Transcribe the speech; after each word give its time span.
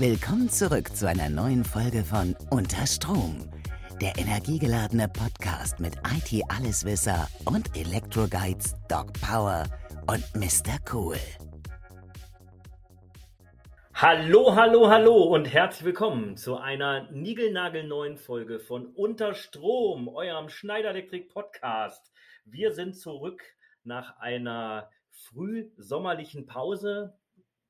Willkommen 0.00 0.48
zurück 0.48 0.96
zu 0.96 1.06
einer 1.06 1.28
neuen 1.28 1.62
Folge 1.62 2.02
von 2.04 2.34
Unter 2.48 2.86
Strom, 2.86 3.50
der 4.00 4.16
energiegeladene 4.16 5.08
Podcast 5.08 5.78
mit 5.78 5.94
IT-Alleswisser 5.96 7.28
und 7.44 7.76
Elektroguides 7.76 8.76
Doc 8.88 9.12
Power 9.20 9.64
und 10.06 10.24
Mr. 10.34 10.78
Cool. 10.90 11.18
Hallo, 13.92 14.56
hallo, 14.56 14.88
hallo 14.88 15.22
und 15.24 15.44
herzlich 15.44 15.84
willkommen 15.84 16.38
zu 16.38 16.56
einer 16.56 17.10
niegelnagelneuen 17.10 18.16
Folge 18.16 18.58
von 18.58 18.86
Unter 18.86 19.34
Strom, 19.34 20.08
eurem 20.08 20.48
Schneider 20.48 20.92
Elektrik 20.92 21.28
Podcast. 21.28 22.10
Wir 22.46 22.72
sind 22.72 22.96
zurück 22.96 23.42
nach 23.84 24.18
einer 24.18 24.88
frühsommerlichen 25.10 26.46
Pause 26.46 27.18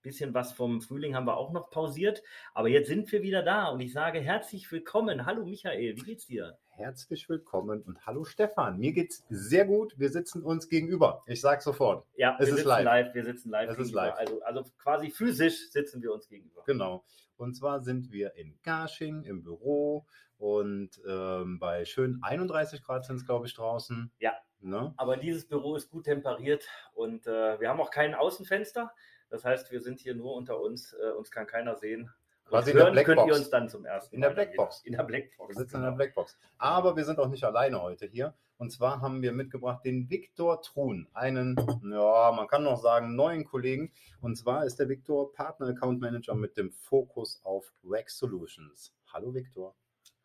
bisschen 0.03 0.35
was 0.35 0.53
vom 0.53 0.81
Frühling 0.81 1.15
haben 1.15 1.27
wir 1.27 1.37
auch 1.37 1.53
noch 1.53 1.71
pausiert. 1.71 2.23
Aber 2.55 2.69
jetzt 2.69 2.89
sind 2.89 3.11
wir 3.13 3.23
wieder 3.23 3.43
da 3.43 3.69
und 3.69 3.81
ich 3.81 3.93
sage 3.93 4.21
herzlich 4.21 4.71
willkommen. 4.73 5.27
Hallo 5.27 5.45
Michael, 5.45 5.97
wie 5.97 6.03
geht's 6.03 6.27
dir? 6.27 6.59
Herzlich 6.71 7.29
willkommen 7.29 7.83
und 7.83 8.07
hallo 8.07 8.25
Stefan. 8.25 8.79
Mir 8.79 8.93
geht's 8.93 9.25
sehr 9.29 9.67
gut. 9.67 9.99
Wir 9.99 10.09
sitzen 10.09 10.43
uns 10.43 10.69
gegenüber. 10.69 11.23
Ich 11.27 11.41
sage 11.41 11.61
sofort. 11.61 12.07
Ja, 12.17 12.37
es 12.41 12.49
wir 12.49 12.57
ist 12.57 12.65
live. 12.65 12.85
live. 12.85 13.15
Wir 13.15 13.25
sitzen 13.25 13.51
live. 13.51 13.71
Es 13.71 13.79
ist 13.79 13.93
live. 13.93 14.15
Also, 14.17 14.43
also 14.43 14.65
quasi 14.79 15.11
physisch 15.11 15.71
sitzen 15.71 16.03
wir 16.03 16.13
uns 16.13 16.29
gegenüber. 16.29 16.63
Genau. 16.65 17.05
Und 17.37 17.55
zwar 17.55 17.83
sind 17.83 18.11
wir 18.13 18.35
in 18.37 18.59
Garching 18.63 19.25
im 19.25 19.43
Büro 19.43 20.07
und 20.39 20.91
ähm, 21.07 21.59
bei 21.59 21.85
schön 21.85 22.19
31 22.23 22.83
Grad 22.83 23.05
sind 23.05 23.17
es, 23.17 23.27
glaube 23.27 23.47
ich, 23.47 23.55
draußen. 23.55 24.11
Ja. 24.19 24.33
Ne? 24.61 24.95
Aber 24.97 25.17
dieses 25.17 25.47
Büro 25.47 25.77
ist 25.77 25.91
gut 25.91 26.05
temperiert 26.05 26.67
und 26.95 27.27
äh, 27.27 27.61
wir 27.61 27.69
haben 27.69 27.81
auch 27.81 27.91
kein 27.91 28.15
Außenfenster. 28.15 28.93
Das 29.31 29.45
heißt, 29.45 29.71
wir 29.71 29.81
sind 29.81 30.01
hier 30.01 30.15
nur 30.15 30.35
unter 30.35 30.61
uns, 30.61 30.93
äh, 30.93 31.11
uns 31.13 31.31
kann 31.31 31.47
keiner 31.47 31.77
sehen. 31.77 32.11
Quasi 32.45 32.73
hören 32.73 32.97
könnt 33.05 33.27
ihr 33.29 33.35
uns 33.35 33.49
dann 33.49 33.69
zum 33.69 33.85
ersten 33.85 34.17
In 34.17 34.21
der 34.21 34.31
Blackbox. 34.31 34.83
In 34.85 34.95
der 34.95 35.05
Blackbox. 35.05 35.49
Wir 35.49 35.63
sitzen 35.63 35.75
genau. 35.75 35.85
in 35.87 35.91
der 35.93 35.97
Blackbox. 35.97 36.37
Aber 36.59 36.97
wir 36.97 37.05
sind 37.05 37.21
auch 37.21 37.29
nicht 37.29 37.45
alleine 37.45 37.81
heute 37.81 38.07
hier. 38.07 38.35
Und 38.59 38.71
zwar 38.71 39.01
haben 39.01 39.23
wir 39.23 39.33
mitgebracht 39.33 39.85
den 39.85 40.11
Viktor 40.11 40.61
Truhn, 40.61 41.09
einen, 41.15 41.57
ja, 41.83 42.33
man 42.37 42.47
kann 42.47 42.63
noch 42.63 42.77
sagen, 42.77 43.15
neuen 43.15 43.45
Kollegen. 43.45 43.93
Und 44.21 44.37
zwar 44.37 44.67
ist 44.67 44.79
der 44.81 44.89
Viktor 44.89 45.33
Partner 45.33 45.69
Account 45.69 46.01
Manager 46.01 46.35
mit 46.35 46.57
dem 46.57 46.71
Fokus 46.73 47.41
auf 47.45 47.73
Rack 47.85 48.11
Solutions. 48.11 48.93
Hallo 49.13 49.33
Viktor. 49.33 49.75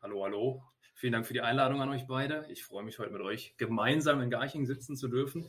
Hallo, 0.02 0.24
hallo. 0.24 0.64
Vielen 0.96 1.14
Dank 1.14 1.28
für 1.28 1.34
die 1.34 1.42
Einladung 1.42 1.82
an 1.82 1.90
euch 1.90 2.08
beide. 2.08 2.46
Ich 2.50 2.66
freue 2.66 2.84
mich 2.84 3.00
heute 3.00 3.12
mit 3.12 3.22
euch 3.22 3.56
gemeinsam 3.58 4.20
in 4.22 4.30
Garching 4.30 4.66
sitzen 4.66 4.98
zu 4.98 5.08
dürfen. 5.08 5.48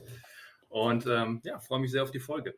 Und 0.69 1.07
ähm, 1.07 1.41
ja, 1.43 1.59
freue 1.59 1.81
mich 1.81 1.91
sehr 1.91 2.03
auf 2.03 2.11
die 2.11 2.21
Folge. 2.21 2.55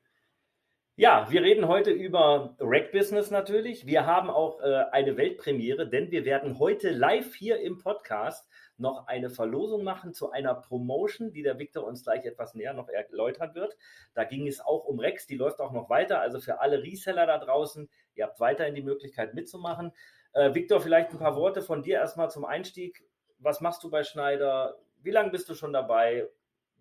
Ja, 0.98 1.30
wir 1.30 1.42
reden 1.42 1.68
heute 1.68 1.92
über 1.92 2.56
Rack 2.58 2.90
Business 2.90 3.30
natürlich. 3.30 3.86
Wir 3.86 4.04
haben 4.04 4.30
auch 4.30 4.60
äh, 4.60 4.82
eine 4.90 5.16
Weltpremiere, 5.16 5.88
denn 5.88 6.10
wir 6.10 6.24
werden 6.24 6.58
heute 6.58 6.90
live 6.90 7.36
hier 7.36 7.60
im 7.60 7.78
Podcast 7.78 8.50
noch 8.78 9.06
eine 9.06 9.30
Verlosung 9.30 9.84
machen 9.84 10.12
zu 10.12 10.32
einer 10.32 10.56
Promotion, 10.56 11.30
die 11.30 11.44
der 11.44 11.60
Victor 11.60 11.86
uns 11.86 12.02
gleich 12.02 12.24
etwas 12.24 12.56
näher 12.56 12.74
noch 12.74 12.88
erläutern 12.88 13.54
wird. 13.54 13.76
Da 14.14 14.24
ging 14.24 14.48
es 14.48 14.58
auch 14.58 14.86
um 14.86 14.98
Rex, 14.98 15.28
die 15.28 15.36
läuft 15.36 15.60
auch 15.60 15.70
noch 15.70 15.88
weiter. 15.88 16.20
Also 16.20 16.40
für 16.40 16.58
alle 16.58 16.82
Reseller 16.82 17.26
da 17.26 17.38
draußen, 17.38 17.88
ihr 18.16 18.24
habt 18.24 18.40
weiterhin 18.40 18.74
die 18.74 18.82
Möglichkeit 18.82 19.34
mitzumachen. 19.34 19.92
Äh, 20.32 20.52
Victor, 20.52 20.80
vielleicht 20.80 21.12
ein 21.12 21.20
paar 21.20 21.36
Worte 21.36 21.62
von 21.62 21.84
dir 21.84 21.98
erstmal 21.98 22.28
zum 22.28 22.44
Einstieg. 22.44 23.04
Was 23.38 23.60
machst 23.60 23.84
du 23.84 23.90
bei 23.90 24.02
Schneider? 24.02 24.80
Wie 25.00 25.12
lange 25.12 25.30
bist 25.30 25.48
du 25.48 25.54
schon 25.54 25.72
dabei? 25.72 26.28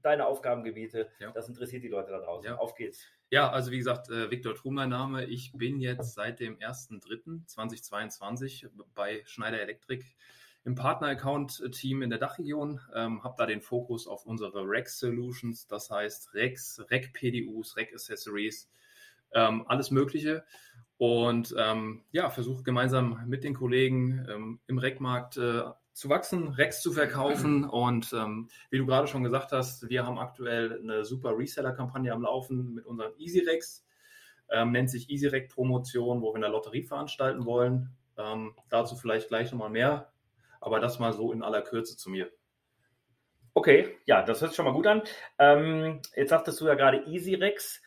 Deine 0.02 0.26
Aufgabengebiete, 0.26 1.08
ja. 1.20 1.30
das 1.34 1.48
interessiert 1.48 1.84
die 1.84 1.88
Leute 1.88 2.10
da 2.10 2.20
draußen. 2.20 2.50
Ja. 2.50 2.58
Auf 2.58 2.74
geht's. 2.74 3.06
Ja, 3.30 3.50
also 3.50 3.72
wie 3.72 3.78
gesagt, 3.78 4.10
äh, 4.10 4.32
Viktor 4.32 4.56
Trum 4.56 4.76
mein 4.76 4.88
Name. 4.88 5.26
Ich 5.26 5.52
bin 5.52 5.82
jetzt 5.82 6.14
seit 6.14 6.40
dem 6.40 6.58
1.3.2022 6.60 8.70
bei 8.96 9.22
Schneider 9.26 9.60
Elektrik 9.60 10.06
im 10.64 10.76
Partner-Account-Team 10.76 12.04
in 12.04 12.10
der 12.10 12.20
Dachregion, 12.20 12.80
ähm, 12.96 13.26
habe 13.26 13.36
da 13.38 13.46
den 13.46 13.62
Fokus 13.62 14.08
auf 14.08 14.26
unsere 14.26 14.66
Rex 14.66 15.00
Solutions, 15.00 15.68
das 15.68 15.90
heißt 15.90 16.36
Rex, 16.36 16.82
Rec 16.90 17.12
PDUs, 17.12 17.76
Rec 17.76 17.92
Accessories, 17.94 18.70
ähm, 19.34 19.66
alles 19.68 19.92
Mögliche. 19.92 20.46
Und 20.98 21.54
ähm, 21.58 22.06
ja, 22.12 22.30
versuche 22.30 22.64
gemeinsam 22.64 23.24
mit 23.28 23.44
den 23.44 23.54
Kollegen 23.54 24.26
ähm, 24.30 24.62
im 24.68 24.78
Rec-Markt 24.78 25.36
äh, 25.36 25.64
zu 25.98 26.10
wachsen, 26.10 26.50
Rex 26.50 26.82
zu 26.82 26.92
verkaufen. 26.92 27.66
Und 27.66 28.14
ähm, 28.14 28.50
wie 28.70 28.78
du 28.78 28.86
gerade 28.86 29.08
schon 29.08 29.24
gesagt 29.24 29.52
hast, 29.52 29.90
wir 29.90 30.06
haben 30.06 30.20
aktuell 30.20 30.80
eine 30.80 31.04
super 31.04 31.36
Reseller-Kampagne 31.36 32.14
am 32.14 32.22
Laufen 32.22 32.76
mit 32.76 32.86
unseren 32.86 33.14
EasyRex. 33.18 33.84
Ähm, 34.50 34.72
nennt 34.72 34.92
sich 34.92 35.10
EasyRec 35.10 35.50
Promotion, 35.50 36.22
wo 36.22 36.32
wir 36.32 36.36
eine 36.36 36.50
Lotterie 36.50 36.84
veranstalten 36.84 37.46
wollen. 37.46 37.90
Ähm, 38.16 38.54
dazu 38.70 38.96
vielleicht 38.96 39.30
gleich 39.30 39.52
nochmal 39.52 39.72
mehr, 39.72 40.14
aber 40.62 40.80
das 40.80 41.00
mal 41.00 41.14
so 41.14 41.34
in 41.34 41.42
aller 41.42 41.64
Kürze 41.64 41.98
zu 41.98 42.12
mir. 42.12 42.32
Okay, 43.56 43.98
ja, 44.06 44.22
das 44.22 44.40
hört 44.42 44.52
sich 44.52 44.56
schon 44.56 44.66
mal 44.66 44.74
gut 44.74 44.86
an. 44.86 45.02
Ähm, 45.40 46.02
jetzt 46.16 46.30
sagtest 46.30 46.62
du 46.62 46.68
ja 46.68 46.76
gerade 46.76 47.08
EasyRex. 47.08 47.78
Äh, 47.78 47.87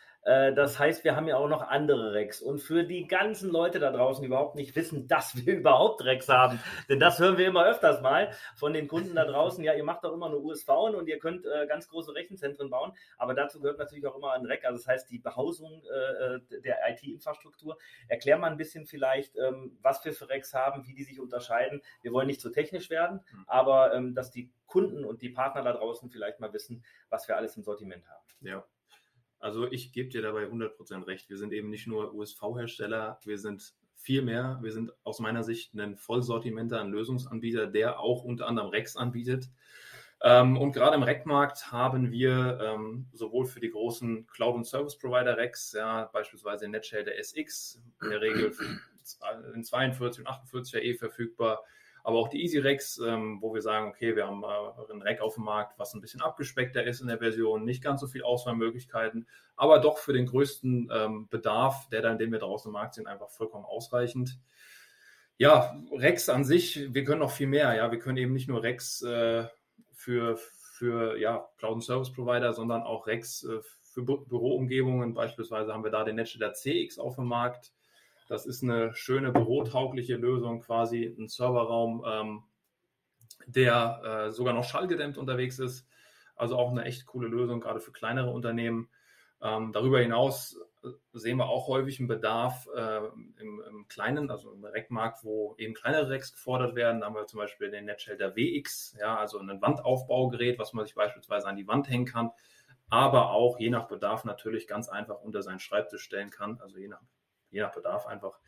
das 0.55 0.79
heißt, 0.79 1.03
wir 1.03 1.17
haben 1.17 1.27
ja 1.27 1.37
auch 1.37 1.49
noch 1.49 1.63
andere 1.63 2.13
Rex. 2.13 2.41
Und 2.41 2.61
für 2.61 2.85
die 2.85 3.07
ganzen 3.07 3.51
Leute 3.51 3.81
da 3.81 3.91
draußen, 3.91 4.23
die 4.23 4.29
überhaupt 4.29 4.55
nicht 4.55 4.77
wissen, 4.77 5.09
dass 5.09 5.35
wir 5.35 5.55
überhaupt 5.55 6.05
Rex 6.05 6.29
haben, 6.29 6.61
denn 6.89 7.01
das 7.01 7.19
hören 7.19 7.39
wir 7.39 7.49
immer 7.49 7.67
öfters 7.67 8.01
mal 8.01 8.31
von 8.55 8.73
den 8.73 8.87
Kunden 8.87 9.15
da 9.15 9.25
draußen. 9.25 9.65
Ja, 9.65 9.75
ihr 9.75 9.85
macht 9.85 10.05
doch 10.05 10.13
immer 10.13 10.29
nur 10.29 10.43
USV 10.43 10.69
und 10.69 11.09
ihr 11.09 11.19
könnt 11.19 11.47
äh, 11.47 11.67
ganz 11.67 11.89
große 11.89 12.15
Rechenzentren 12.15 12.71
bauen, 12.71 12.93
aber 13.19 13.35
dazu 13.35 13.61
gehört 13.61 13.79
natürlich 13.79 14.07
auch 14.07 14.17
immer 14.17 14.33
ein 14.33 14.45
Reck, 14.47 14.65
also 14.65 14.79
das 14.79 14.87
heißt 14.87 15.11
die 15.11 15.19
Behausung 15.19 15.83
äh, 15.85 16.37
äh 16.37 16.61
der 16.61 16.79
IT-Infrastruktur. 16.91 17.79
Erklär 18.09 18.39
mal 18.39 18.51
ein 18.51 18.57
bisschen 18.57 18.87
vielleicht, 18.87 19.37
ähm, 19.37 19.79
was 19.83 20.05
wir 20.05 20.13
für 20.13 20.29
Rex 20.29 20.55
haben, 20.55 20.87
wie 20.87 20.95
die 20.95 21.05
sich 21.05 21.21
unterscheiden. 21.21 21.83
Wir 22.03 22.13
wollen 22.13 22.27
nicht 22.27 22.41
zu 22.41 22.51
technisch 22.51 22.91
werden, 22.91 23.21
hm. 23.31 23.45
aber 23.47 23.95
ähm, 23.95 24.15
dass 24.15 24.31
die 24.31 24.51
Kunden 24.67 25.05
und 25.05 25.23
die 25.23 25.31
Partner 25.31 25.63
da 25.63 25.73
draußen 25.73 26.11
vielleicht 26.11 26.41
mal 26.41 26.53
wissen, 26.53 26.85
was 27.09 27.27
wir 27.27 27.37
alles 27.37 27.57
im 27.57 27.65
Sortiment 27.65 28.05
haben. 28.09 28.25
Ja, 28.41 28.65
also 29.41 29.71
ich 29.71 29.93
gebe 29.93 30.11
dir 30.11 30.23
dabei 30.23 30.45
100% 30.45 31.07
recht. 31.07 31.29
Wir 31.29 31.39
sind 31.39 31.53
eben 31.53 31.71
nicht 31.71 31.87
nur 31.87 32.15
USV-Hersteller, 32.15 33.19
wir 33.25 33.39
sind 33.39 33.75
viel 34.01 34.23
mehr. 34.23 34.59
Wir 34.63 34.73
sind 34.73 34.93
aus 35.05 35.21
meiner 35.21 35.43
Sicht 35.45 35.75
ein 35.75 35.97
Vollsortimenter, 35.97 36.81
ein 36.81 36.91
Lösungsanbieter, 36.91 37.67
der 37.67 38.01
auch 38.01 38.25
unter 38.25 38.47
anderem 38.47 38.71
Rex 38.71 38.97
anbietet. 38.97 39.51
Ähm, 40.23 40.59
und 40.59 40.73
gerade 40.73 40.97
im 40.97 41.03
Rec-Markt 41.03 41.73
haben 41.73 42.11
wir 42.11 42.59
ähm, 42.63 43.07
sowohl 43.13 43.47
für 43.47 43.61
die 43.61 43.71
großen 43.71 44.27
Cloud- 44.27 44.55
und 44.55 44.65
Service-Provider 44.65 45.37
Rex, 45.37 45.73
ja, 45.73 46.11
beispielsweise 46.13 46.69
NetShelter 46.69 47.13
SX, 47.13 47.81
in 48.03 48.11
der 48.11 48.21
Regel 48.21 48.53
in 49.55 49.65
42 49.65 50.21
und 50.21 50.27
48 50.27 50.75
RE 50.75 50.95
verfügbar, 50.95 51.65
aber 52.03 52.19
auch 52.19 52.29
die 52.29 52.43
EasyRex, 52.43 52.99
ähm, 53.07 53.39
wo 53.41 53.53
wir 53.55 53.63
sagen, 53.63 53.89
okay, 53.89 54.17
wir 54.17 54.27
haben 54.27 54.43
äh, 54.43 54.93
ein 54.93 55.03
Rack 55.03 55.21
auf 55.21 55.35
dem 55.35 55.45
Markt, 55.45 55.79
was 55.79 55.95
ein 55.95 56.01
bisschen 56.01 56.21
abgespeckter 56.21 56.85
ist 56.85 57.01
in 57.01 57.09
der 57.09 57.19
Version, 57.19 57.65
nicht 57.65 57.83
ganz 57.83 58.01
so 58.01 58.07
viel 58.07 58.23
Auswahlmöglichkeiten, 58.23 59.27
aber 59.57 59.79
doch 59.79 59.99
für 59.99 60.13
den 60.13 60.27
größten 60.27 60.91
ähm, 60.93 61.29
Bedarf, 61.29 61.89
der 61.91 62.03
dann, 62.03 62.19
den 62.19 62.33
wir 62.33 62.39
draußen 62.39 62.69
im 62.69 62.73
Markt 62.73 62.95
sind, 62.95 63.07
einfach 63.07 63.31
vollkommen 63.31 63.65
ausreichend. 63.65 64.39
Ja, 65.37 65.75
Rex 65.93 66.29
an 66.29 66.45
sich, 66.45 66.93
wir 66.93 67.05
können 67.05 67.21
noch 67.21 67.31
viel 67.31 67.47
mehr. 67.47 67.75
Ja, 67.75 67.91
wir 67.91 67.99
können 67.99 68.19
eben 68.19 68.35
nicht 68.35 68.49
nur 68.49 68.63
Rex 68.63 69.01
äh, 69.01 69.47
für, 69.95 70.37
für 70.37 71.19
ja, 71.19 71.49
Cloud- 71.57 71.77
und 71.77 71.81
Service 71.81 72.13
Provider, 72.13 72.53
sondern 72.53 72.83
auch 72.83 73.07
Rex 73.07 73.45
äh, 73.45 73.61
für 73.93 74.03
Bü 74.03 74.19
Büroumgebungen. 74.27 75.15
Beispielsweise 75.15 75.73
haben 75.73 75.83
wir 75.83 75.91
da 75.91 76.05
den 76.05 76.17
Netzsteller 76.17 76.53
CX 76.53 76.99
auf 76.99 77.17
dem 77.17 77.25
Markt. 77.25 77.73
Das 78.31 78.47
ist 78.47 78.63
eine 78.63 78.95
schöne 78.95 79.33
bürotaugliche 79.33 80.15
Lösung, 80.15 80.61
quasi 80.61 81.17
ein 81.19 81.27
Serverraum, 81.27 82.05
ähm, 82.07 82.45
der 83.49 84.03
äh, 84.05 84.31
sogar 84.31 84.55
noch 84.55 84.63
schallgedämmt 84.63 85.19
unterwegs 85.19 85.59
ist. 85.59 85.85
Also 86.37 86.57
auch 86.57 86.71
eine 86.71 86.85
echt 86.85 87.07
coole 87.07 87.27
Lösung, 87.27 87.59
gerade 87.59 87.81
für 87.81 87.91
kleinere 87.91 88.31
Unternehmen. 88.31 88.89
Ähm, 89.43 89.73
darüber 89.73 89.99
hinaus 89.99 90.57
äh, 90.85 90.91
sehen 91.13 91.39
wir 91.39 91.49
auch 91.49 91.67
häufig 91.67 91.99
einen 91.99 92.07
Bedarf 92.07 92.69
äh, 92.73 92.99
im, 93.41 93.65
im, 93.69 93.89
kleinen, 93.89 94.31
also 94.31 94.53
im 94.53 94.65
Rackmarkt, 94.65 95.25
wo 95.25 95.57
eben 95.59 95.75
kleinere 95.75 96.09
Racks 96.09 96.33
gefordert 96.33 96.77
werden. 96.77 97.01
Da 97.01 97.07
haben 97.07 97.17
wir 97.17 97.27
zum 97.27 97.41
Beispiel 97.41 97.73
den 97.73 97.87
Netshelter 97.87 98.37
WX, 98.37 98.97
ja, 99.01 99.17
also 99.17 99.41
ein 99.41 99.61
Wandaufbaugerät, 99.61 100.57
was 100.57 100.73
man 100.73 100.85
sich 100.85 100.95
beispielsweise 100.95 101.49
an 101.49 101.57
die 101.57 101.67
Wand 101.67 101.89
hängen 101.89 102.07
kann, 102.07 102.31
aber 102.91 103.33
auch 103.33 103.59
je 103.59 103.71
nach 103.71 103.89
Bedarf 103.89 104.25
natürlich 104.25 104.69
ganz 104.69 104.89
einfach 104.89 105.21
unter 105.21 105.43
seinen 105.43 105.59
Schreibtisch 105.59 106.03
stellen 106.03 106.31
kann, 106.31 106.61
also 106.61 106.79
je 106.79 106.87
nach 106.87 107.01
je 107.51 107.61
nach 107.61 107.73
Bedarf 107.73 108.07
einfach. 108.07 108.39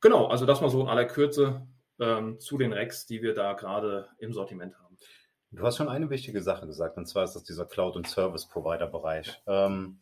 Genau, 0.00 0.26
also 0.26 0.46
das 0.46 0.60
mal 0.60 0.70
so 0.70 0.80
in 0.82 0.88
aller 0.88 1.06
Kürze 1.06 1.66
ähm, 2.00 2.38
zu 2.38 2.58
den 2.58 2.72
Racks, 2.72 3.06
die 3.06 3.22
wir 3.22 3.34
da 3.34 3.54
gerade 3.54 4.08
im 4.18 4.32
Sortiment 4.32 4.78
haben. 4.78 4.96
Du 5.50 5.62
hast 5.62 5.78
schon 5.78 5.88
eine 5.88 6.10
wichtige 6.10 6.42
Sache 6.42 6.66
gesagt, 6.66 6.96
und 6.98 7.06
zwar 7.06 7.24
ist 7.24 7.34
das 7.34 7.42
dieser 7.42 7.64
Cloud- 7.64 7.96
und 7.96 8.06
Service-Provider-Bereich. 8.06 9.42
Ähm, 9.46 9.98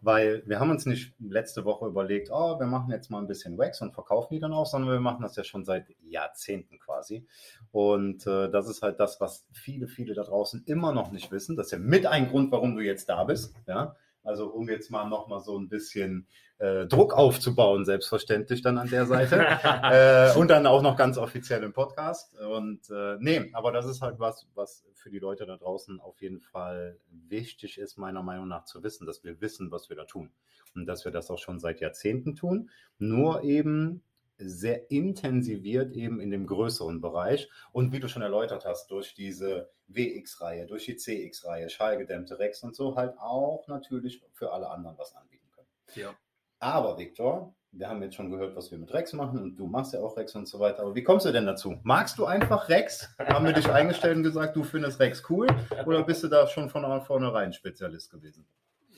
weil 0.00 0.42
wir 0.46 0.60
haben 0.60 0.70
uns 0.70 0.86
nicht 0.86 1.14
letzte 1.18 1.64
Woche 1.64 1.86
überlegt, 1.86 2.30
oh, 2.30 2.58
wir 2.58 2.66
machen 2.66 2.92
jetzt 2.92 3.10
mal 3.10 3.18
ein 3.18 3.26
bisschen 3.26 3.58
Wax 3.58 3.80
und 3.80 3.94
verkaufen 3.94 4.34
die 4.34 4.40
dann 4.40 4.52
auch, 4.52 4.66
sondern 4.66 4.92
wir 4.92 5.00
machen 5.00 5.22
das 5.22 5.36
ja 5.36 5.44
schon 5.44 5.64
seit 5.64 5.86
Jahrzehnten 6.02 6.78
quasi. 6.78 7.26
Und 7.72 8.26
äh, 8.26 8.48
das 8.50 8.68
ist 8.68 8.82
halt 8.82 9.00
das, 9.00 9.20
was 9.20 9.48
viele, 9.52 9.88
viele 9.88 10.14
da 10.14 10.22
draußen 10.22 10.62
immer 10.66 10.92
noch 10.92 11.10
nicht 11.10 11.32
wissen. 11.32 11.56
Das 11.56 11.66
ist 11.66 11.72
ja 11.72 11.78
mit 11.78 12.06
ein 12.06 12.28
Grund, 12.28 12.52
warum 12.52 12.76
du 12.76 12.82
jetzt 12.82 13.08
da 13.08 13.24
bist. 13.24 13.54
Ja? 13.66 13.96
Also 14.26 14.48
um 14.48 14.68
jetzt 14.68 14.90
mal 14.90 15.08
nochmal 15.08 15.40
so 15.40 15.56
ein 15.56 15.68
bisschen 15.68 16.26
äh, 16.58 16.86
Druck 16.86 17.14
aufzubauen, 17.14 17.84
selbstverständlich 17.84 18.60
dann 18.60 18.76
an 18.76 18.88
der 18.88 19.06
Seite. 19.06 19.36
äh, 19.84 20.36
und 20.38 20.48
dann 20.48 20.66
auch 20.66 20.82
noch 20.82 20.96
ganz 20.96 21.16
offiziell 21.16 21.62
im 21.62 21.72
Podcast. 21.72 22.36
Und 22.38 22.90
äh, 22.90 23.16
nee, 23.20 23.50
aber 23.52 23.72
das 23.72 23.86
ist 23.86 24.02
halt 24.02 24.18
was, 24.18 24.48
was 24.54 24.84
für 24.94 25.10
die 25.10 25.18
Leute 25.18 25.46
da 25.46 25.56
draußen 25.56 26.00
auf 26.00 26.20
jeden 26.20 26.40
Fall 26.40 26.98
wichtig 27.08 27.78
ist, 27.78 27.98
meiner 27.98 28.22
Meinung 28.22 28.48
nach 28.48 28.64
zu 28.64 28.82
wissen, 28.82 29.06
dass 29.06 29.22
wir 29.22 29.40
wissen, 29.40 29.70
was 29.70 29.88
wir 29.88 29.96
da 29.96 30.04
tun. 30.04 30.30
Und 30.74 30.86
dass 30.86 31.04
wir 31.04 31.12
das 31.12 31.30
auch 31.30 31.38
schon 31.38 31.60
seit 31.60 31.80
Jahrzehnten 31.80 32.34
tun. 32.34 32.70
Nur 32.98 33.44
eben 33.44 34.02
sehr 34.38 34.90
intensiviert 34.90 35.92
eben 35.92 36.20
in 36.20 36.30
dem 36.30 36.46
größeren 36.46 37.00
Bereich 37.00 37.48
und 37.72 37.92
wie 37.92 38.00
du 38.00 38.08
schon 38.08 38.22
erläutert 38.22 38.64
hast, 38.64 38.90
durch 38.90 39.14
diese 39.14 39.70
WX-Reihe, 39.88 40.66
durch 40.66 40.84
die 40.84 40.96
CX-Reihe, 40.96 41.70
schallgedämmte 41.70 42.38
Rex 42.38 42.62
und 42.62 42.74
so 42.74 42.96
halt 42.96 43.18
auch 43.18 43.66
natürlich 43.68 44.22
für 44.32 44.52
alle 44.52 44.68
anderen 44.70 44.98
was 44.98 45.14
anbieten 45.14 45.48
können. 45.52 45.68
Ja. 45.94 46.14
Aber 46.58 46.98
Viktor, 46.98 47.54
wir 47.72 47.88
haben 47.88 48.02
jetzt 48.02 48.14
schon 48.14 48.30
gehört, 48.30 48.56
was 48.56 48.70
wir 48.70 48.78
mit 48.78 48.92
Rex 48.92 49.12
machen 49.12 49.42
und 49.42 49.56
du 49.56 49.66
machst 49.66 49.92
ja 49.92 50.00
auch 50.00 50.16
Rex 50.16 50.34
und 50.34 50.48
so 50.48 50.58
weiter. 50.58 50.82
Aber 50.82 50.94
wie 50.94 51.02
kommst 51.02 51.26
du 51.26 51.32
denn 51.32 51.46
dazu? 51.46 51.78
Magst 51.82 52.18
du 52.18 52.24
einfach 52.24 52.68
Rex? 52.68 53.14
Haben 53.18 53.44
wir 53.44 53.52
dich 53.52 53.68
eingestellt 53.70 54.16
und 54.16 54.22
gesagt, 54.22 54.56
du 54.56 54.64
findest 54.64 54.98
Rex 54.98 55.22
cool? 55.28 55.46
Oder 55.84 56.02
bist 56.02 56.22
du 56.22 56.28
da 56.28 56.46
schon 56.46 56.70
von 56.70 57.02
vornherein 57.02 57.52
Spezialist 57.52 58.10
gewesen? 58.10 58.46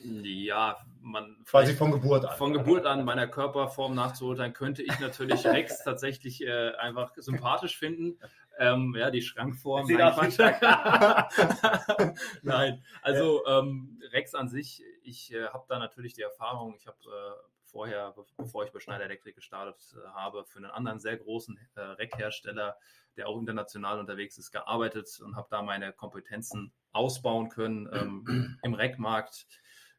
Ja, 0.03 0.77
man. 1.01 1.37
Quasi 1.45 1.73
von 1.73 1.91
Geburt 1.91 2.25
an. 2.25 2.37
Von 2.37 2.53
Geburt 2.53 2.85
an 2.85 3.03
meiner 3.03 3.27
Körperform 3.27 3.95
nachzuurteilen, 3.95 4.53
könnte 4.53 4.81
ich 4.83 4.99
natürlich 4.99 5.45
Rex 5.45 5.83
tatsächlich 5.83 6.41
äh, 6.41 6.71
einfach 6.75 7.13
sympathisch 7.17 7.77
finden. 7.77 8.17
Ähm, 8.57 8.95
ja, 8.97 9.09
die 9.09 9.21
Schrankform. 9.21 9.85
Sieht 9.85 9.99
nein, 9.99 10.33
nein, 12.41 12.83
also 13.01 13.45
ähm, 13.45 14.01
Rex 14.11 14.35
an 14.35 14.49
sich, 14.49 14.83
ich 15.03 15.33
äh, 15.33 15.47
habe 15.47 15.65
da 15.69 15.79
natürlich 15.79 16.13
die 16.13 16.21
Erfahrung, 16.21 16.75
ich 16.75 16.85
habe 16.85 16.97
äh, 17.05 17.49
vorher, 17.63 18.13
bevor 18.37 18.65
ich 18.65 18.71
bei 18.71 18.79
Schneider 18.79 19.05
Elektrik 19.05 19.35
gestartet 19.35 19.95
äh, 19.95 20.07
habe, 20.09 20.43
für 20.45 20.57
einen 20.57 20.71
anderen 20.71 20.99
sehr 20.99 21.17
großen 21.17 21.57
äh, 21.75 21.81
Rack-Hersteller, 21.81 22.77
der 23.15 23.27
auch 23.27 23.39
international 23.39 23.99
unterwegs 23.99 24.37
ist, 24.37 24.51
gearbeitet 24.51 25.07
und 25.23 25.35
habe 25.35 25.47
da 25.49 25.61
meine 25.61 25.93
Kompetenzen 25.93 26.73
ausbauen 26.91 27.49
können 27.49 27.89
ähm, 27.93 28.57
im 28.63 28.73
Rackmarkt 28.73 29.47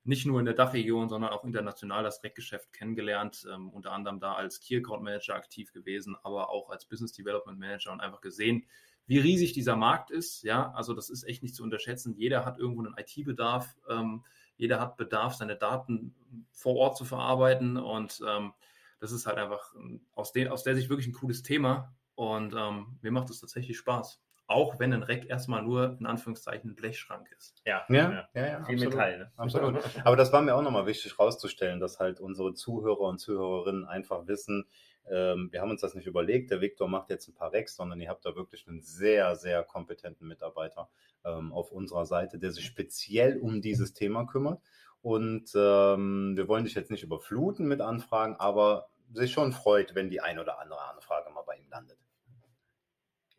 nicht 0.05 0.27
nur 0.27 0.39
in 0.39 0.47
der 0.47 0.55
Dachregion, 0.55 1.09
sondern 1.09 1.31
auch 1.31 1.45
international 1.45 2.03
das 2.03 2.25
Rackgeschäft 2.25 2.73
kennengelernt, 2.73 3.47
ähm, 3.53 3.71
unter 3.71 3.93
anderem 3.93 4.19
da 4.19 4.35
als 4.35 4.61
Key 4.61 4.79
Account 4.79 5.03
Manager 5.03 5.35
aktiv 5.35 5.73
gewesen, 5.73 6.17
aber 6.23 6.51
auch 6.51 6.71
als 6.71 6.87
Business 6.87 7.13
Development 7.13 7.59
Manager 7.59 7.93
und 7.93 8.01
einfach 8.01 8.21
gesehen, 8.21 8.65
wie 9.07 9.19
riesig 9.19 9.53
dieser 9.53 9.77
Markt 9.77 10.11
ist. 10.11 10.43
Ja, 10.43 10.71
also 10.73 10.95
das 10.95 11.11
ist 11.11 11.25
echt 11.25 11.43
nicht 11.43 11.55
zu 11.55 11.63
unterschätzen. 11.63 12.15
Jeder 12.17 12.45
hat 12.45 12.59
irgendwo 12.59 12.85
einen 12.85 12.95
IT-Bedarf. 12.97 13.77
Ähm, 13.89 14.25
jeder 14.57 14.79
hat 14.79 14.97
Bedarf, 14.97 15.35
seine 15.35 15.57
Daten 15.57 16.15
vor 16.53 16.77
Ort 16.77 16.97
zu 16.97 17.05
verarbeiten. 17.05 17.77
Und 17.77 18.23
ähm, 18.27 18.53
das 19.01 19.11
ist 19.11 19.27
halt 19.27 19.39
einfach 19.39 19.75
ähm, 19.75 20.07
aus, 20.13 20.33
den, 20.33 20.49
aus 20.49 20.63
der 20.63 20.77
Sicht 20.77 20.91
wirklich 20.91 21.09
ein 21.09 21.15
cooles 21.15 21.43
Thema. 21.43 21.93
Und 22.15 22.55
ähm, 22.57 22.99
mir 23.03 23.11
macht 23.11 23.31
es 23.31 23.41
tatsächlich 23.41 23.79
Spaß. 23.79 24.21
Auch 24.51 24.81
wenn 24.81 24.93
ein 24.93 25.05
Rack 25.05 25.27
erstmal 25.31 25.63
nur 25.63 25.97
in 26.01 26.07
Anführungszeichen 26.07 26.71
ein 26.71 26.75
Blechschrank 26.75 27.29
ist. 27.39 27.63
Ja, 27.65 27.85
ja, 27.89 28.29
ja, 28.35 28.47
ja 28.47 28.65
viel 28.65 28.75
absolut, 28.75 28.95
Metall. 28.95 29.19
Ne? 29.19 29.33
Absolut. 29.37 29.79
Aber 30.05 30.17
das 30.17 30.33
war 30.33 30.43
mir 30.43 30.57
auch 30.57 30.63
nochmal 30.63 30.87
wichtig 30.87 31.13
herauszustellen, 31.13 31.79
dass 31.79 32.01
halt 32.01 32.19
unsere 32.19 32.53
Zuhörer 32.55 33.03
und 33.03 33.19
Zuhörerinnen 33.19 33.85
einfach 33.85 34.27
wissen, 34.27 34.67
ähm, 35.09 35.49
wir 35.53 35.61
haben 35.61 35.71
uns 35.71 35.81
das 35.81 35.95
nicht 35.95 36.09
überlegt, 36.09 36.51
der 36.51 36.61
Viktor 36.61 36.89
macht 36.89 37.11
jetzt 37.11 37.29
ein 37.29 37.35
paar 37.35 37.53
Rex, 37.53 37.77
sondern 37.77 38.01
ihr 38.01 38.09
habt 38.09 38.25
da 38.25 38.35
wirklich 38.35 38.67
einen 38.67 38.83
sehr, 38.83 39.37
sehr 39.37 39.63
kompetenten 39.63 40.27
Mitarbeiter 40.27 40.89
ähm, 41.25 41.53
auf 41.53 41.71
unserer 41.71 42.05
Seite, 42.05 42.41
der 42.41 42.51
sich 42.51 42.67
speziell 42.67 43.39
um 43.39 43.63
dieses 43.63 43.95
Thema 43.95 44.27
kümmert. 44.27 44.61
Und 45.01 45.53
ähm, 45.55 46.37
wir 46.37 46.49
wollen 46.49 46.65
dich 46.65 46.75
jetzt 46.75 46.91
nicht 46.91 47.05
überfluten 47.05 47.69
mit 47.69 47.81
Anfragen, 47.81 48.35
aber 48.35 48.89
sich 49.13 49.33
schon 49.33 49.53
freut, 49.53 49.95
wenn 49.95 50.11
die 50.11 50.21
ein 50.21 50.41
oder 50.41 50.61
andere 50.61 50.83
Anfrage 50.91 51.31
mal 51.31 51.43
bei 51.43 51.57
ihm 51.57 51.69
landet. 51.71 51.99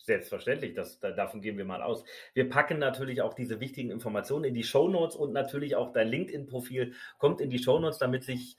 Selbstverständlich, 0.03 0.73
das, 0.73 0.99
davon 0.99 1.41
gehen 1.41 1.57
wir 1.57 1.65
mal 1.65 1.81
aus. 1.81 2.03
Wir 2.33 2.49
packen 2.49 2.79
natürlich 2.79 3.21
auch 3.21 3.33
diese 3.33 3.59
wichtigen 3.59 3.91
Informationen 3.91 4.45
in 4.45 4.55
die 4.55 4.63
Show 4.63 4.87
Notes 4.87 5.15
und 5.15 5.31
natürlich 5.31 5.75
auch 5.75 5.93
dein 5.93 6.07
LinkedIn-Profil 6.07 6.93
kommt 7.17 7.39
in 7.39 7.49
die 7.49 7.59
Show 7.59 7.79
Notes, 7.79 7.99
damit 7.99 8.23
sich 8.23 8.57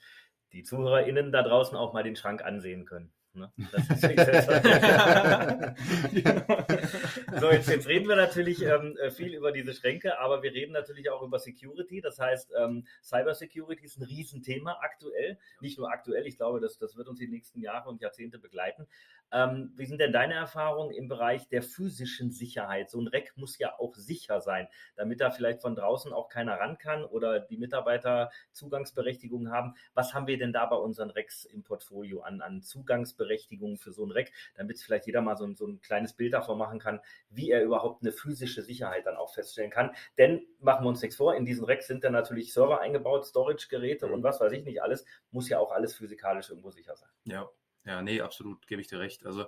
die 0.53 0.63
ZuhörerInnen 0.63 1.31
da 1.31 1.43
draußen 1.43 1.77
auch 1.77 1.93
mal 1.93 2.03
den 2.03 2.15
Schrank 2.15 2.43
ansehen 2.43 2.85
können. 2.85 3.11
Ne? 3.35 3.51
so, 7.39 7.49
jetzt, 7.49 7.67
jetzt, 7.67 7.87
reden 7.87 8.07
wir 8.07 8.15
natürlich 8.15 8.61
ähm, 8.61 8.95
äh, 8.97 9.09
viel 9.09 9.33
über 9.33 9.51
diese 9.51 9.73
Schränke, 9.73 10.19
aber 10.19 10.43
wir 10.43 10.53
reden 10.53 10.71
natürlich 10.71 11.09
auch 11.09 11.23
über 11.23 11.39
Security. 11.39 11.99
Das 11.99 12.19
heißt, 12.19 12.53
ähm, 12.55 12.85
Cyber 13.01 13.33
Security 13.33 13.85
ist 13.85 13.97
ein 13.97 14.03
Riesenthema 14.03 14.77
aktuell. 14.81 15.39
Nicht 15.61 15.79
nur 15.79 15.91
aktuell, 15.91 16.27
ich 16.27 16.37
glaube, 16.37 16.61
das, 16.61 16.77
das 16.77 16.95
wird 16.95 17.07
uns 17.07 17.17
die 17.17 17.27
nächsten 17.27 17.59
Jahre 17.59 17.89
und 17.89 18.01
Jahrzehnte 18.01 18.37
begleiten. 18.37 18.85
Ähm, 19.31 19.73
wie 19.75 19.85
sind 19.85 19.99
denn 19.99 20.11
deine 20.11 20.35
Erfahrungen 20.35 20.91
im 20.91 21.07
Bereich 21.07 21.47
der 21.49 21.63
physischen 21.63 22.31
Sicherheit? 22.31 22.89
So 22.91 23.01
ein 23.01 23.07
Rack 23.07 23.33
muss 23.35 23.57
ja 23.57 23.73
auch 23.79 23.95
sicher 23.95 24.41
sein, 24.41 24.67
damit 24.95 25.21
da 25.21 25.31
vielleicht 25.31 25.61
von 25.61 25.75
draußen 25.75 26.13
auch 26.13 26.29
keiner 26.29 26.59
ran 26.59 26.77
kann 26.77 27.03
oder 27.03 27.39
die 27.39 27.57
Mitarbeiter 27.57 28.29
Zugangsberechtigungen 28.51 29.51
haben. 29.51 29.73
Was 29.93 30.13
haben 30.13 30.27
wir 30.27 30.37
denn 30.37 30.53
da 30.53 30.65
bei 30.65 30.75
unseren 30.75 31.09
Racks 31.09 31.45
im 31.45 31.63
Portfolio 31.63 32.21
an, 32.21 32.41
an 32.41 32.61
Zugangsberechtigungen 32.61 33.77
für 33.77 33.91
so 33.91 34.05
ein 34.05 34.11
Rack, 34.11 34.31
damit 34.55 34.79
vielleicht 34.79 35.07
jeder 35.07 35.21
mal 35.21 35.35
so 35.35 35.45
ein, 35.45 35.55
so 35.55 35.65
ein 35.65 35.81
kleines 35.81 36.13
Bild 36.13 36.33
davon 36.33 36.57
machen 36.57 36.79
kann, 36.79 36.99
wie 37.29 37.49
er 37.49 37.63
überhaupt 37.63 38.03
eine 38.03 38.11
physische 38.11 38.61
Sicherheit 38.61 39.05
dann 39.05 39.15
auch 39.15 39.33
feststellen 39.33 39.71
kann. 39.71 39.95
Denn 40.17 40.45
machen 40.59 40.85
wir 40.85 40.89
uns 40.89 41.01
nichts 41.01 41.17
vor, 41.17 41.35
in 41.35 41.45
diesen 41.45 41.65
Racks 41.65 41.87
sind 41.87 42.03
dann 42.03 42.13
natürlich 42.13 42.53
Server 42.53 42.81
eingebaut, 42.81 43.25
Storage-Geräte 43.25 44.07
und 44.07 44.23
was 44.23 44.39
weiß 44.39 44.51
ich 44.51 44.63
nicht 44.63 44.81
alles, 44.81 45.05
muss 45.31 45.49
ja 45.49 45.59
auch 45.59 45.71
alles 45.71 45.95
physikalisch 45.95 46.49
irgendwo 46.49 46.69
sicher 46.71 46.95
sein. 46.95 47.09
Ja, 47.23 47.49
ja, 47.85 48.01
nee, 48.01 48.21
absolut, 48.21 48.65
gebe 48.67 48.81
ich 48.81 48.87
dir 48.87 48.99
recht. 48.99 49.25
Also 49.25 49.45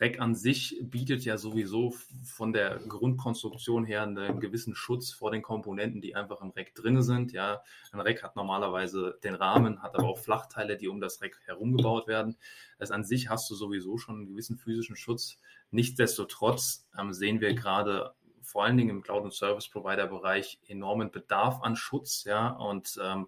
REC 0.00 0.20
an 0.20 0.36
sich 0.36 0.78
bietet 0.82 1.24
ja 1.24 1.36
sowieso 1.36 1.92
von 2.22 2.52
der 2.52 2.78
Grundkonstruktion 2.78 3.84
her 3.84 4.02
einen 4.02 4.38
gewissen 4.38 4.76
Schutz 4.76 5.10
vor 5.10 5.32
den 5.32 5.42
Komponenten, 5.42 6.00
die 6.00 6.14
einfach 6.14 6.42
im 6.42 6.50
REC 6.50 6.74
drin 6.76 7.02
sind. 7.02 7.32
Ja, 7.32 7.62
ein 7.90 8.00
REC 8.00 8.22
hat 8.22 8.36
normalerweise 8.36 9.18
den 9.24 9.34
Rahmen, 9.34 9.82
hat 9.82 9.96
aber 9.96 10.08
auch 10.08 10.18
Flachteile, 10.18 10.76
die 10.76 10.88
um 10.88 11.00
das 11.00 11.20
REC 11.22 11.36
herumgebaut 11.44 12.06
werden. 12.06 12.36
Das 12.78 12.92
an 12.92 13.02
sich 13.02 13.28
hast 13.28 13.50
du 13.50 13.56
sowieso 13.56 13.98
schon 13.98 14.16
einen 14.16 14.26
gewissen 14.26 14.58
physischen 14.58 14.94
Schutz. 14.94 15.38
Nichtsdestotrotz 15.72 16.88
ähm, 16.96 17.12
sehen 17.12 17.40
wir 17.40 17.54
gerade 17.54 18.14
vor 18.42 18.64
allen 18.64 18.76
Dingen 18.76 18.90
im 18.90 19.02
Cloud- 19.02 19.24
und 19.24 19.34
Service-Provider-Bereich 19.34 20.60
enormen 20.68 21.10
Bedarf 21.10 21.62
an 21.62 21.74
Schutz. 21.74 22.24
Ja, 22.24 22.50
und 22.50 22.98
ähm, 23.02 23.26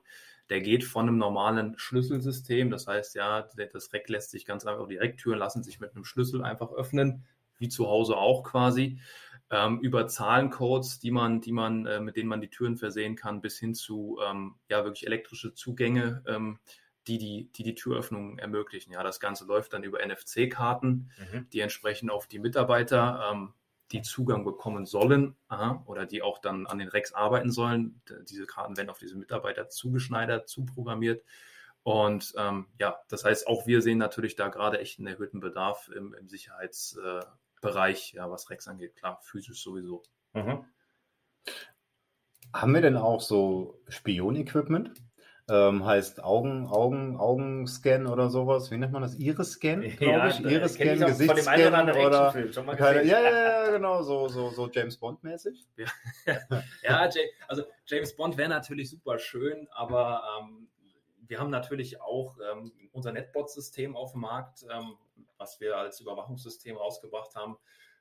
der 0.51 0.61
geht 0.61 0.85
von 0.85 1.09
einem 1.09 1.19
normalen 1.19 1.79
Schlüsselsystem. 1.79 2.71
Das 2.71 2.87
heißt, 2.87 3.15
ja, 3.15 3.43
das 3.43 3.93
Rack 3.93 4.09
lässt 4.09 4.31
sich 4.31 4.45
ganz 4.45 4.67
einfach, 4.67 4.87
die 4.89 4.99
Racktüren 4.99 5.39
lassen 5.39 5.63
sich 5.63 5.81
mit 5.81 5.95
einem 5.95 6.05
Schlüssel 6.05 6.43
einfach 6.43 6.73
öffnen, 6.73 7.25
wie 7.59 7.69
zu 7.69 7.87
Hause 7.87 8.17
auch 8.17 8.43
quasi. 8.43 9.01
Ähm, 9.51 9.81
über 9.81 10.07
Zahlencodes, 10.07 10.99
die 11.01 11.11
man, 11.11 11.41
die 11.41 11.53
man, 11.53 11.87
äh, 11.87 12.01
mit 12.01 12.17
denen 12.17 12.29
man 12.29 12.41
die 12.41 12.51
Türen 12.51 12.77
versehen 12.77 13.15
kann, 13.15 13.41
bis 13.41 13.59
hin 13.59 13.75
zu 13.75 14.19
ähm, 14.27 14.57
ja 14.69 14.85
wirklich 14.85 15.07
elektrische 15.07 15.55
Zugänge, 15.55 16.23
ähm, 16.27 16.59
die, 17.07 17.19
die, 17.19 17.51
die 17.55 17.63
die 17.63 17.75
Türöffnung 17.75 18.39
ermöglichen. 18.39 18.93
Ja, 18.93 19.03
das 19.03 19.21
Ganze 19.21 19.45
läuft 19.45 19.75
dann 19.75 19.85
über 19.85 20.05
NFC-Karten, 20.05 21.11
mhm. 21.19 21.49
die 21.53 21.61
entsprechend 21.61 22.11
auf 22.11 22.27
die 22.27 22.39
Mitarbeiter 22.39 23.31
ähm, 23.31 23.53
die 23.93 24.03
Zugang 24.03 24.45
bekommen 24.45 24.87
sollen 24.87 25.37
aha, 25.49 25.83
oder 25.87 26.07
die 26.07 26.23
auch 26.23 26.39
dann 26.39 26.67
an 26.67 26.79
den 26.79 26.89
Rex 26.89 27.13
arbeiten 27.13 27.51
sollen. 27.51 28.01
Diese 28.29 28.47
Karten 28.47 28.77
werden 28.77 28.91
auf 28.91 28.99
diese 28.99 29.17
Mitarbeiter 29.17 29.69
zugeschneidert, 29.69 30.49
zuprogrammiert. 30.49 31.23
Und 31.83 32.33
ähm, 32.39 32.69
ja, 32.81 32.99
das 33.09 33.25
heißt, 33.25 33.47
auch 33.47 33.67
wir 33.67 33.83
sehen 33.83 33.99
natürlich 33.99 34.37
da 34.37 34.49
gerade 34.49 34.81
echt 34.81 34.99
einen 34.99 35.09
erhöhten 35.09 35.41
Bedarf 35.41 35.89
im, 35.89 36.15
im 36.15 36.29
Sicherheitsbereich, 36.29 38.15
äh, 38.15 38.17
ja, 38.17 38.31
was 38.31 38.49
Rex 38.49 38.67
angeht. 38.69 38.97
Klar, 38.97 39.21
physisch 39.23 39.63
sowieso. 39.63 40.03
Mhm. 40.33 40.65
Haben 42.55 42.73
wir 42.73 42.81
denn 42.81 42.97
auch 42.97 43.21
so 43.21 43.83
Spion-Equipment? 43.89 45.04
Ähm, 45.49 45.85
heißt 45.85 46.25
Augen, 46.25 46.67
Augen, 46.69 47.17
Augenscan 47.19 48.07
oder 48.07 48.31
sowas. 48.31 48.71
Wie 48.71 48.79
nennt 48.79 48.93
man 48.93 49.03
das? 49.03 49.15
Iris-Scan, 49.17 49.83
glaube 49.83 50.05
ja, 50.05 50.29
ich. 50.29 50.41
Iris-Scan, 50.41 50.99
Gesichtsscan 51.01 51.89
oder, 51.91 52.07
oder 52.07 52.77
keine, 52.77 53.05
ja, 53.05 53.21
ja, 53.21 53.31
ja, 53.67 53.71
genau, 53.71 54.03
so, 54.03 54.29
so, 54.29 54.51
so 54.51 54.71
James 54.71 54.97
Bond-mäßig. 54.97 55.67
Ja, 56.27 56.41
ja 56.83 57.11
also 57.49 57.65
James 57.87 58.17
Bond 58.17 58.37
wäre 58.39 58.49
natürlich 58.49 58.89
super 58.89 59.19
schön, 59.19 59.69
aber 59.73 60.23
ähm, 60.41 60.69
wir 61.27 61.39
haben 61.39 61.51
natürlich 61.51 62.01
auch 62.01 62.37
ähm, 62.51 62.73
unser 62.93 63.13
Netbot-System 63.13 63.97
auf 63.97 64.13
dem 64.13 64.23
Markt, 64.23 64.65
ähm, 64.71 64.97
was 65.37 65.61
wir 65.61 65.77
als 65.77 66.01
Überwachungssystem 66.01 66.77
rausgebracht 66.77 67.35
haben. 67.35 67.59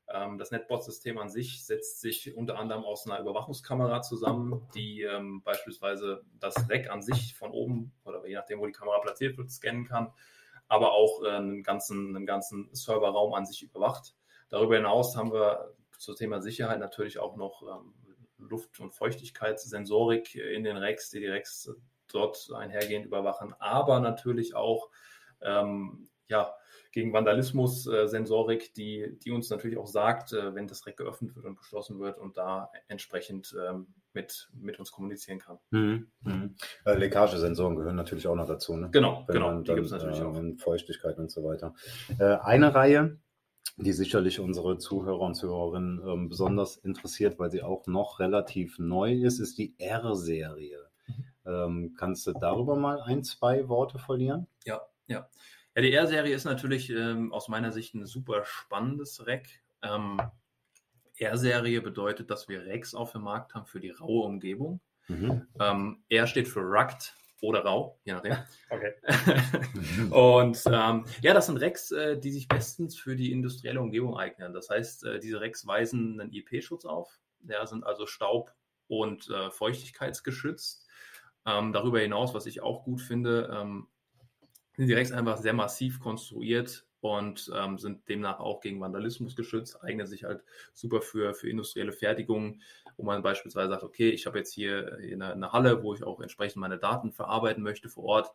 Ähm, 0.09 0.37
das 0.37 0.51
Netbot-System 0.51 1.17
an 1.17 1.29
sich 1.29 1.65
setzt 1.65 2.01
sich 2.01 2.35
unter 2.35 2.57
anderem 2.59 2.83
aus 2.83 3.07
einer 3.07 3.19
Überwachungskamera 3.19 4.01
zusammen, 4.01 4.67
die 4.75 5.03
ähm, 5.03 5.41
beispielsweise 5.43 6.23
das 6.39 6.69
Rack 6.69 6.89
an 6.89 7.01
sich 7.01 7.35
von 7.35 7.51
oben 7.51 7.93
oder 8.03 8.25
je 8.27 8.35
nachdem, 8.35 8.59
wo 8.59 8.65
die 8.65 8.73
Kamera 8.73 8.99
platziert 8.99 9.37
wird, 9.37 9.49
scannen 9.49 9.85
kann, 9.85 10.11
aber 10.67 10.91
auch 10.91 11.23
äh, 11.23 11.29
einen, 11.29 11.63
ganzen, 11.63 12.15
einen 12.15 12.25
ganzen 12.25 12.69
Serverraum 12.73 13.33
an 13.33 13.45
sich 13.45 13.63
überwacht. 13.63 14.15
Darüber 14.49 14.75
hinaus 14.75 15.15
haben 15.15 15.31
wir 15.31 15.73
zum 15.97 16.15
Thema 16.15 16.41
Sicherheit 16.41 16.79
natürlich 16.79 17.19
auch 17.19 17.35
noch 17.37 17.63
ähm, 17.63 17.93
Luft- 18.37 18.79
und 18.79 18.93
Feuchtigkeitssensorik 18.93 20.35
in 20.35 20.63
den 20.63 20.77
Racks, 20.77 21.09
die 21.09 21.21
die 21.21 21.27
Racks 21.27 21.71
dort 22.11 22.51
einhergehend 22.53 23.05
überwachen, 23.05 23.55
aber 23.59 23.99
natürlich 23.99 24.53
auch 24.53 24.89
ähm, 25.41 26.09
ja, 26.27 26.53
gegen 26.93 27.11
Vandalismus-Sensorik, 27.11 28.69
äh, 28.69 28.73
die, 28.77 29.19
die 29.19 29.31
uns 29.31 29.49
natürlich 29.49 29.77
auch 29.77 29.87
sagt, 29.87 30.31
äh, 30.31 30.53
wenn 30.53 30.67
das 30.67 30.85
Reck 30.85 30.97
geöffnet 30.97 31.35
wird 31.35 31.45
und 31.45 31.57
geschlossen 31.57 31.99
wird 31.99 32.19
und 32.19 32.37
da 32.37 32.71
entsprechend 32.87 33.53
ähm, 33.59 33.87
mit, 34.13 34.49
mit 34.53 34.77
uns 34.77 34.91
kommunizieren 34.91 35.39
kann. 35.39 35.57
Mhm. 35.71 36.07
Mhm. 36.21 36.55
Äh, 36.85 36.93
Leckagesensoren 36.93 37.75
gehören 37.75 37.95
natürlich 37.95 38.27
auch 38.27 38.35
noch 38.35 38.47
dazu. 38.47 38.77
Ne? 38.77 38.89
Genau, 38.91 39.23
Wenn 39.27 39.33
genau, 39.33 39.59
die 39.61 39.73
gibt 39.73 39.87
es 39.87 39.91
natürlich 39.91 40.19
äh, 40.19 40.23
auch. 40.23 40.39
Feuchtigkeit 40.59 41.17
und 41.17 41.31
so 41.31 41.43
weiter. 41.43 41.73
Äh, 42.19 42.35
eine 42.35 42.75
Reihe, 42.75 43.17
die 43.77 43.91
sicherlich 43.91 44.39
unsere 44.39 44.77
Zuhörer 44.77 45.21
und 45.21 45.33
Zuhörerinnen 45.33 45.99
ähm, 46.07 46.29
besonders 46.29 46.77
interessiert, 46.77 47.39
weil 47.39 47.49
sie 47.49 47.63
auch 47.63 47.87
noch 47.87 48.19
relativ 48.19 48.77
neu 48.77 49.13
ist, 49.13 49.39
ist 49.39 49.57
die 49.57 49.73
R-Serie. 49.79 50.77
Mhm. 51.07 51.25
Ähm, 51.45 51.95
kannst 51.97 52.27
du 52.27 52.33
darüber 52.33 52.75
mal 52.75 53.01
ein, 53.01 53.23
zwei 53.23 53.67
Worte 53.67 53.97
verlieren? 53.97 54.45
Ja, 54.63 54.81
ja. 55.07 55.27
Ja, 55.75 55.81
die 55.81 55.93
R-Serie 55.93 56.35
ist 56.35 56.45
natürlich 56.45 56.89
ähm, 56.89 57.33
aus 57.33 57.47
meiner 57.47 57.71
Sicht 57.71 57.95
ein 57.95 58.05
super 58.05 58.45
spannendes 58.45 59.25
Rack. 59.25 59.47
Ähm, 59.81 60.21
R-Serie 61.17 61.81
bedeutet, 61.81 62.29
dass 62.29 62.47
wir 62.47 62.65
Racks 62.65 62.93
auf 62.93 63.11
dem 63.11 63.23
Markt 63.23 63.55
haben 63.55 63.65
für 63.65 63.79
die 63.79 63.89
raue 63.89 64.25
Umgebung. 64.25 64.81
Mhm. 65.07 65.47
Ähm, 65.59 66.03
R 66.09 66.27
steht 66.27 66.47
für 66.47 66.61
Rugged 66.61 67.13
oder 67.41 67.65
rau, 67.65 67.99
je 68.05 68.13
nachdem. 68.13 68.37
Okay. 68.69 68.93
und 70.11 70.61
ähm, 70.65 71.05
ja, 71.21 71.33
das 71.33 71.47
sind 71.47 71.61
Racks, 71.61 71.91
äh, 71.91 72.17
die 72.17 72.31
sich 72.31 72.47
bestens 72.47 72.97
für 72.97 73.15
die 73.15 73.31
industrielle 73.31 73.81
Umgebung 73.81 74.17
eignen. 74.17 74.53
Das 74.53 74.69
heißt, 74.69 75.05
äh, 75.05 75.19
diese 75.19 75.41
Racks 75.41 75.67
weisen 75.67 76.21
einen 76.21 76.31
IP-Schutz 76.31 76.85
auf. 76.85 77.19
Ja, 77.45 77.65
sind 77.65 77.85
also 77.85 78.05
staub- 78.05 78.53
und 78.87 79.29
äh, 79.29 79.51
feuchtigkeitsgeschützt. 79.51 80.87
Ähm, 81.45 81.73
darüber 81.73 81.99
hinaus, 81.99 82.33
was 82.33 82.45
ich 82.45 82.61
auch 82.61 82.85
gut 82.85 83.01
finde, 83.01 83.51
ähm, 83.53 83.87
sind 84.75 84.87
die 84.87 84.93
Racks 84.93 85.11
einfach 85.11 85.37
sehr 85.37 85.53
massiv 85.53 85.99
konstruiert 85.99 86.85
und 87.01 87.51
ähm, 87.53 87.77
sind 87.77 88.07
demnach 88.07 88.39
auch 88.39 88.61
gegen 88.61 88.79
Vandalismus 88.79 89.35
geschützt, 89.35 89.83
eignen 89.83 90.07
sich 90.07 90.23
halt 90.23 90.43
super 90.73 91.01
für, 91.01 91.33
für 91.33 91.49
industrielle 91.49 91.91
Fertigung, 91.91 92.61
wo 92.95 93.03
man 93.03 93.21
beispielsweise 93.21 93.69
sagt, 93.69 93.83
okay, 93.83 94.09
ich 94.09 94.25
habe 94.25 94.37
jetzt 94.37 94.53
hier 94.53 94.97
eine, 95.01 95.33
eine, 95.33 95.51
Halle, 95.51 95.83
wo 95.83 95.93
ich 95.93 96.03
auch 96.03 96.21
entsprechend 96.21 96.61
meine 96.61 96.77
Daten 96.77 97.11
verarbeiten 97.11 97.61
möchte 97.61 97.89
vor 97.89 98.05
Ort, 98.05 98.31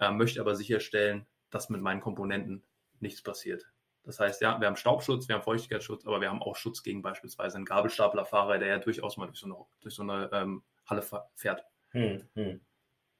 äh, 0.00 0.10
möchte 0.10 0.40
aber 0.40 0.56
sicherstellen, 0.56 1.26
dass 1.50 1.68
mit 1.68 1.82
meinen 1.82 2.00
Komponenten 2.00 2.64
nichts 3.00 3.22
passiert. 3.22 3.66
Das 4.02 4.20
heißt, 4.20 4.40
ja, 4.40 4.58
wir 4.60 4.68
haben 4.68 4.76
Staubschutz, 4.76 5.28
wir 5.28 5.34
haben 5.34 5.42
Feuchtigkeitsschutz, 5.42 6.06
aber 6.06 6.20
wir 6.20 6.30
haben 6.30 6.40
auch 6.40 6.56
Schutz 6.56 6.82
gegen 6.82 7.02
beispielsweise 7.02 7.56
einen 7.56 7.64
Gabelstaplerfahrer, 7.64 8.58
der 8.58 8.68
ja 8.68 8.78
durchaus 8.78 9.16
mal 9.16 9.26
durch 9.26 9.40
so 9.40 9.46
eine, 9.46 9.56
durch 9.80 9.94
so 9.94 10.02
eine 10.02 10.30
ähm, 10.32 10.62
Halle 10.86 11.04
fährt. 11.34 11.64
Hm, 11.90 12.22
hm. 12.34 12.60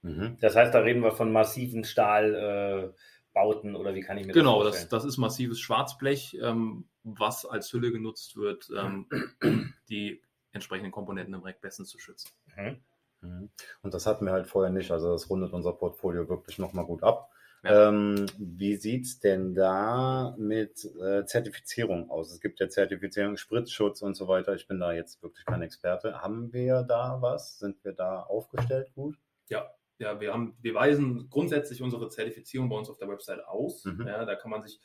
Mhm. 0.07 0.37
Das 0.41 0.57
heißt, 0.57 0.75
da 0.75 0.81
reden 0.81 1.03
wir 1.03 1.13
von 1.13 1.33
massiven 1.33 1.85
Stahl. 1.85 2.93
Äh 2.95 2.99
oder 3.37 3.95
wie 3.95 4.01
kann 4.01 4.17
ich 4.17 4.27
mir 4.27 4.33
genau, 4.33 4.65
das 4.65 4.79
vorstellen? 4.79 4.89
Genau, 4.89 4.97
das, 4.97 5.03
das 5.03 5.05
ist 5.05 5.19
massives 5.19 5.61
Schwarzblech, 5.61 6.39
ähm, 6.41 6.89
was 7.05 7.45
als 7.45 7.73
Hülle 7.73 7.93
genutzt 7.93 8.37
wird, 8.37 8.71
ähm, 8.75 9.07
um 9.43 9.75
die 9.91 10.23
entsprechenden 10.53 10.91
Komponenten 10.91 11.35
im 11.35 11.43
Rack 11.43 11.61
bestens 11.61 11.91
zu 11.91 11.99
schützen. 11.99 12.31
Mhm. 12.57 12.81
mhm. 13.21 13.51
Und 13.83 13.95
das 13.95 14.07
hatten 14.07 14.25
wir 14.25 14.33
halt 14.33 14.47
vorher 14.47 14.73
nicht, 14.73 14.91
also 14.91 15.13
das 15.13 15.29
rundet 15.29 15.53
unser 15.53 15.75
Portfolio 15.75 16.29
wirklich 16.29 16.59
nochmal 16.59 16.87
gut 16.87 17.03
ab. 17.03 17.31
Ja. 17.63 17.89
Ähm, 17.89 18.27
wie 18.39 18.77
sieht 18.77 19.07
es 19.07 19.19
denn 19.19 19.55
da 19.55 20.35
mit 20.39 20.85
äh, 21.01 21.25
Zertifizierung 21.25 22.11
aus? 22.11 22.31
Es 22.31 22.41
gibt 22.41 22.61
ja 22.61 22.69
Zertifizierung, 22.69 23.37
Spritzschutz 23.37 24.03
und 24.03 24.15
so 24.15 24.29
weiter. 24.29 24.55
Ich 24.55 24.69
bin 24.69 24.79
da 24.79 24.93
jetzt 24.93 25.23
wirklich 25.23 25.45
kein 25.45 25.63
Experte. 25.63 26.23
Haben 26.23 26.53
wir 26.53 26.83
da 26.83 27.19
was? 27.21 27.59
Sind 27.59 27.83
wir 27.85 27.93
da 27.93 28.23
aufgestellt 28.23 28.93
gut? 28.95 29.19
Ja, 29.49 29.71
ja, 29.99 30.21
wir 30.21 30.33
haben, 30.33 30.57
wir 30.61 30.75
weisen 30.75 31.29
grundsätzlich 31.31 31.83
unsere 31.83 32.09
Zertifizierung 32.09 32.69
bei 32.69 32.77
uns 32.77 32.91
auf 32.91 32.99
der 32.99 33.09
Website 33.09 33.45
aus. 33.47 33.85
Mhm. 33.85 34.07
Ja, 34.07 34.25
da 34.25 34.35
kann 34.35 34.51
man 34.51 34.63
sich, 34.63 34.81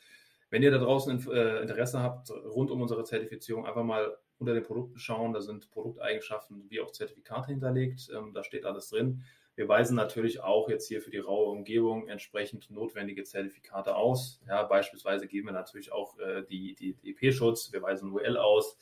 wenn 0.50 0.62
ihr 0.62 0.70
da 0.70 0.78
draußen 0.78 1.26
äh, 1.30 1.60
Interesse 1.62 2.00
habt, 2.00 2.30
rund 2.30 2.70
um 2.70 2.80
unsere 2.80 3.04
Zertifizierung, 3.04 3.66
einfach 3.66 3.84
mal 3.84 4.16
unter 4.38 4.54
den 4.54 4.62
Produkten 4.62 4.98
schauen. 4.98 5.32
Da 5.32 5.40
sind 5.40 5.70
Produkteigenschaften 5.70 6.64
wie 6.68 6.80
auch 6.80 6.90
Zertifikate 6.90 7.48
hinterlegt. 7.48 8.10
Ähm, 8.14 8.32
da 8.34 8.42
steht 8.42 8.64
alles 8.64 8.88
drin. 8.88 9.22
Wir 9.54 9.68
weisen 9.68 9.96
natürlich 9.96 10.40
auch 10.40 10.70
jetzt 10.70 10.88
hier 10.88 11.02
für 11.02 11.10
die 11.10 11.18
raue 11.18 11.50
Umgebung 11.50 12.08
entsprechend 12.08 12.70
notwendige 12.70 13.22
Zertifikate 13.22 13.94
aus. 13.94 14.40
Ja, 14.48 14.62
beispielsweise 14.62 15.26
geben 15.26 15.48
wir 15.48 15.52
natürlich 15.52 15.92
auch 15.92 16.18
äh, 16.18 16.42
die, 16.48 16.74
die, 16.74 16.94
die 16.94 17.10
EP-Schutz, 17.10 17.70
wir 17.72 17.82
weisen 17.82 18.12
UL 18.12 18.38
aus. 18.38 18.78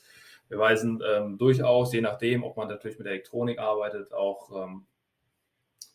Wir 0.49 0.58
weisen 0.58 1.02
ähm, 1.08 1.38
durchaus, 1.38 1.92
je 1.92 2.00
nachdem, 2.00 2.44
ob 2.44 2.56
man 2.56 2.68
natürlich 2.68 2.99
mit 2.99 3.06
Elektronik 3.06 3.58
arbeitet, 3.58 4.12
auch 4.12 4.64
ähm, 4.64 4.87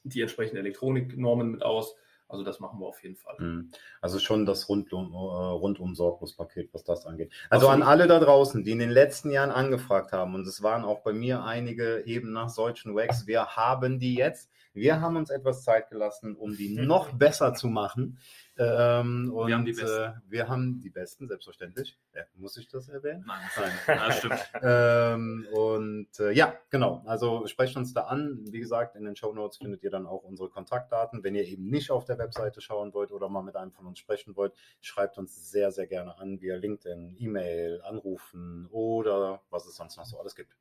die 0.05 0.21
entsprechenden 0.21 0.59
Elektroniknormen 0.59 1.51
mit 1.51 1.63
aus. 1.63 1.95
Also 2.27 2.43
das 2.43 2.59
machen 2.59 2.79
wir 2.79 2.87
auf 2.87 3.03
jeden 3.03 3.15
Fall. 3.15 3.35
Mhm. 3.37 3.71
Also 4.01 4.17
schon 4.19 4.45
das 4.45 4.67
rundum, 4.67 5.13
äh, 5.13 5.15
rundum 5.15 5.93
Sorglospaket, 5.95 6.73
was 6.73 6.83
das 6.83 7.05
angeht. 7.05 7.31
Also 7.49 7.67
an 7.67 7.83
alle 7.83 8.07
da 8.07 8.19
draußen, 8.19 8.63
die 8.63 8.71
in 8.71 8.79
den 8.79 8.89
letzten 8.89 9.29
Jahren 9.29 9.51
angefragt 9.51 10.11
haben, 10.11 10.33
und 10.33 10.47
es 10.47 10.63
waren 10.63 10.83
auch 10.83 11.01
bei 11.01 11.13
mir 11.13 11.43
einige 11.43 12.03
eben 12.05 12.31
nach 12.31 12.49
solchen 12.49 12.95
Wax, 12.95 13.27
wir 13.27 13.45
haben 13.55 13.99
die 13.99 14.15
jetzt. 14.15 14.49
Wir 14.75 14.99
haben 14.99 15.15
uns 15.15 15.29
etwas 15.29 15.63
Zeit 15.63 15.89
gelassen, 15.89 16.35
um 16.35 16.55
die 16.55 16.75
noch 16.75 17.13
besser 17.17 17.53
zu 17.53 17.67
machen. 17.67 18.19
Ähm, 18.57 19.31
und 19.33 19.47
wir 19.47 19.55
haben 19.55 19.65
die 19.65 19.73
besten. 19.73 20.03
Äh, 20.03 20.13
wir 20.27 20.47
haben 20.49 20.81
die 20.81 20.89
besten, 20.89 21.27
selbstverständlich. 21.27 21.97
Ja, 22.13 22.23
muss 22.35 22.57
ich 22.57 22.67
das 22.67 22.89
erwähnen? 22.89 23.23
Nein, 23.25 23.39
Nein. 23.57 23.71
Ja, 23.87 24.11
stimmt. 24.11 24.51
ähm, 24.61 25.47
und 25.53 26.19
äh, 26.19 26.31
ja, 26.31 26.53
genau. 26.69 27.03
Also 27.05 27.47
sprecht 27.47 27.75
uns 27.77 27.93
da 27.93 28.01
an. 28.01 28.39
Wie 28.51 28.59
gesagt, 28.59 28.95
in 28.95 29.05
den 29.05 29.15
Show 29.15 29.33
Notes 29.33 29.57
findet 29.57 29.81
ihr 29.83 29.91
dann 29.91 30.05
auch 30.05 30.23
unsere 30.23 30.49
Kontaktdaten. 30.49 31.23
Wenn 31.23 31.35
ihr 31.35 31.45
eben 31.45 31.69
nicht 31.69 31.89
auf 31.89 32.03
der 32.03 32.17
Webseite 32.17 32.59
schauen 32.59 32.93
wollt 32.93 33.11
oder 33.11 33.29
mal 33.29 33.43
mit 33.43 33.55
einem 33.55 33.71
von 33.71 33.87
uns 33.87 33.99
sprechen 33.99 34.35
wollt, 34.35 34.53
schreibt 34.81 35.17
uns 35.17 35.49
sehr, 35.51 35.71
sehr 35.71 35.87
gerne 35.87 36.17
an 36.17 36.41
via 36.41 36.57
LinkedIn, 36.57 37.15
E-Mail, 37.17 37.81
anrufen 37.81 38.67
oder 38.71 39.41
was 39.49 39.65
es 39.67 39.75
sonst 39.75 39.97
noch 39.97 40.05
so 40.05 40.19
alles 40.19 40.35
gibt. 40.35 40.55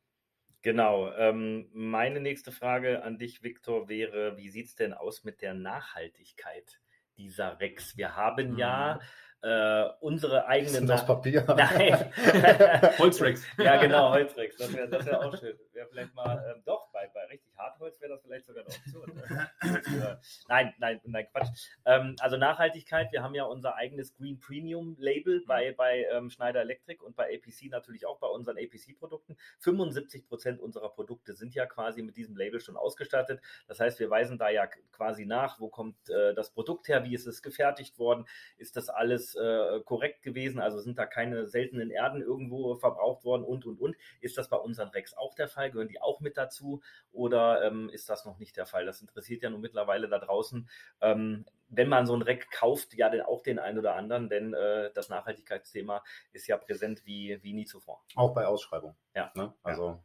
Genau. 0.64 1.12
Ähm, 1.12 1.68
meine 1.72 2.20
nächste 2.20 2.50
Frage 2.50 3.04
an 3.04 3.18
dich, 3.18 3.44
Viktor, 3.44 3.88
wäre, 3.88 4.36
wie 4.36 4.48
sieht 4.48 4.66
es 4.66 4.74
denn 4.74 4.92
aus 4.92 5.22
mit 5.22 5.40
der 5.42 5.54
Nachhaltigkeit? 5.54 6.80
dieser 7.16 7.58
Rex. 7.60 7.96
Wir 7.96 8.16
haben 8.16 8.52
mhm. 8.52 8.58
ja 8.58 9.00
äh, 9.42 9.84
unsere 10.00 10.46
eigenen. 10.46 10.86
Das 10.86 11.06
Papier. 11.06 11.44
Nein. 11.56 12.12
Holzrex. 12.98 13.44
ja, 13.58 13.76
genau, 13.76 14.10
Holzrex. 14.10 14.56
Das 14.56 14.72
wäre 14.72 14.88
das 14.88 15.06
wär 15.06 15.20
auch 15.20 15.36
schön. 15.38 15.58
Wäre 15.72 15.86
vielleicht 15.88 16.14
mal, 16.14 16.54
ähm, 16.54 16.62
doch, 16.64 16.92
bei, 16.94 17.10
bei 17.12 17.24
richtig 17.26 17.52
Hartholz 17.58 18.00
wäre 18.00 18.12
das 18.12 18.22
vielleicht 18.22 18.46
sogar 18.46 18.64
eine 18.64 18.74
Option. 18.74 19.14
Ne? 19.14 20.20
nein, 20.48 20.74
nein, 20.78 21.00
nein, 21.04 21.26
Quatsch. 21.30 21.68
Ähm, 21.84 22.16
also 22.20 22.36
Nachhaltigkeit, 22.36 23.12
wir 23.12 23.22
haben 23.22 23.34
ja 23.34 23.44
unser 23.44 23.74
eigenes 23.74 24.14
Green 24.14 24.38
Premium 24.38 24.96
Label 24.98 25.40
mhm. 25.40 25.46
bei, 25.46 25.72
bei 25.72 26.06
ähm, 26.12 26.30
Schneider 26.30 26.60
Electric 26.60 27.02
und 27.02 27.16
bei 27.16 27.34
APC 27.34 27.70
natürlich 27.70 28.06
auch 28.06 28.18
bei 28.18 28.28
unseren 28.28 28.56
APC-Produkten. 28.56 29.36
75 29.58 30.28
Prozent 30.28 30.60
unserer 30.60 30.88
Produkte 30.88 31.34
sind 31.34 31.54
ja 31.54 31.66
quasi 31.66 32.02
mit 32.02 32.16
diesem 32.16 32.36
Label 32.36 32.60
schon 32.60 32.76
ausgestattet. 32.76 33.40
Das 33.66 33.80
heißt, 33.80 33.98
wir 33.98 34.08
weisen 34.08 34.38
da 34.38 34.48
ja 34.50 34.68
quasi 34.92 35.26
nach, 35.26 35.58
wo 35.58 35.68
kommt 35.68 35.96
äh, 36.08 36.32
das 36.34 36.50
Produkt 36.50 36.86
her, 36.86 37.04
wie 37.04 37.14
ist 37.14 37.26
es 37.26 37.42
gefertigt 37.42 37.98
worden, 37.98 38.26
ist 38.56 38.76
das 38.76 38.88
alles 38.88 39.34
äh, 39.34 39.80
korrekt 39.84 40.22
gewesen, 40.22 40.60
also 40.60 40.78
sind 40.78 40.96
da 40.96 41.06
keine 41.06 41.48
seltenen 41.48 41.90
Erden 41.90 42.22
irgendwo 42.22 42.76
verbraucht 42.76 43.24
worden 43.24 43.42
und, 43.42 43.66
und, 43.66 43.80
und. 43.80 43.96
Ist 44.20 44.38
das 44.38 44.48
bei 44.48 44.56
unseren 44.56 44.90
Rex 44.90 45.16
auch 45.16 45.34
der 45.34 45.48
Fall? 45.48 45.72
Gehören 45.72 45.88
die 45.88 46.00
auch 46.00 46.20
mit 46.20 46.36
dazu 46.36 46.82
oder 47.12 47.62
ähm, 47.64 47.88
ist 47.90 48.08
das 48.08 48.24
noch 48.24 48.38
nicht 48.38 48.56
der 48.56 48.66
Fall? 48.66 48.86
Das 48.86 49.00
interessiert 49.00 49.42
ja 49.42 49.50
nun 49.50 49.60
mittlerweile 49.60 50.08
da 50.08 50.18
draußen. 50.18 50.68
Ähm, 51.00 51.44
wenn 51.68 51.88
man 51.88 52.06
so 52.06 52.14
ein 52.14 52.22
Reck 52.22 52.50
kauft, 52.50 52.94
ja 52.94 53.10
auch 53.26 53.42
den 53.42 53.58
einen 53.58 53.78
oder 53.78 53.94
anderen, 53.94 54.28
denn 54.28 54.54
äh, 54.54 54.90
das 54.94 55.08
Nachhaltigkeitsthema 55.08 56.02
ist 56.32 56.46
ja 56.46 56.56
präsent 56.56 57.04
wie, 57.04 57.38
wie 57.42 57.52
nie 57.52 57.66
zuvor. 57.66 58.04
Auch 58.14 58.34
bei 58.34 58.46
Ausschreibung. 58.46 58.96
Ja. 59.14 59.32
Ne? 59.34 59.52
Also 59.62 60.00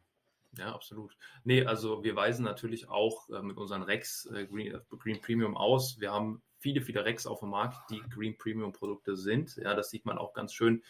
ja, 0.58 0.74
absolut. 0.74 1.16
Nee, 1.44 1.66
also 1.66 2.04
wir 2.04 2.16
weisen 2.16 2.44
natürlich 2.44 2.90
auch 2.90 3.30
äh, 3.30 3.42
mit 3.42 3.58
unseren 3.58 3.84
Rex 3.84 4.26
äh, 4.26 4.48
Green, 4.48 4.74
äh, 4.74 4.80
Green, 4.98 5.22
Premium 5.22 5.56
aus. 5.56 6.00
Wir 6.00 6.12
haben 6.12 6.42
viele, 6.58 6.82
viele 6.82 7.06
Rex 7.06 7.28
auf 7.28 7.42
dem 7.42 7.50
Markt, 7.50 7.90
die 7.92 8.02
Green 8.10 8.38
Premium 8.38 8.74
Produkte 8.74 9.16
sind. 9.16 9.56
Ja, 9.58 9.76
das 9.76 9.90
sieht 9.92 10.06
man 10.06 10.18
auch 10.18 10.34
ganz 10.34 10.54
schön 10.54 10.84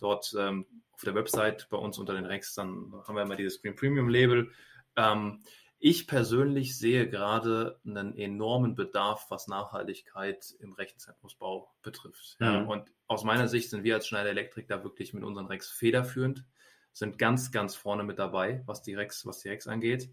dort 0.00 0.34
ähm, 0.38 0.64
auf 0.92 1.02
der 1.02 1.14
Website 1.14 1.68
bei 1.70 1.76
uns 1.76 1.98
unter 1.98 2.14
den 2.14 2.24
Rex. 2.24 2.54
Dann 2.54 2.92
haben 3.06 3.16
wir 3.16 3.22
immer 3.22 3.36
dieses 3.36 3.60
Green 3.60 3.74
Premium 3.74 4.08
Label. 4.08 4.50
Ähm, 4.96 5.42
ich 5.82 6.06
persönlich 6.06 6.76
sehe 6.76 7.08
gerade 7.08 7.80
einen 7.86 8.14
enormen 8.14 8.74
Bedarf, 8.74 9.26
was 9.30 9.48
Nachhaltigkeit 9.48 10.54
im 10.60 10.74
Rechenzentrumsbau 10.74 11.72
betrifft. 11.80 12.36
Mhm. 12.38 12.46
Ja, 12.46 12.62
und 12.64 12.92
aus 13.06 13.24
meiner 13.24 13.48
Sicht 13.48 13.70
sind 13.70 13.82
wir 13.82 13.94
als 13.94 14.06
Schneider 14.06 14.28
Elektrik 14.28 14.68
da 14.68 14.84
wirklich 14.84 15.14
mit 15.14 15.24
unseren 15.24 15.46
Rex 15.46 15.70
federführend, 15.70 16.44
sind 16.92 17.18
ganz, 17.18 17.50
ganz 17.50 17.76
vorne 17.76 18.02
mit 18.04 18.18
dabei, 18.18 18.62
was 18.66 18.82
die 18.82 18.94
Rex, 18.94 19.24
was 19.24 19.38
die 19.38 19.48
Rex 19.48 19.66
angeht. 19.66 20.10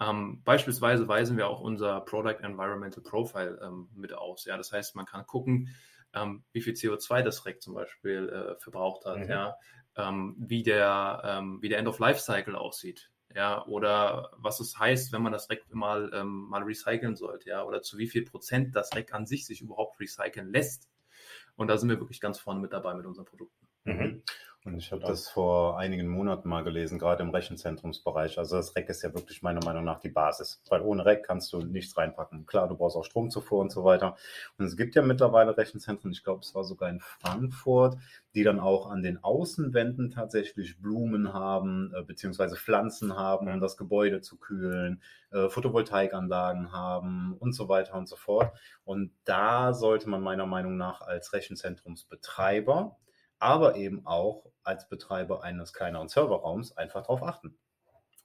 Ähm, 0.00 0.42
beispielsweise 0.42 1.06
weisen 1.06 1.36
wir 1.36 1.46
auch 1.46 1.60
unser 1.60 2.00
Product 2.00 2.40
Environmental 2.42 3.02
Profile 3.02 3.60
ähm, 3.62 3.88
mit 3.94 4.12
aus. 4.12 4.44
Ja, 4.44 4.56
das 4.56 4.72
heißt, 4.72 4.96
man 4.96 5.06
kann 5.06 5.26
gucken, 5.26 5.68
ähm, 6.12 6.42
wie 6.52 6.60
viel 6.60 6.74
CO2 6.74 7.22
das 7.22 7.46
Rack 7.46 7.62
zum 7.62 7.74
Beispiel 7.74 8.28
äh, 8.28 8.60
verbraucht 8.60 9.04
hat, 9.04 9.18
mhm. 9.18 9.28
ja, 9.28 9.56
ähm, 9.96 10.34
wie 10.38 10.64
der, 10.64 11.22
ähm, 11.24 11.62
wie 11.62 11.68
der 11.68 11.78
End 11.78 11.86
of 11.86 12.00
Life 12.00 12.20
Cycle 12.20 12.56
aussieht. 12.56 13.12
Ja, 13.34 13.64
oder 13.66 14.30
was 14.36 14.60
es 14.60 14.78
heißt, 14.78 15.12
wenn 15.12 15.22
man 15.22 15.32
das 15.32 15.50
Rack 15.50 15.62
mal, 15.72 16.10
ähm, 16.14 16.46
mal 16.48 16.62
recyceln 16.62 17.16
sollte, 17.16 17.50
ja, 17.50 17.64
oder 17.64 17.82
zu 17.82 17.98
wie 17.98 18.06
viel 18.06 18.24
Prozent 18.24 18.76
das 18.76 18.94
Rack 18.94 19.12
an 19.12 19.26
sich 19.26 19.46
sich 19.46 19.60
überhaupt 19.60 20.00
recyceln 20.00 20.50
lässt. 20.50 20.88
Und 21.56 21.68
da 21.68 21.76
sind 21.76 21.88
wir 21.88 22.00
wirklich 22.00 22.20
ganz 22.20 22.38
vorne 22.38 22.60
mit 22.60 22.72
dabei 22.72 22.94
mit 22.94 23.06
unseren 23.06 23.24
Produkten. 23.24 23.63
Mhm. 23.84 24.22
Und 24.66 24.78
ich 24.78 24.92
habe 24.92 25.02
das 25.02 25.28
vor 25.28 25.78
einigen 25.78 26.08
Monaten 26.08 26.48
mal 26.48 26.64
gelesen, 26.64 26.98
gerade 26.98 27.22
im 27.22 27.28
Rechenzentrumsbereich. 27.28 28.38
Also 28.38 28.56
das 28.56 28.74
Rack 28.74 28.88
ist 28.88 29.02
ja 29.02 29.12
wirklich 29.12 29.42
meiner 29.42 29.62
Meinung 29.62 29.84
nach 29.84 30.00
die 30.00 30.08
Basis, 30.08 30.62
weil 30.70 30.80
ohne 30.80 31.04
Rack 31.04 31.24
kannst 31.24 31.52
du 31.52 31.58
nichts 31.58 31.94
reinpacken. 31.98 32.46
Klar, 32.46 32.66
du 32.68 32.74
brauchst 32.74 32.96
auch 32.96 33.04
Stromzufuhr 33.04 33.60
und 33.60 33.70
so 33.70 33.84
weiter. 33.84 34.16
Und 34.56 34.64
es 34.64 34.78
gibt 34.78 34.94
ja 34.94 35.02
mittlerweile 35.02 35.54
Rechenzentren, 35.54 36.12
ich 36.12 36.24
glaube, 36.24 36.40
es 36.40 36.54
war 36.54 36.64
sogar 36.64 36.88
in 36.88 37.00
Frankfurt, 37.00 37.98
die 38.34 38.42
dann 38.42 38.58
auch 38.58 38.88
an 38.88 39.02
den 39.02 39.22
Außenwänden 39.22 40.10
tatsächlich 40.10 40.80
Blumen 40.80 41.34
haben, 41.34 41.92
äh, 41.94 42.02
beziehungsweise 42.02 42.56
Pflanzen 42.56 43.18
haben, 43.18 43.52
um 43.52 43.60
das 43.60 43.76
Gebäude 43.76 44.22
zu 44.22 44.38
kühlen, 44.38 45.02
äh, 45.30 45.50
Photovoltaikanlagen 45.50 46.72
haben 46.72 47.36
und 47.38 47.52
so 47.52 47.68
weiter 47.68 47.96
und 47.96 48.08
so 48.08 48.16
fort. 48.16 48.50
Und 48.84 49.12
da 49.24 49.74
sollte 49.74 50.08
man 50.08 50.22
meiner 50.22 50.46
Meinung 50.46 50.78
nach 50.78 51.02
als 51.02 51.34
Rechenzentrumsbetreiber 51.34 52.96
aber 53.44 53.76
eben 53.76 54.06
auch 54.06 54.50
als 54.62 54.88
Betreiber 54.88 55.44
eines 55.44 55.74
kleineren 55.74 56.08
Serverraums 56.08 56.72
einfach 56.78 57.02
darauf 57.02 57.22
achten. 57.22 57.58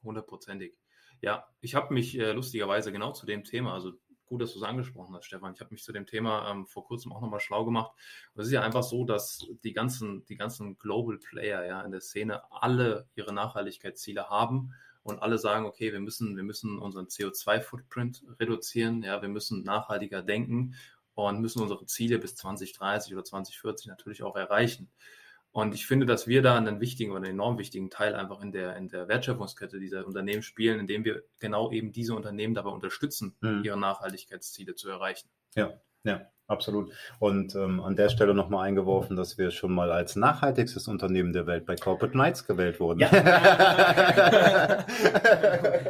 Hundertprozentig. 0.02 0.78
Ja, 1.20 1.46
ich 1.60 1.76
habe 1.76 1.94
mich 1.94 2.18
äh, 2.18 2.32
lustigerweise 2.32 2.94
genau 2.94 3.12
zu 3.12 3.26
dem 3.26 3.44
Thema, 3.44 3.74
also 3.74 3.92
gut, 4.26 4.42
dass 4.42 4.54
du 4.54 4.60
es 4.60 4.64
angesprochen 4.64 5.14
hast, 5.14 5.26
Stefan. 5.26 5.54
Ich 5.54 5.60
habe 5.60 5.74
mich 5.74 5.84
zu 5.84 5.92
dem 5.92 6.06
Thema 6.06 6.50
ähm, 6.50 6.66
vor 6.68 6.86
kurzem 6.86 7.12
auch 7.12 7.20
nochmal 7.20 7.42
schlau 7.42 7.66
gemacht. 7.66 7.92
Und 8.34 8.42
es 8.42 8.48
ist 8.48 8.54
ja 8.54 8.62
einfach 8.62 8.84
so, 8.84 9.04
dass 9.04 9.46
die 9.66 9.74
ganzen, 9.74 10.24
die 10.28 10.38
ganzen 10.38 10.78
Global 10.78 11.18
Player 11.18 11.66
ja 11.66 11.82
in 11.82 11.92
der 11.92 12.00
Szene 12.00 12.42
alle 12.50 13.10
ihre 13.16 13.34
Nachhaltigkeitsziele 13.34 14.30
haben 14.30 14.74
und 15.04 15.22
alle 15.22 15.38
sagen, 15.38 15.66
okay, 15.66 15.92
wir 15.92 16.00
müssen, 16.00 16.38
wir 16.38 16.44
müssen 16.44 16.80
unseren 16.80 17.08
CO2-Footprint 17.08 18.24
reduzieren, 18.40 19.04
ja, 19.04 19.22
wir 19.22 19.30
müssen 19.30 19.64
nachhaltiger 19.64 20.22
denken 20.22 20.76
und 21.28 21.42
müssen 21.42 21.62
unsere 21.62 21.86
Ziele 21.86 22.20
bis 22.20 22.36
2030 22.36 23.14
oder 23.14 23.24
2040 23.24 23.88
natürlich 23.88 24.24
auch 24.24 24.36
erreichen. 24.36 24.90
Und 25.52 25.74
ich 25.74 25.88
finde, 25.88 26.06
dass 26.06 26.28
wir 26.28 26.42
da 26.42 26.56
einen 26.56 26.80
wichtigen 26.80 27.12
oder 27.12 27.22
einen 27.22 27.32
enorm 27.32 27.58
wichtigen 27.58 27.90
Teil 27.90 28.16
einfach 28.16 28.42
in 28.42 28.52
der, 28.52 28.76
in 28.78 28.88
der 28.88 29.08
Wertschöpfungskette 29.08 29.80
dieser 29.80 30.06
Unternehmen 30.06 30.44
spielen, 30.44 30.80
indem 30.80 31.04
wir 31.04 31.24
genau 31.40 31.72
eben 31.72 31.92
diese 31.92 32.14
Unternehmen 32.14 32.54
dabei 32.54 32.70
unterstützen, 32.70 33.36
mhm. 33.42 33.64
ihre 33.64 33.78
Nachhaltigkeitsziele 33.78 34.76
zu 34.76 34.90
erreichen. 34.90 35.30
Ja, 35.56 35.74
ja. 36.04 36.30
Absolut. 36.50 36.92
Und 37.20 37.54
ähm, 37.54 37.80
an 37.80 37.96
der 37.96 38.10
Stelle 38.10 38.34
nochmal 38.34 38.68
eingeworfen, 38.68 39.16
dass 39.16 39.38
wir 39.38 39.52
schon 39.52 39.72
mal 39.72 39.92
als 39.92 40.16
nachhaltigstes 40.16 40.88
Unternehmen 40.88 41.32
der 41.32 41.46
Welt 41.46 41.68
bei 41.68 41.76
Corporate 41.76 42.14
Knights 42.14 42.48
gewählt 42.48 42.80
wurden. 42.80 43.02
Ja. 43.02 43.10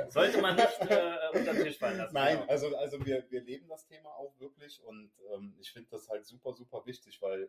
Sollte 0.09 0.41
man 0.41 0.57
nicht 0.57 0.81
äh, 0.81 0.98
unter 1.33 1.53
fallen 1.77 1.97
lassen. 1.97 2.13
Nein, 2.13 2.39
genau. 2.39 2.51
also, 2.51 2.75
also 2.75 3.05
wir, 3.05 3.25
wir 3.29 3.41
leben 3.41 3.67
das 3.67 3.85
Thema 3.85 4.09
auch 4.09 4.33
wirklich 4.39 4.81
und 4.83 5.11
ähm, 5.33 5.55
ich 5.59 5.71
finde 5.71 5.89
das 5.91 6.09
halt 6.09 6.25
super, 6.25 6.53
super 6.53 6.85
wichtig, 6.85 7.21
weil 7.21 7.43
äh, 7.43 7.47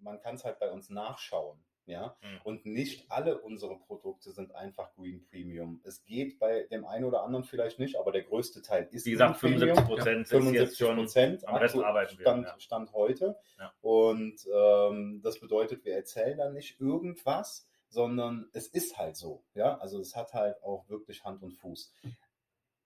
man 0.00 0.20
kann 0.20 0.36
es 0.36 0.44
halt 0.44 0.58
bei 0.58 0.70
uns 0.70 0.90
nachschauen. 0.90 1.58
Ja, 1.86 2.18
mhm. 2.20 2.40
und 2.44 2.66
nicht 2.66 3.10
alle 3.10 3.38
unsere 3.38 3.78
Produkte 3.78 4.30
sind 4.32 4.54
einfach 4.54 4.94
Green 4.94 5.24
Premium. 5.24 5.80
Es 5.84 6.04
geht 6.04 6.38
bei 6.38 6.64
dem 6.64 6.84
einen 6.84 7.06
oder 7.06 7.22
anderen 7.22 7.44
vielleicht 7.44 7.78
nicht, 7.78 7.98
aber 7.98 8.12
der 8.12 8.24
größte 8.24 8.60
Teil 8.60 8.86
ist 8.92 9.06
Wie 9.06 9.12
gesagt, 9.12 9.38
75 9.38 9.86
Prozent. 9.86 10.28
75 10.28 10.86
Prozent. 10.86 11.48
Am 11.48 11.56
Rest 11.56 11.76
arbeiten 11.76 12.18
wir. 12.18 12.26
Stand, 12.26 12.46
ja. 12.46 12.60
Stand 12.60 12.92
heute. 12.92 13.38
Ja. 13.58 13.72
Und 13.80 14.36
ähm, 14.54 15.22
das 15.22 15.40
bedeutet, 15.40 15.82
wir 15.86 15.94
erzählen 15.94 16.36
dann 16.36 16.52
nicht 16.52 16.78
irgendwas, 16.78 17.66
sondern 17.88 18.50
es 18.52 18.68
ist 18.68 18.98
halt 18.98 19.16
so. 19.16 19.42
Ja, 19.54 19.78
also 19.78 19.98
es 19.98 20.14
hat 20.14 20.34
halt 20.34 20.62
auch 20.62 20.86
wirklich 20.90 21.24
Hand 21.24 21.42
und 21.42 21.52
Fuß. 21.52 21.90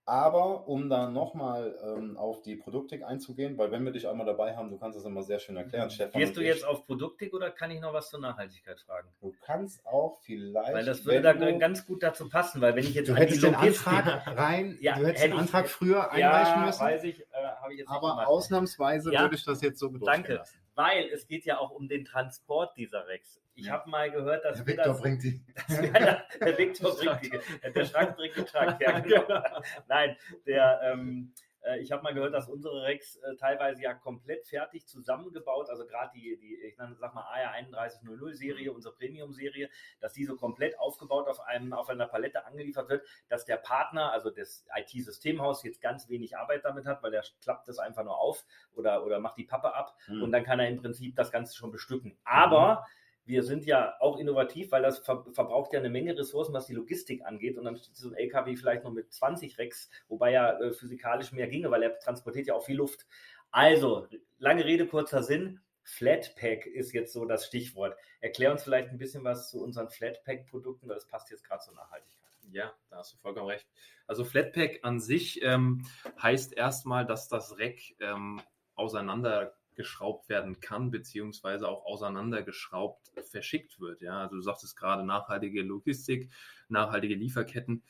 Aber 0.05 0.67
um 0.67 0.89
da 0.89 1.09
nochmal 1.09 1.79
ähm, 1.81 2.17
auf 2.17 2.41
die 2.41 2.57
Produktik 2.57 3.03
einzugehen, 3.03 3.57
weil 3.57 3.71
wenn 3.71 3.85
wir 3.85 3.93
dich 3.93 4.09
einmal 4.09 4.25
dabei 4.25 4.53
haben, 4.53 4.69
du 4.69 4.77
kannst 4.77 4.97
das 4.97 5.05
immer 5.05 5.23
sehr 5.23 5.39
schön 5.39 5.55
erklären, 5.55 5.89
Stefan. 5.89 6.19
Gehst 6.19 6.35
du 6.35 6.41
jetzt 6.41 6.65
auf 6.65 6.85
Produktik 6.85 7.33
oder 7.33 7.51
kann 7.51 7.71
ich 7.71 7.79
noch 7.79 7.93
was 7.93 8.09
zur 8.09 8.19
Nachhaltigkeit 8.19 8.81
fragen? 8.81 9.07
Du 9.21 9.33
kannst 9.45 9.85
auch 9.85 10.19
vielleicht. 10.23 10.73
Weil 10.73 10.83
das 10.83 11.05
würde 11.05 11.21
da 11.21 11.33
du, 11.33 11.57
ganz 11.57 11.85
gut 11.85 12.03
dazu 12.03 12.27
passen, 12.27 12.59
weil 12.59 12.75
wenn 12.75 12.83
ich 12.83 12.95
jetzt 12.95 13.07
du 13.07 13.15
hättest 13.15 13.43
den 13.43 13.55
Antrag 13.55 14.27
rein, 14.37 14.77
ja, 14.81 14.99
du 14.99 15.07
hättest 15.07 15.23
den 15.23 15.33
Antrag 15.33 15.69
früher 15.69 16.11
einreichen 16.11 16.59
ja, 16.59 16.65
müssen. 16.65 16.81
Weiß 16.81 17.03
ich, 17.05 17.21
äh, 17.21 17.23
ich 17.71 17.77
jetzt 17.79 17.89
aber 17.89 18.09
gemacht. 18.09 18.27
ausnahmsweise 18.27 19.13
ja, 19.13 19.21
würde 19.21 19.35
ich 19.35 19.45
das 19.45 19.61
jetzt 19.61 19.79
so 19.79 19.87
Danke, 19.87 20.35
lassen. 20.35 20.59
weil 20.75 21.07
es 21.13 21.27
geht 21.27 21.45
ja 21.45 21.59
auch 21.59 21.71
um 21.71 21.87
den 21.87 22.03
Transport 22.03 22.75
dieser 22.75 23.07
Rex. 23.07 23.39
Ich 23.55 23.67
ja. 23.67 23.73
habe 23.73 23.89
mal 23.89 24.09
gehört, 24.09 24.43
dass 24.45 24.57
der 24.57 24.67
Victor 24.67 24.85
das, 24.85 25.01
bringt 25.01 25.23
die. 25.23 25.45
der 25.69 26.57
Victor 26.57 26.95
bringt 26.97 27.21
die. 27.23 27.71
Der 27.71 27.85
Schrank 27.85 28.15
bringt 28.15 28.35
die 28.35 28.47
Schrank. 28.47 28.81
Ja, 28.81 28.99
genau. 28.99 29.43
Nein, 29.87 30.17
der. 30.45 30.79
Ähm, 30.83 31.33
äh, 31.63 31.79
ich 31.79 31.91
habe 31.91 32.03
mal 32.03 32.13
gehört, 32.13 32.33
dass 32.33 32.49
unsere 32.49 32.83
Rex 32.83 33.15
äh, 33.17 33.35
teilweise 33.35 33.81
ja 33.81 33.93
komplett 33.93 34.45
fertig 34.45 34.85
zusammengebaut, 34.87 35.69
also 35.69 35.85
gerade 35.85 36.11
die, 36.13 36.37
die, 36.37 36.55
ich 36.67 36.75
sag 36.75 37.13
mal 37.13 37.21
AR 37.21 37.53
3100 37.53 38.35
Serie, 38.35 38.69
mhm. 38.69 38.75
unsere 38.75 38.95
Premium-Serie, 38.95 39.69
dass 39.99 40.13
die 40.13 40.25
so 40.25 40.35
komplett 40.35 40.77
aufgebaut 40.79 41.27
auf 41.27 41.39
einem, 41.41 41.73
auf 41.73 41.89
einer 41.89 42.07
Palette 42.07 42.45
angeliefert 42.45 42.89
wird, 42.89 43.07
dass 43.29 43.45
der 43.45 43.57
Partner, 43.57 44.11
also 44.11 44.29
das 44.29 44.65
IT-Systemhaus, 44.75 45.63
jetzt 45.63 45.81
ganz 45.81 46.09
wenig 46.09 46.37
Arbeit 46.37 46.65
damit 46.65 46.85
hat, 46.85 47.01
weil 47.01 47.11
der 47.11 47.23
klappt 47.41 47.67
das 47.67 47.79
einfach 47.79 48.03
nur 48.03 48.17
auf 48.17 48.45
oder, 48.73 49.05
oder 49.05 49.19
macht 49.19 49.37
die 49.37 49.45
Pappe 49.45 49.73
ab 49.73 49.95
mhm. 50.07 50.23
und 50.23 50.31
dann 50.31 50.43
kann 50.43 50.59
er 50.59 50.67
im 50.67 50.77
Prinzip 50.77 51.15
das 51.15 51.31
Ganze 51.31 51.55
schon 51.55 51.71
bestücken. 51.71 52.17
Aber 52.23 52.81
mhm 52.81 53.02
wir 53.25 53.43
sind 53.43 53.65
ja 53.65 53.95
auch 53.99 54.17
innovativ, 54.17 54.71
weil 54.71 54.81
das 54.81 54.99
ver 54.99 55.25
verbraucht 55.31 55.73
ja 55.73 55.79
eine 55.79 55.89
Menge 55.89 56.17
Ressourcen, 56.17 56.53
was 56.53 56.67
die 56.67 56.73
Logistik 56.73 57.25
angeht. 57.25 57.57
Und 57.57 57.65
dann 57.65 57.77
steht 57.77 57.95
so 57.95 58.09
ein 58.09 58.15
LKW 58.15 58.55
vielleicht 58.55 58.83
noch 58.83 58.91
mit 58.91 59.11
20 59.13 59.57
Rex, 59.57 59.89
wobei 60.07 60.31
ja 60.31 60.59
äh, 60.59 60.73
physikalisch 60.73 61.31
mehr 61.31 61.47
ginge, 61.47 61.71
weil 61.71 61.83
er 61.83 61.97
transportiert 61.99 62.47
ja 62.47 62.55
auch 62.55 62.65
viel 62.65 62.77
Luft. 62.77 63.05
Also, 63.51 64.07
lange 64.39 64.65
Rede, 64.65 64.87
kurzer 64.87 65.23
Sinn. 65.23 65.59
Flatpack 65.83 66.65
ist 66.65 66.93
jetzt 66.93 67.13
so 67.13 67.25
das 67.25 67.45
Stichwort. 67.45 67.97
Erklär 68.21 68.51
uns 68.51 68.63
vielleicht 68.63 68.89
ein 68.89 68.97
bisschen 68.97 69.23
was 69.23 69.49
zu 69.49 69.61
unseren 69.61 69.89
Flatpack-Produkten, 69.89 70.87
weil 70.87 70.95
das 70.95 71.07
passt 71.07 71.29
jetzt 71.29 71.43
gerade 71.43 71.61
zur 71.61 71.75
Nachhaltigkeit. 71.75 72.31
Ja, 72.51 72.73
da 72.89 72.97
hast 72.97 73.13
du 73.13 73.17
vollkommen 73.17 73.47
recht. 73.47 73.67
Also 74.07 74.23
Flatpack 74.25 74.79
an 74.83 74.99
sich 74.99 75.41
ähm, 75.43 75.85
heißt 76.21 76.53
erstmal, 76.53 77.05
dass 77.05 77.27
das 77.27 77.57
Rack 77.57 77.79
ähm, 77.99 78.41
auseinander 78.75 79.55
geschraubt 79.75 80.29
werden 80.29 80.59
kann, 80.59 80.91
beziehungsweise 80.91 81.67
auch 81.67 81.85
auseinandergeschraubt 81.85 83.11
verschickt 83.29 83.79
wird. 83.79 84.01
Ja, 84.01 84.21
also 84.21 84.35
du 84.35 84.41
sagtest 84.41 84.75
gerade 84.75 85.05
nachhaltige 85.05 85.61
Logistik, 85.61 86.31
nachhaltige 86.69 87.15
Lieferketten. 87.15 87.83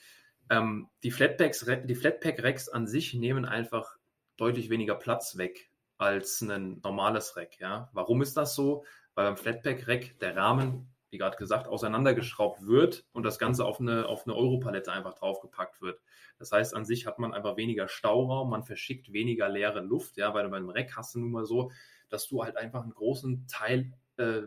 Ähm, 0.50 0.90
die 1.04 1.12
Flatpacks, 1.12 1.66
die 1.86 1.96
Flatpack-Racks 1.96 2.70
an 2.70 2.88
sich 2.88 3.14
nehmen 3.14 3.46
einfach 3.46 3.98
deutlich 4.38 4.70
weniger 4.70 4.96
Platz 4.96 5.38
weg 5.38 5.72
als 5.98 6.42
ein 6.42 6.80
normales 6.84 7.38
Rack. 7.38 7.60
Ja, 7.60 7.90
warum 7.94 8.22
ist 8.22 8.36
das 8.36 8.56
so? 8.56 8.84
Weil 9.16 9.26
beim 9.26 9.38
Flatpack-Rack 9.38 10.20
der 10.20 10.36
Rahmen 10.36 10.93
wie 11.14 11.18
gerade 11.18 11.38
gesagt, 11.38 11.68
auseinandergeschraubt 11.68 12.66
wird 12.66 13.06
und 13.14 13.24
das 13.24 13.40
Ganze 13.40 13.64
auf 13.64 13.80
eine, 13.80 14.08
auf 14.08 14.26
eine 14.26 14.36
Europalette 14.36 14.92
einfach 14.92 15.14
draufgepackt 15.14 15.82
wird. 15.82 16.02
Das 16.40 16.52
heißt, 16.52 16.76
an 16.76 16.84
sich 16.84 17.06
hat 17.06 17.20
man 17.20 17.34
einfach 17.34 17.56
weniger 17.56 17.88
Stauraum, 17.88 18.50
man 18.50 18.64
verschickt 18.64 19.14
weniger 19.14 19.48
leere 19.48 19.80
Luft. 19.80 20.18
Ja, 20.18 20.34
weil 20.34 20.50
beim 20.50 20.70
Rack 20.70 20.98
hast 20.98 21.16
du 21.16 21.20
nun 21.20 21.32
mal 21.32 21.46
so, 21.46 21.72
dass 22.10 22.28
du 22.28 22.44
halt 22.44 22.58
einfach 22.58 22.84
einen 22.84 22.94
großen 22.94 23.48
Teil 23.48 23.94
äh, 24.18 24.42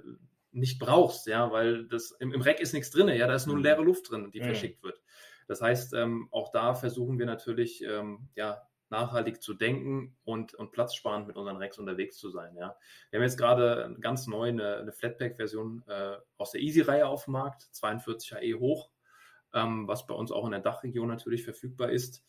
nicht 0.52 0.79
brauchst, 0.79 1.26
ja, 1.26 1.52
weil 1.52 1.87
das 1.87 2.11
im, 2.12 2.33
im 2.33 2.42
Rack 2.42 2.61
ist 2.61 2.72
nichts 2.72 2.90
drin, 2.90 3.09
ja, 3.09 3.26
da 3.26 3.35
ist 3.35 3.46
nur 3.46 3.57
mhm. 3.57 3.62
leere 3.62 3.83
Luft 3.83 4.11
drin, 4.11 4.31
die 4.33 4.40
mhm. 4.40 4.44
verschickt 4.44 4.83
wird. 4.83 5.00
Das 5.46 5.61
heißt, 5.61 5.94
ähm, 5.94 6.29
auch 6.33 6.50
da 6.50 6.74
versuchen 6.74 7.18
wir 7.18 7.26
natürlich, 7.26 7.83
ähm, 7.83 8.29
ja, 8.35 8.62
nachhaltig 8.88 9.42
zu 9.42 9.55
denken 9.55 10.16
und, 10.25 10.55
und 10.55 10.72
platzsparend 10.72 11.27
mit 11.27 11.37
unseren 11.37 11.57
Racks 11.57 11.79
unterwegs 11.79 12.18
zu 12.18 12.31
sein. 12.31 12.57
Ja. 12.57 12.77
Wir 13.11 13.18
haben 13.18 13.25
jetzt 13.25 13.38
gerade 13.38 13.96
ganz 14.01 14.27
neu 14.27 14.49
eine, 14.49 14.77
eine 14.77 14.92
Flatpack-Version 14.92 15.85
äh, 15.88 16.16
aus 16.37 16.53
der 16.53 16.61
Easy-Reihe 16.61 17.07
auf 17.07 17.25
dem 17.25 17.33
Markt, 17.33 17.62
42 17.72 18.37
AE 18.37 18.55
hoch, 18.59 18.90
ähm, 19.55 19.88
was 19.88 20.07
bei 20.07 20.14
uns 20.14 20.31
auch 20.31 20.44
in 20.44 20.53
der 20.53 20.61
Dachregion 20.61 21.09
natürlich 21.09 21.44
verfügbar 21.44 21.90
ist 21.90 22.25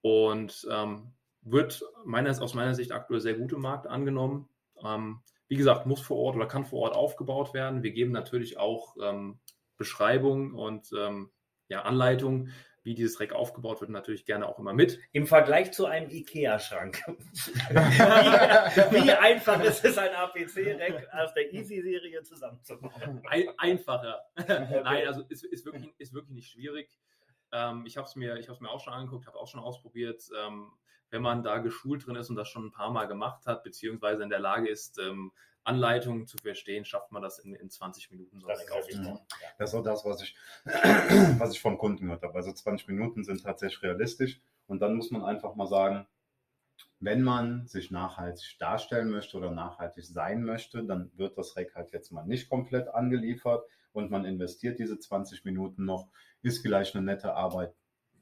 und 0.00 0.66
ähm, 0.70 1.12
wird 1.42 1.82
meines, 2.04 2.40
aus 2.40 2.54
meiner 2.54 2.74
Sicht 2.74 2.92
aktuell 2.92 3.20
sehr 3.20 3.34
gut 3.34 3.52
im 3.52 3.60
Markt 3.60 3.86
angenommen. 3.86 4.48
Ähm, 4.82 5.22
wie 5.48 5.56
gesagt, 5.56 5.86
muss 5.86 6.00
vor 6.00 6.16
Ort 6.16 6.36
oder 6.36 6.46
kann 6.46 6.64
vor 6.64 6.80
Ort 6.80 6.94
aufgebaut 6.94 7.52
werden. 7.52 7.82
Wir 7.82 7.92
geben 7.92 8.12
natürlich 8.12 8.58
auch 8.58 8.96
ähm, 9.02 9.38
Beschreibungen 9.76 10.54
und 10.54 10.90
ähm, 10.96 11.30
ja, 11.68 11.82
Anleitungen, 11.82 12.52
wie 12.82 12.94
dieses 12.94 13.20
Rack 13.20 13.32
aufgebaut 13.32 13.80
wird, 13.80 13.90
natürlich 13.90 14.24
gerne 14.24 14.46
auch 14.46 14.58
immer 14.58 14.72
mit. 14.72 14.98
Im 15.12 15.26
Vergleich 15.26 15.72
zu 15.72 15.86
einem 15.86 16.10
IKEA-Schrank. 16.10 17.02
wie, 17.06 19.04
wie, 19.04 19.12
einfach 19.12 19.62
ist 19.62 19.84
es, 19.84 19.98
ein 19.98 20.14
APC-Rack 20.14 21.08
aus 21.12 21.34
der 21.34 21.52
Easy-Serie 21.52 22.22
zusammenzubauen? 22.22 23.22
Ein, 23.28 23.48
einfacher. 23.58 24.22
Okay. 24.36 24.80
Nein, 24.82 25.06
also 25.06 25.22
ist, 25.28 25.44
ist, 25.44 25.64
wirklich, 25.64 25.92
ist 25.98 26.12
wirklich 26.12 26.34
nicht 26.34 26.50
schwierig. 26.50 26.98
Ähm, 27.52 27.84
ich 27.86 27.96
habe 27.96 28.06
es 28.06 28.16
mir, 28.16 28.34
mir 28.34 28.70
auch 28.70 28.80
schon 28.80 28.92
angeguckt, 28.92 29.26
habe 29.26 29.38
auch 29.38 29.48
schon 29.48 29.60
ausprobiert. 29.60 30.22
Ähm, 30.44 30.72
wenn 31.10 31.22
man 31.22 31.42
da 31.42 31.58
geschult 31.58 32.06
drin 32.06 32.16
ist 32.16 32.30
und 32.30 32.36
das 32.36 32.48
schon 32.48 32.66
ein 32.66 32.72
paar 32.72 32.90
Mal 32.90 33.06
gemacht 33.06 33.46
hat, 33.46 33.62
beziehungsweise 33.62 34.22
in 34.22 34.30
der 34.30 34.40
Lage 34.40 34.68
ist, 34.68 34.98
ähm, 34.98 35.30
Anleitungen 35.64 36.26
zu 36.26 36.36
verstehen, 36.38 36.84
schafft 36.84 37.12
man 37.12 37.22
das 37.22 37.38
in, 37.38 37.54
in 37.54 37.70
20 37.70 38.10
Minuten. 38.10 38.40
So 38.40 38.46
Das 38.48 38.62
ist 38.62 38.70
auch. 38.70 39.20
Ja. 39.40 39.48
Das 39.58 39.70
ist 39.70 39.74
auch 39.74 39.82
das, 39.82 40.04
was 40.04 40.22
ich, 40.22 40.36
was 41.38 41.52
ich 41.52 41.60
von 41.60 41.78
Kunden 41.78 42.06
gehört 42.06 42.22
habe. 42.22 42.34
Also 42.34 42.52
20 42.52 42.88
Minuten 42.88 43.24
sind 43.24 43.42
tatsächlich 43.42 43.82
realistisch. 43.82 44.40
Und 44.66 44.80
dann 44.80 44.96
muss 44.96 45.10
man 45.10 45.22
einfach 45.24 45.54
mal 45.54 45.66
sagen, 45.66 46.06
wenn 47.00 47.22
man 47.22 47.66
sich 47.66 47.90
nachhaltig 47.90 48.56
darstellen 48.58 49.10
möchte 49.10 49.36
oder 49.36 49.50
nachhaltig 49.50 50.04
sein 50.04 50.44
möchte, 50.44 50.84
dann 50.84 51.10
wird 51.16 51.36
das 51.36 51.56
Rack 51.56 51.74
halt 51.74 51.92
jetzt 51.92 52.12
mal 52.12 52.24
nicht 52.24 52.48
komplett 52.48 52.88
angeliefert 52.88 53.64
und 53.92 54.10
man 54.10 54.24
investiert 54.24 54.78
diese 54.78 54.98
20 54.98 55.44
Minuten 55.44 55.84
noch. 55.84 56.08
Ist 56.42 56.62
vielleicht 56.62 56.94
eine 56.94 57.04
nette 57.04 57.34
Arbeit 57.34 57.74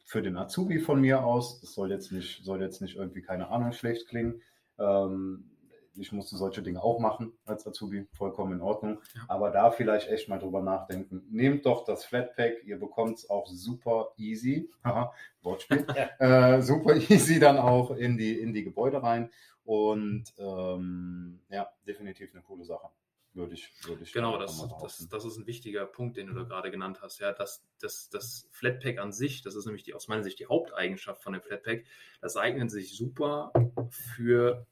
für 0.05 0.23
den 0.23 0.37
Azubi 0.37 0.79
von 0.79 1.01
mir 1.01 1.25
aus. 1.25 1.61
Das 1.61 1.75
soll 1.75 1.91
jetzt 1.91 2.11
nicht, 2.11 2.43
soll 2.45 2.61
jetzt 2.61 2.81
nicht 2.81 2.97
irgendwie, 2.97 3.23
keine 3.23 3.49
Ahnung, 3.49 3.73
schlecht 3.73 4.09
klingen. 4.09 4.43
Ähm, 4.79 5.51
ich 5.95 6.13
musste 6.13 6.37
solche 6.37 6.63
Dinge 6.63 6.83
auch 6.83 6.99
machen 6.99 7.33
als 7.45 7.67
Azubi, 7.67 8.07
vollkommen 8.13 8.55
in 8.55 8.61
Ordnung. 8.61 9.01
Ja. 9.15 9.23
Aber 9.29 9.51
da 9.51 9.71
vielleicht 9.71 10.09
echt 10.09 10.29
mal 10.29 10.39
drüber 10.39 10.63
nachdenken. 10.63 11.23
Nehmt 11.31 11.67
doch 11.67 11.85
das 11.85 12.05
Flatpack, 12.05 12.65
ihr 12.65 12.79
bekommt 12.79 13.19
es 13.19 13.31
auch 13.31 13.47
super 13.47 14.13
easy. 14.17 14.71
Wortspiel. 15.43 15.87
äh, 16.19 16.61
super 16.63 16.97
easy 16.97 17.39
dann 17.41 17.59
auch 17.59 17.91
in 17.93 18.17
die, 18.17 18.39
in 18.39 18.53
die 18.53 18.65
Gebäude 18.65 19.03
rein. 19.03 19.31
Und 19.65 20.25
ähm, 20.39 21.41
ja, 21.49 21.71
definitiv 21.87 22.35
eine 22.35 22.43
coole 22.43 22.65
Sache. 22.65 22.89
Würde 23.33 23.55
ich, 23.55 23.71
würde 23.85 24.03
ich 24.03 24.13
Genau, 24.13 24.39
das, 24.39 24.67
das, 24.81 25.09
das 25.09 25.25
ist 25.25 25.37
ein 25.37 25.47
wichtiger 25.47 25.87
Punkt, 25.87 26.17
den 26.17 26.27
du 26.27 26.35
da 26.35 26.43
gerade 26.43 26.73
genannt 26.73 26.99
hast. 27.01 27.21
Ja, 27.21 27.33
das, 27.33 27.65
das, 27.79 28.09
das 28.11 28.49
Flatpak 28.51 28.99
an 28.99 29.13
sich, 29.13 29.43
das 29.43 29.55
ist 29.55 29.67
nämlich 29.67 29.85
die, 29.85 29.95
aus 29.95 30.09
meiner 30.09 30.25
Sicht 30.25 30.41
die 30.41 30.47
Haupteigenschaft 30.47 31.23
von 31.23 31.35
dem 31.35 31.43
Flatpak, 31.43 31.85
das 32.21 32.37
eignet 32.37 32.73
sich 32.73 32.97
super 32.97 33.53
für 33.89 34.67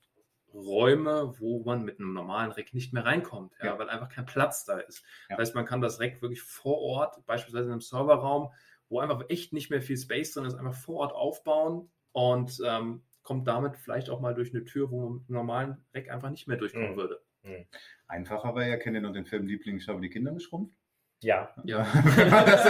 Räume, 0.59 1.35
wo 1.39 1.63
man 1.65 1.85
mit 1.85 1.99
einem 1.99 2.13
normalen 2.13 2.51
Rack 2.53 2.75
nicht 2.75 2.93
mehr 2.93 3.05
reinkommt, 3.05 3.53
ja, 3.61 3.67
Ja. 3.67 3.79
weil 3.79 3.89
einfach 3.91 4.09
kein 4.09 4.27
Platz 4.27 4.65
da 4.65 4.79
ist. 4.79 5.05
Ja. 5.29 5.37
Das 5.37 5.49
heißt, 5.49 5.55
man 5.55 5.65
kann 5.67 5.81
das 5.81 6.01
Rack 6.01 6.21
wirklich 6.23 6.43
vor 6.43 6.79
Ort, 6.81 7.25
beispielsweise 7.27 7.67
in 7.67 7.73
einem 7.73 7.81
Serverraum, 7.81 8.51
wo 8.89 9.01
einfach 9.01 9.23
echt 9.29 9.53
nicht 9.53 9.71
mehr 9.71 9.83
viel 9.83 9.97
Space 9.99 10.33
drin 10.33 10.45
ist, 10.45 10.55
einfach 10.55 10.75
vor 10.75 10.97
Ort 10.97 11.13
aufbauen 11.13 11.91
und 12.13 12.59
ähm, 12.65 13.03
kommt 13.23 13.47
damit 13.47 13.77
vielleicht 13.77 14.09
auch 14.09 14.21
mal 14.21 14.35
durch 14.35 14.55
eine 14.55 14.65
Tür, 14.65 14.91
wo 14.91 15.01
man 15.03 15.13
mit 15.19 15.29
einem 15.29 15.37
normalen 15.37 15.85
Rack 15.95 16.09
einfach 16.11 16.31
nicht 16.31 16.49
mehr 16.49 16.57
durchkommen 16.57 16.93
Mhm. 16.93 16.97
würde. 16.97 17.21
Einfacher 18.07 18.55
wäre 18.55 18.71
ja, 18.71 18.77
kennt 18.77 18.95
ihr 18.97 19.01
noch 19.03 19.13
den 19.13 19.27
Film 19.27 19.47
Liebling, 19.47 19.77
ich 19.77 19.89
habe 19.89 20.01
die 20.01 20.09
Kinder 20.11 20.33
geschrumpft? 20.33 20.78
Ja, 21.21 21.51
Ja. 21.65 21.85
wenn, 22.17 22.31
man 22.31 22.47
das, 22.47 22.65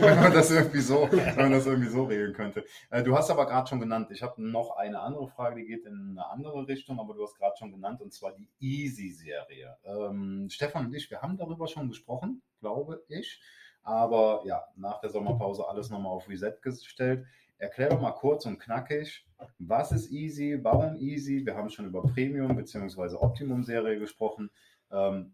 wenn, 0.00 0.20
man 0.20 0.32
das 0.32 0.50
irgendwie 0.50 0.80
so, 0.80 1.08
wenn 1.10 1.34
man 1.36 1.50
das 1.52 1.66
irgendwie 1.66 1.88
so 1.88 2.04
regeln 2.04 2.32
könnte. 2.32 2.64
Äh, 2.90 3.02
Du 3.02 3.16
hast 3.16 3.30
aber 3.30 3.46
gerade 3.46 3.68
schon 3.68 3.80
genannt, 3.80 4.10
ich 4.12 4.22
habe 4.22 4.40
noch 4.40 4.76
eine 4.76 5.00
andere 5.00 5.26
Frage, 5.28 5.56
die 5.56 5.66
geht 5.66 5.84
in 5.84 6.10
eine 6.10 6.26
andere 6.30 6.68
Richtung, 6.68 7.00
aber 7.00 7.14
du 7.14 7.24
hast 7.24 7.36
gerade 7.36 7.56
schon 7.58 7.72
genannt, 7.72 8.00
und 8.00 8.12
zwar 8.12 8.32
die 8.32 8.48
Easy-Serie. 8.60 9.76
Ähm, 9.84 10.46
Stefan 10.50 10.86
und 10.86 10.94
ich, 10.94 11.10
wir 11.10 11.20
haben 11.20 11.36
darüber 11.36 11.66
schon 11.66 11.88
gesprochen, 11.88 12.42
glaube 12.60 13.02
ich. 13.08 13.40
Aber 13.82 14.42
ja, 14.46 14.64
nach 14.76 15.00
der 15.00 15.10
Sommerpause 15.10 15.66
alles 15.68 15.90
nochmal 15.90 16.12
auf 16.12 16.28
Reset 16.28 16.54
gestellt. 16.62 17.26
Erklär 17.58 17.88
doch 17.88 18.00
mal 18.00 18.12
kurz 18.12 18.46
und 18.46 18.58
knackig, 18.58 19.26
was 19.58 19.90
ist 19.92 20.10
Easy, 20.10 20.58
warum 20.62 20.96
Easy? 20.96 21.44
Wir 21.44 21.56
haben 21.56 21.70
schon 21.70 21.86
über 21.86 22.02
Premium 22.02 22.54
bzw. 22.56 23.16
Optimum-Serie 23.16 23.98
gesprochen. 23.98 24.50
Ähm, 24.90 25.32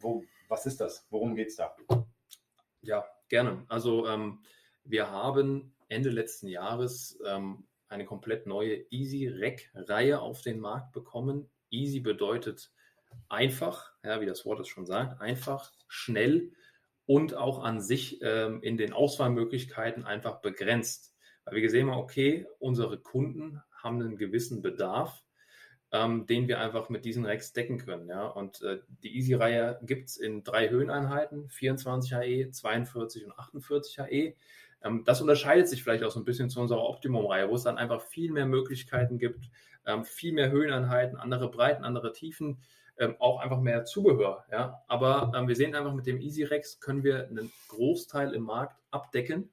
wo, 0.00 0.24
was 0.50 0.66
ist 0.66 0.80
das? 0.80 1.06
Worum 1.10 1.36
geht 1.36 1.48
es 1.48 1.56
da? 1.56 1.74
Ja, 2.82 3.04
gerne. 3.28 3.64
Also 3.68 4.06
ähm, 4.06 4.42
wir 4.84 5.10
haben 5.10 5.74
Ende 5.88 6.10
letzten 6.10 6.48
Jahres 6.48 7.18
ähm, 7.24 7.66
eine 7.88 8.04
komplett 8.04 8.46
neue 8.46 8.84
Easy 8.90 9.28
Rack-Reihe 9.28 10.20
auf 10.20 10.42
den 10.42 10.60
Markt 10.60 10.92
bekommen. 10.92 11.48
Easy 11.70 12.00
bedeutet 12.00 12.72
einfach, 13.28 13.92
ja, 14.02 14.20
wie 14.20 14.26
das 14.26 14.44
Wort 14.44 14.60
es 14.60 14.68
schon 14.68 14.86
sagt, 14.86 15.20
einfach, 15.20 15.72
schnell 15.88 16.52
und 17.06 17.34
auch 17.34 17.62
an 17.62 17.80
sich 17.80 18.20
ähm, 18.22 18.62
in 18.62 18.76
den 18.76 18.92
Auswahlmöglichkeiten 18.92 20.04
einfach 20.04 20.40
begrenzt. 20.40 21.14
Weil 21.44 21.54
wir 21.54 21.62
gesehen 21.62 21.90
haben, 21.90 21.98
okay, 21.98 22.46
unsere 22.58 22.98
Kunden 22.98 23.62
haben 23.72 24.00
einen 24.00 24.16
gewissen 24.16 24.62
Bedarf, 24.62 25.24
ähm, 25.92 26.26
den 26.26 26.46
wir 26.46 26.60
einfach 26.60 26.88
mit 26.88 27.04
diesen 27.04 27.26
Racks 27.26 27.52
decken 27.52 27.78
können. 27.78 28.08
Ja? 28.08 28.26
Und 28.26 28.62
äh, 28.62 28.78
die 29.02 29.16
Easy-Reihe 29.16 29.80
gibt 29.82 30.08
es 30.08 30.16
in 30.16 30.44
drei 30.44 30.70
Höheneinheiten, 30.70 31.48
24 31.48 32.12
HE, 32.12 32.50
42 32.50 33.24
und 33.24 33.32
48 33.38 33.98
HE. 33.98 34.34
Ähm, 34.82 35.04
das 35.04 35.20
unterscheidet 35.20 35.68
sich 35.68 35.82
vielleicht 35.82 36.04
auch 36.04 36.10
so 36.10 36.20
ein 36.20 36.24
bisschen 36.24 36.48
zu 36.48 36.60
unserer 36.60 36.84
Optimum-Reihe, 36.84 37.48
wo 37.48 37.56
es 37.56 37.64
dann 37.64 37.78
einfach 37.78 38.02
viel 38.02 38.30
mehr 38.30 38.46
Möglichkeiten 38.46 39.18
gibt, 39.18 39.50
ähm, 39.84 40.04
viel 40.04 40.32
mehr 40.32 40.50
Höheneinheiten, 40.50 41.16
andere 41.16 41.50
Breiten, 41.50 41.84
andere 41.84 42.12
Tiefen, 42.12 42.58
ähm, 42.98 43.16
auch 43.18 43.40
einfach 43.40 43.60
mehr 43.60 43.84
Zubehör. 43.84 44.44
Ja? 44.52 44.82
Aber 44.86 45.32
ähm, 45.34 45.48
wir 45.48 45.56
sehen 45.56 45.74
einfach, 45.74 45.92
mit 45.92 46.06
dem 46.06 46.20
Easy 46.20 46.44
Rex 46.44 46.78
können 46.78 47.02
wir 47.02 47.26
einen 47.26 47.50
Großteil 47.68 48.32
im 48.32 48.42
Markt 48.42 48.76
abdecken. 48.92 49.50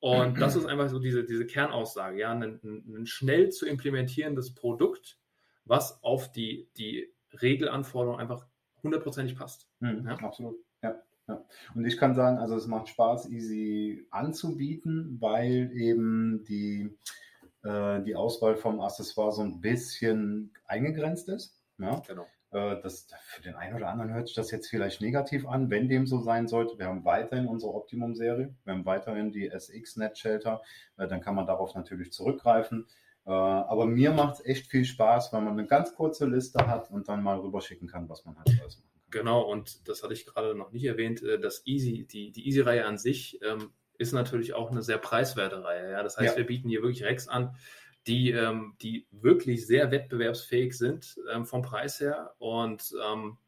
Und 0.00 0.40
das 0.40 0.56
ist 0.56 0.66
einfach 0.66 0.88
so 0.88 0.98
diese, 0.98 1.24
diese 1.24 1.46
Kernaussage, 1.46 2.18
ja, 2.18 2.32
ein, 2.32 2.60
ein 2.64 3.06
schnell 3.06 3.50
zu 3.50 3.66
implementierendes 3.66 4.54
Produkt, 4.54 5.18
was 5.66 6.02
auf 6.02 6.32
die, 6.32 6.68
die 6.76 7.12
Regelanforderungen 7.42 8.20
einfach 8.20 8.46
hundertprozentig 8.82 9.36
passt. 9.36 9.68
Mhm, 9.80 10.06
Ja. 10.06 10.14
Absolut. 10.16 10.56
Ja, 10.82 11.02
ja. 11.28 11.44
Und 11.74 11.84
ich 11.84 11.98
kann 11.98 12.14
sagen, 12.14 12.38
also 12.38 12.56
es 12.56 12.66
macht 12.66 12.88
Spaß, 12.88 13.28
Easy 13.30 14.06
anzubieten, 14.10 15.18
weil 15.20 15.70
eben 15.72 16.44
die, 16.44 16.96
äh, 17.64 18.02
die 18.02 18.14
Auswahl 18.14 18.56
vom 18.56 18.80
Accessoire 18.80 19.32
so 19.32 19.42
ein 19.42 19.60
bisschen 19.60 20.54
eingegrenzt 20.66 21.28
ist. 21.28 21.60
Ja? 21.78 22.00
Genau. 22.06 22.26
Äh, 22.52 22.80
das, 22.80 23.08
für 23.24 23.42
den 23.42 23.54
einen 23.54 23.76
oder 23.76 23.88
anderen 23.88 24.14
hört 24.14 24.28
sich 24.28 24.36
das 24.36 24.50
jetzt 24.50 24.68
vielleicht 24.68 25.00
negativ 25.00 25.46
an, 25.46 25.68
wenn 25.70 25.88
dem 25.88 26.06
so 26.06 26.20
sein 26.20 26.46
sollte. 26.46 26.78
Wir 26.78 26.86
haben 26.86 27.04
weiterhin 27.04 27.48
unsere 27.48 27.74
Optimum-Serie, 27.74 28.54
wir 28.64 28.72
haben 28.72 28.86
weiterhin 28.86 29.32
die 29.32 29.48
SX 29.48 29.96
Net 29.96 30.16
Shelter, 30.16 30.62
äh, 30.96 31.08
dann 31.08 31.20
kann 31.20 31.34
man 31.34 31.46
darauf 31.46 31.74
natürlich 31.74 32.12
zurückgreifen. 32.12 32.86
Äh, 33.26 33.30
aber 33.30 33.86
mir 33.86 34.12
macht 34.12 34.34
es 34.34 34.44
echt 34.44 34.66
viel 34.68 34.84
Spaß, 34.84 35.32
weil 35.32 35.42
man 35.42 35.54
eine 35.54 35.66
ganz 35.66 35.94
kurze 35.94 36.26
Liste 36.26 36.66
hat 36.66 36.90
und 36.90 37.08
dann 37.08 37.22
mal 37.22 37.38
rüberschicken 37.38 37.88
kann, 37.88 38.08
was 38.08 38.24
man 38.24 38.36
halt 38.38 38.48
alles 38.60 38.78
machen 38.78 38.90
kann. 38.92 39.10
Genau, 39.10 39.42
und 39.42 39.88
das 39.88 40.02
hatte 40.02 40.12
ich 40.14 40.26
gerade 40.26 40.54
noch 40.54 40.70
nicht 40.72 40.84
erwähnt, 40.84 41.22
äh, 41.22 41.38
das 41.38 41.66
Easy, 41.66 42.06
die, 42.06 42.30
die 42.30 42.46
Easy-Reihe 42.46 42.84
an 42.86 42.98
sich 42.98 43.40
ähm, 43.42 43.72
ist 43.98 44.12
natürlich 44.12 44.54
auch 44.54 44.70
eine 44.70 44.82
sehr 44.82 44.98
preiswerte 44.98 45.64
Reihe. 45.64 45.90
Ja? 45.92 46.02
Das 46.02 46.18
heißt, 46.18 46.34
Ja. 46.34 46.38
wir 46.38 46.46
bieten 46.46 46.68
hier 46.68 46.82
wirklich 46.82 47.04
Racks 47.04 47.26
an, 47.28 47.56
die, 48.06 48.30
ähm, 48.30 48.76
die 48.80 49.08
wirklich 49.10 49.66
sehr 49.66 49.90
wettbewerbsfähig 49.90 50.76
sind 50.76 51.16
ähm, 51.32 51.46
vom 51.46 51.62
Preis 51.62 51.98
her. 51.98 52.34
Und 52.38 52.94
ähm, 53.04 53.38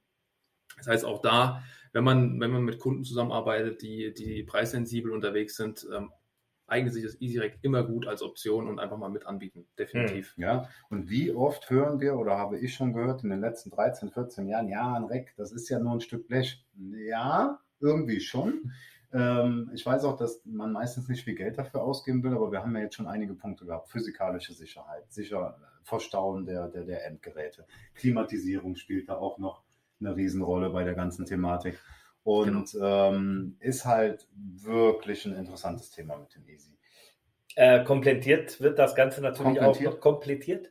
das 0.76 0.88
heißt 0.88 1.04
auch 1.04 1.20
da, 1.20 1.62
wenn 1.92 2.04
man, 2.04 2.40
wenn 2.40 2.50
man 2.50 2.64
mit 2.64 2.78
Kunden 2.78 3.04
zusammenarbeitet, 3.04 3.82
die, 3.82 4.12
die 4.12 4.42
preissensibel 4.42 5.12
unterwegs 5.12 5.56
sind, 5.56 5.86
ähm, 5.94 6.10
eignet 6.68 6.92
sich 6.92 7.02
das 7.02 7.20
Easy 7.20 7.38
Rack 7.38 7.58
immer 7.62 7.82
gut 7.82 8.06
als 8.06 8.22
Option 8.22 8.68
und 8.68 8.78
einfach 8.78 8.98
mal 8.98 9.08
mit 9.08 9.26
anbieten. 9.26 9.66
Definitiv. 9.78 10.34
Ja, 10.36 10.68
und 10.90 11.10
wie 11.10 11.32
oft 11.32 11.68
hören 11.70 12.00
wir 12.00 12.16
oder 12.16 12.36
habe 12.36 12.58
ich 12.58 12.74
schon 12.74 12.92
gehört 12.92 13.24
in 13.24 13.30
den 13.30 13.40
letzten 13.40 13.70
13, 13.70 14.10
14 14.10 14.46
Jahren, 14.46 14.68
ja, 14.68 14.94
ein 14.94 15.04
Reck, 15.04 15.34
das 15.36 15.52
ist 15.52 15.68
ja 15.68 15.78
nur 15.78 15.92
ein 15.92 16.00
Stück 16.00 16.28
Blech. 16.28 16.64
Ja, 17.08 17.58
irgendwie 17.80 18.20
schon. 18.20 18.72
Ähm, 19.12 19.70
ich 19.74 19.84
weiß 19.86 20.04
auch, 20.04 20.16
dass 20.16 20.42
man 20.44 20.72
meistens 20.72 21.08
nicht 21.08 21.24
viel 21.24 21.34
Geld 21.34 21.56
dafür 21.56 21.82
ausgeben 21.82 22.22
will, 22.22 22.34
aber 22.34 22.52
wir 22.52 22.60
haben 22.60 22.76
ja 22.76 22.82
jetzt 22.82 22.96
schon 22.96 23.06
einige 23.06 23.34
Punkte 23.34 23.64
gehabt. 23.64 23.88
Physikalische 23.88 24.52
Sicherheit, 24.52 25.10
sicher 25.10 25.56
Verstauen 25.82 26.44
der, 26.44 26.68
der, 26.68 26.84
der 26.84 27.06
Endgeräte. 27.06 27.66
Klimatisierung 27.94 28.76
spielt 28.76 29.08
da 29.08 29.16
auch 29.16 29.38
noch 29.38 29.62
eine 30.00 30.14
Riesenrolle 30.14 30.70
bei 30.70 30.84
der 30.84 30.94
ganzen 30.94 31.24
Thematik. 31.24 31.78
Und 32.24 32.76
ähm, 32.82 33.56
ist 33.60 33.84
halt 33.84 34.28
wirklich 34.34 35.24
ein 35.24 35.34
interessantes 35.34 35.90
Thema 35.90 36.16
mit 36.16 36.34
dem 36.34 36.46
Easy. 36.46 36.76
Äh, 37.56 37.84
komplettiert 37.84 38.60
wird 38.60 38.78
das 38.78 38.94
Ganze 38.94 39.20
natürlich 39.20 39.60
auch 39.60 39.80
noch 39.80 40.00
komplettiert. 40.00 40.70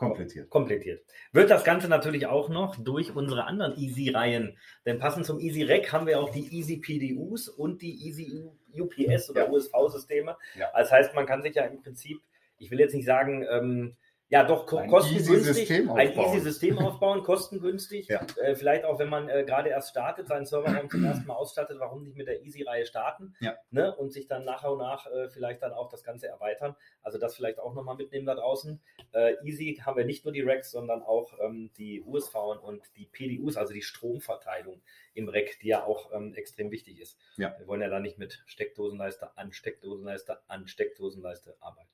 Komplettiert. 0.00 0.48
Komplettiert. 0.48 1.04
Wird 1.32 1.50
das 1.50 1.62
Ganze 1.62 1.86
natürlich 1.86 2.26
auch 2.26 2.48
noch 2.48 2.76
durch 2.76 3.14
unsere 3.14 3.44
anderen 3.44 3.76
Easy-Reihen. 3.78 4.56
Denn 4.86 4.98
passend 4.98 5.26
zum 5.26 5.38
Easy 5.40 5.62
Rec 5.62 5.92
haben 5.92 6.06
wir 6.06 6.20
auch 6.20 6.30
die 6.30 6.48
Easy 6.56 6.78
PDUs 6.78 7.50
und 7.50 7.82
die 7.82 8.06
Easy 8.06 8.50
UPS 8.72 9.28
oder 9.28 9.44
Ja. 9.44 9.50
USV-Systeme. 9.50 10.38
Ja. 10.58 10.70
Das 10.74 10.90
heißt, 10.90 11.14
man 11.14 11.26
kann 11.26 11.42
sich 11.42 11.54
ja 11.54 11.64
im 11.64 11.82
Prinzip, 11.82 12.18
ich 12.56 12.70
will 12.70 12.80
jetzt 12.80 12.94
nicht 12.94 13.04
sagen, 13.04 13.44
ähm, 13.50 13.96
ja 14.30 14.44
doch 14.44 14.66
Ein 14.72 14.88
kostengünstig, 14.88 15.36
Easy-System 15.36 15.90
ein 15.90 16.08
aufbauen. 16.08 16.26
Easy-System 16.36 16.78
aufbauen, 16.78 17.22
kostengünstig. 17.22 18.08
Ja. 18.10 18.26
Äh, 18.42 18.54
vielleicht 18.56 18.84
auch, 18.84 18.98
wenn 18.98 19.08
man 19.08 19.28
äh, 19.28 19.44
gerade 19.44 19.68
erst 19.68 19.90
startet, 19.90 20.26
seinen 20.26 20.46
Serverraum 20.46 20.88
zum 20.88 21.04
ersten 21.04 21.26
Mal 21.26 21.34
ausstattet, 21.34 21.78
warum 21.78 22.02
nicht 22.04 22.16
mit 22.16 22.26
der 22.26 22.42
Easy-Reihe 22.42 22.86
starten 22.86 23.34
Ja. 23.40 23.56
ne? 23.70 23.94
und 23.96 24.10
sich 24.12 24.26
dann 24.26 24.44
nach 24.44 24.64
und 24.64 24.78
nach 24.78 25.06
äh, 25.06 25.28
vielleicht 25.28 25.62
dann 25.62 25.72
auch 25.72 25.88
das 25.88 26.02
Ganze 26.02 26.28
erweitern. 26.28 26.74
Also 27.02 27.18
das 27.18 27.36
vielleicht 27.36 27.58
auch 27.58 27.74
nochmal 27.74 27.96
mitnehmen 27.96 28.26
da 28.26 28.34
draußen. 28.34 28.80
Äh, 29.12 29.34
Easy 29.44 29.80
haben 29.84 29.96
wir 29.96 30.04
nicht 30.04 30.24
nur 30.24 30.32
die 30.32 30.42
Racks, 30.42 30.70
sondern 30.70 31.02
auch 31.02 31.32
ähm, 31.40 31.70
die 31.76 32.02
USV 32.02 32.34
und 32.62 32.82
die 32.96 33.06
PDUs, 33.06 33.56
also 33.56 33.72
die 33.72 33.82
Stromverteilung 33.82 34.80
im 35.14 35.28
Rack, 35.28 35.58
die 35.62 35.68
ja 35.68 35.84
auch 35.84 36.12
ähm, 36.12 36.34
extrem 36.34 36.70
wichtig 36.70 37.00
ist. 37.00 37.18
Ja. 37.36 37.54
Wir 37.58 37.66
wollen 37.66 37.80
ja 37.80 37.88
da 37.88 37.98
nicht 38.00 38.18
mit 38.18 38.42
Steckdosenleiste 38.46 39.36
an 39.36 39.52
Steckdosenleiste 39.52 40.38
an 40.48 40.66
Steckdosenleiste 40.66 41.56
arbeiten. 41.60 41.88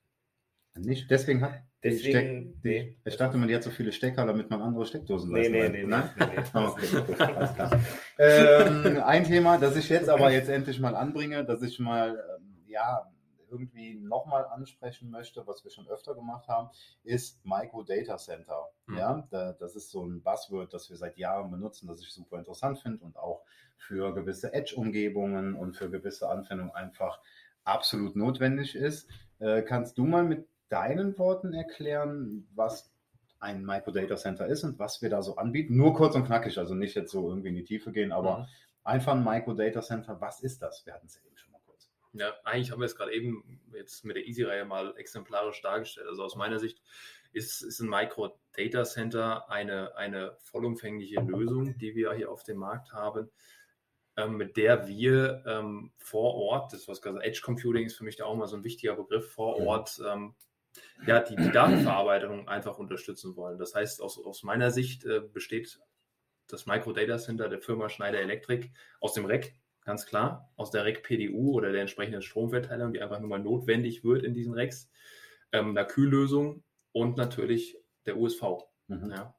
Nicht, 0.79 1.11
deswegen 1.11 1.43
hat 1.43 1.63
Deswegen, 1.83 2.55
Steck, 2.59 2.63
die, 2.63 2.97
ich 3.05 3.17
dachte 3.17 3.37
man, 3.37 3.49
die 3.49 3.55
hat 3.55 3.63
so 3.63 3.71
viele 3.71 3.93
Stecker, 3.93 4.27
damit 4.27 4.51
man 4.51 4.61
andere 4.61 4.87
Steckdosen 4.87 5.33
Nee, 5.33 5.49
nee, 5.49 5.69
nee, 5.69 5.85
nee, 5.85 5.85
Nein? 5.85 6.11
nee, 6.19 6.27
nee. 6.27 6.43
Ah, 6.53 6.75
Okay, 6.75 7.81
ähm, 8.19 9.03
ein 9.05 9.25
Thema, 9.25 9.59
das 9.59 9.77
ich 9.77 9.89
jetzt 9.89 10.09
aber 10.09 10.33
jetzt 10.33 10.49
endlich 10.49 10.81
mal 10.81 10.97
anbringe, 10.97 11.45
dass 11.45 11.63
ich 11.63 11.79
mal 11.79 12.19
ähm, 12.39 12.65
ja 12.67 13.09
irgendwie 13.51 13.95
nochmal 13.95 14.47
ansprechen 14.47 15.11
möchte, 15.11 15.47
was 15.47 15.63
wir 15.63 15.71
schon 15.71 15.87
öfter 15.89 16.15
gemacht 16.15 16.49
haben, 16.49 16.71
ist 17.05 17.45
Micro 17.45 17.83
Data 17.85 18.17
Center. 18.17 18.69
Mhm. 18.87 18.97
Ja, 18.97 19.29
da, 19.31 19.53
das 19.53 19.77
ist 19.77 19.91
so 19.91 20.05
ein 20.05 20.23
Buzzword, 20.23 20.73
das 20.75 20.91
wir 20.91 20.97
seit 20.97 21.17
Jahren 21.17 21.51
benutzen, 21.51 21.87
das 21.87 22.01
ich 22.01 22.11
super 22.11 22.39
interessant 22.39 22.81
finde 22.81 23.05
und 23.05 23.17
auch 23.17 23.43
für 23.77 24.15
gewisse 24.15 24.53
Edge-Umgebungen 24.53 25.55
und 25.55 25.77
für 25.77 25.91
gewisse 25.91 26.29
Anwendungen 26.29 26.75
einfach 26.75 27.21
absolut 27.65 28.17
notwendig 28.17 28.75
ist. 28.75 29.09
Äh, 29.39 29.63
kannst 29.63 29.99
du 29.99 30.05
mal 30.05 30.25
mit 30.25 30.49
deinen 30.69 31.17
Worten 31.19 31.53
erklären, 31.53 32.47
was 32.55 32.93
ein 33.39 33.65
Micro 33.65 33.91
Data 33.91 34.17
Center 34.17 34.47
ist 34.47 34.65
und 34.65 34.79
was 34.79 35.03
wir 35.03 35.11
da 35.11 35.23
so 35.23 35.37
anbieten? 35.37 35.77
Nur 35.77 35.95
kurz 35.95 36.15
und 36.15 36.25
knackig, 36.25 36.59
also 36.59 36.75
nicht 36.75 36.95
jetzt 36.97 37.11
so 37.13 37.29
irgendwie 37.29 37.49
in 37.49 37.55
die 37.55 37.65
Tiefe 37.65 37.93
gehen, 37.93 38.13
aber 38.13 38.39
Mhm. 38.39 38.47
einfach 38.85 39.13
ein 39.15 39.25
Micro 39.25 39.53
Data 39.55 39.83
Center, 39.83 40.21
was 40.21 40.41
ist 40.41 40.63
das? 40.63 40.85
Wir 40.87 40.95
hatten 40.95 41.07
es 41.07 41.17
ja 41.17 41.23
eben 41.27 41.37
schon 41.37 41.53
mal 41.53 41.61
kurz. 41.67 41.91
Ja, 42.15 42.33
eigentlich 42.45 42.71
haben 42.73 42.81
wir 42.81 42.87
es 42.87 42.97
gerade 42.97 43.13
eben 43.13 43.61
jetzt 43.75 44.05
mit 44.05 44.17
der 44.17 44.27
Easy-Reihe 44.27 44.65
mal 44.65 44.95
exemplarisch 44.97 45.61
dargestellt. 45.61 46.07
Also 46.09 46.25
aus 46.25 46.35
meiner 46.35 46.59
Sicht 46.59 46.81
ist, 47.33 47.61
ist 47.61 47.81
ein 47.81 47.91
Micro 47.91 48.39
Data 48.57 48.85
Center 48.85 49.51
eine, 49.51 49.95
eine 49.97 50.37
vollumfängliche 50.41 51.21
Lösung, 51.21 51.77
die 51.77 51.95
wir 51.95 52.15
hier 52.15 52.31
auf 52.31 52.43
dem 52.43 52.57
Markt 52.57 52.95
haben, 52.95 53.31
ähm, 54.17 54.39
mit 54.39 54.57
der 54.57 54.89
wir 54.89 55.43
ähm, 55.47 55.93
vor 55.99 56.35
Ort, 56.37 56.73
das 56.73 56.89
was 56.89 57.03
gesagt, 57.03 57.23
Edge 57.23 57.43
Computing 57.45 57.85
ist 57.85 57.97
für 57.99 58.05
mich 58.05 58.17
da 58.17 58.25
auch 58.25 58.35
mal 58.35 58.47
so 58.47 58.57
ein 58.57 58.65
wichtiger 58.65 58.97
Begriff, 58.97 59.31
vor 59.31 59.61
Mhm. 59.61 59.67
Ort 59.67 60.01
ähm, 60.07 60.35
ja, 61.07 61.21
die, 61.21 61.37
die 61.37 61.51
Datenverarbeitung 61.51 62.49
einfach 62.49 62.79
unterstützen 62.79 63.37
wollen. 63.37 63.59
Das 63.59 63.75
heißt, 63.75 64.01
aus, 64.01 64.19
aus 64.25 64.43
meiner 64.43 64.71
Sicht 64.71 65.05
äh, 65.05 65.21
besteht 65.21 65.79
das 66.49 66.67
Micro 66.67 66.93
Data 66.93 67.19
Center 67.19 67.49
der 67.49 67.61
Firma 67.61 67.89
Schneider 67.89 68.21
Electric 68.21 68.71
aus 69.01 69.15
dem 69.15 69.27
REC, 69.27 69.55
ganz 69.85 70.07
klar, 70.07 70.53
aus 70.57 70.71
der 70.71 70.85
REC 70.85 71.03
PDU 71.03 71.53
oder 71.53 71.73
der 71.73 71.83
entsprechenden 71.83 72.23
Stromverteilung, 72.23 72.93
die 72.93 73.01
einfach 73.01 73.21
nur 73.21 73.29
mal 73.29 73.41
notwendig 73.41 74.05
wird 74.05 74.25
in 74.25 74.35
diesen 74.35 74.55
RECs, 74.55 74.91
ähm, 75.53 75.71
einer 75.71 75.85
Kühllösung 75.85 76.65
und 76.93 77.17
natürlich 77.17 77.79
der 78.07 78.17
USV. 78.17 78.43
Mhm. 78.89 79.11
Ja. 79.11 79.36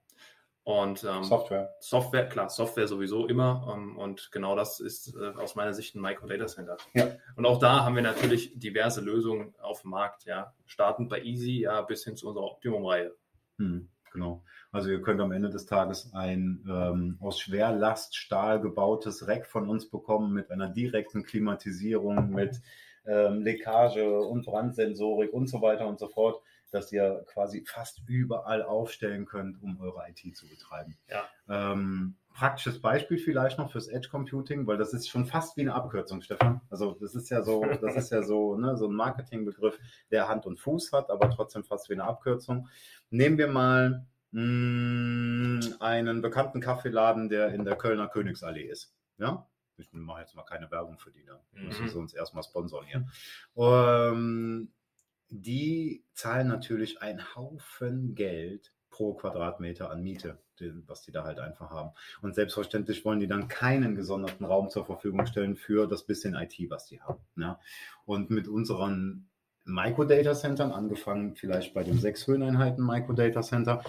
Und 0.67 1.05
ähm, 1.05 1.23
Software. 1.23 1.73
Software, 1.79 2.27
klar, 2.27 2.49
Software 2.49 2.89
sowieso 2.89 3.25
immer. 3.25 3.73
Ähm, 3.73 3.97
und 3.97 4.33
genau 4.33 4.53
das 4.53 4.81
ist 4.81 5.15
äh, 5.15 5.29
aus 5.37 5.55
meiner 5.55 5.73
Sicht 5.73 5.95
ein 5.95 6.01
Micro 6.01 6.27
Data 6.27 6.45
Center. 6.45 6.75
Ja. 6.93 7.07
Und 7.37 7.45
auch 7.45 7.57
da 7.57 7.85
haben 7.85 7.95
wir 7.95 8.01
natürlich 8.03 8.59
diverse 8.59 8.99
Lösungen 8.99 9.55
auf 9.61 9.83
dem 9.83 9.91
Markt, 9.91 10.25
ja. 10.25 10.53
Startend 10.65 11.07
bei 11.07 11.21
Easy, 11.21 11.61
ja, 11.61 11.83
bis 11.83 12.03
hin 12.03 12.17
zu 12.17 12.27
unserer 12.27 12.43
Optimum-Reihe. 12.43 13.15
Hm, 13.59 13.87
genau. 14.11 14.43
Also 14.73 14.89
ihr 14.89 15.01
könnt 15.01 15.21
am 15.21 15.31
Ende 15.31 15.49
des 15.49 15.67
Tages 15.67 16.11
ein 16.13 16.61
ähm, 16.69 17.17
aus 17.21 17.39
Schwerlaststahl 17.39 18.59
gebautes 18.59 19.25
Rack 19.25 19.47
von 19.47 19.69
uns 19.69 19.89
bekommen 19.89 20.33
mit 20.33 20.51
einer 20.51 20.67
direkten 20.67 21.23
Klimatisierung, 21.23 22.31
mit 22.31 22.59
ähm, 23.05 23.41
Leckage 23.41 24.19
und 24.19 24.45
Brandsensorik 24.45 25.31
und 25.31 25.47
so 25.47 25.61
weiter 25.61 25.87
und 25.87 25.97
so 25.97 26.09
fort, 26.09 26.41
dass 26.71 26.91
ihr 26.91 27.23
quasi 27.27 27.63
fast 27.65 28.01
überall 28.07 28.61
aufstellen 28.63 29.25
könnt, 29.25 29.61
um 29.61 29.79
eure 29.79 30.03
IT 30.09 30.35
zu 30.35 30.47
betreiben. 30.47 30.97
Ja. 31.09 31.23
Ähm, 31.49 32.15
praktisches 32.33 32.81
Beispiel 32.81 33.17
vielleicht 33.17 33.57
noch 33.57 33.71
fürs 33.71 33.87
Edge 33.87 34.09
Computing, 34.09 34.67
weil 34.67 34.77
das 34.77 34.93
ist 34.93 35.09
schon 35.09 35.25
fast 35.25 35.57
wie 35.57 35.61
eine 35.61 35.73
Abkürzung, 35.73 36.21
Stefan. 36.21 36.61
Also 36.69 36.91
das 36.99 37.15
ist 37.15 37.29
ja 37.29 37.41
so, 37.43 37.63
das 37.81 37.95
ist 37.95 38.11
ja 38.11 38.21
so, 38.21 38.55
ne, 38.57 38.77
so 38.77 38.87
ein 38.87 38.93
Marketingbegriff, 38.93 39.79
der 40.11 40.27
Hand 40.27 40.45
und 40.45 40.59
Fuß 40.59 40.91
hat, 40.93 41.09
aber 41.09 41.29
trotzdem 41.29 41.63
fast 41.63 41.89
wie 41.89 41.93
eine 41.93 42.03
Abkürzung. 42.03 42.67
Nehmen 43.09 43.37
wir 43.37 43.47
mal 43.47 44.05
mh, 44.31 45.77
einen 45.79 46.21
bekannten 46.21 46.61
Kaffeeladen, 46.61 47.29
der 47.29 47.49
in 47.53 47.63
der 47.65 47.75
Kölner 47.75 48.07
Königsallee 48.07 48.69
ist. 48.69 48.93
Ja? 49.17 49.47
Ich 49.77 49.91
mache 49.93 50.21
jetzt 50.21 50.35
mal 50.35 50.43
keine 50.43 50.69
Werbung 50.71 50.97
für 50.99 51.11
die, 51.11 51.23
da 51.25 51.39
müssen 51.53 51.85
Mhm. 51.85 51.89
sie 51.89 51.97
uns 51.97 52.13
erstmal 52.13 52.43
sponsern 52.43 52.85
hier. 52.85 53.05
Ähm, 53.55 54.71
die 55.29 56.03
zahlen 56.13 56.47
natürlich 56.47 57.01
einen 57.01 57.35
Haufen 57.35 58.15
Geld 58.15 58.73
pro 58.89 59.13
Quadratmeter 59.13 59.91
an 59.91 60.01
Miete, 60.01 60.39
was 60.87 61.03
die 61.03 61.11
da 61.11 61.23
halt 61.23 61.39
einfach 61.39 61.69
haben. 61.69 61.91
Und 62.21 62.33
selbstverständlich 62.33 63.05
wollen 63.05 63.19
die 63.19 63.27
dann 63.27 63.47
keinen 63.47 63.95
gesonderten 63.95 64.45
Raum 64.45 64.69
zur 64.69 64.85
Verfügung 64.85 65.25
stellen 65.27 65.55
für 65.55 65.87
das 65.87 66.03
bisschen 66.03 66.33
IT, 66.33 66.55
was 66.69 66.87
die 66.87 67.01
haben. 67.01 67.21
Ja? 67.35 67.59
Und 68.05 68.29
mit 68.29 68.47
unseren 68.47 69.29
Microdata 69.65 70.33
Centern, 70.33 70.71
angefangen 70.71 71.35
vielleicht 71.35 71.73
bei 71.73 71.83
den 71.83 71.99
sechs 71.99 72.25
Höheneinheiten 72.25 72.83
Microdata 72.83 73.41
Center, 73.41 73.83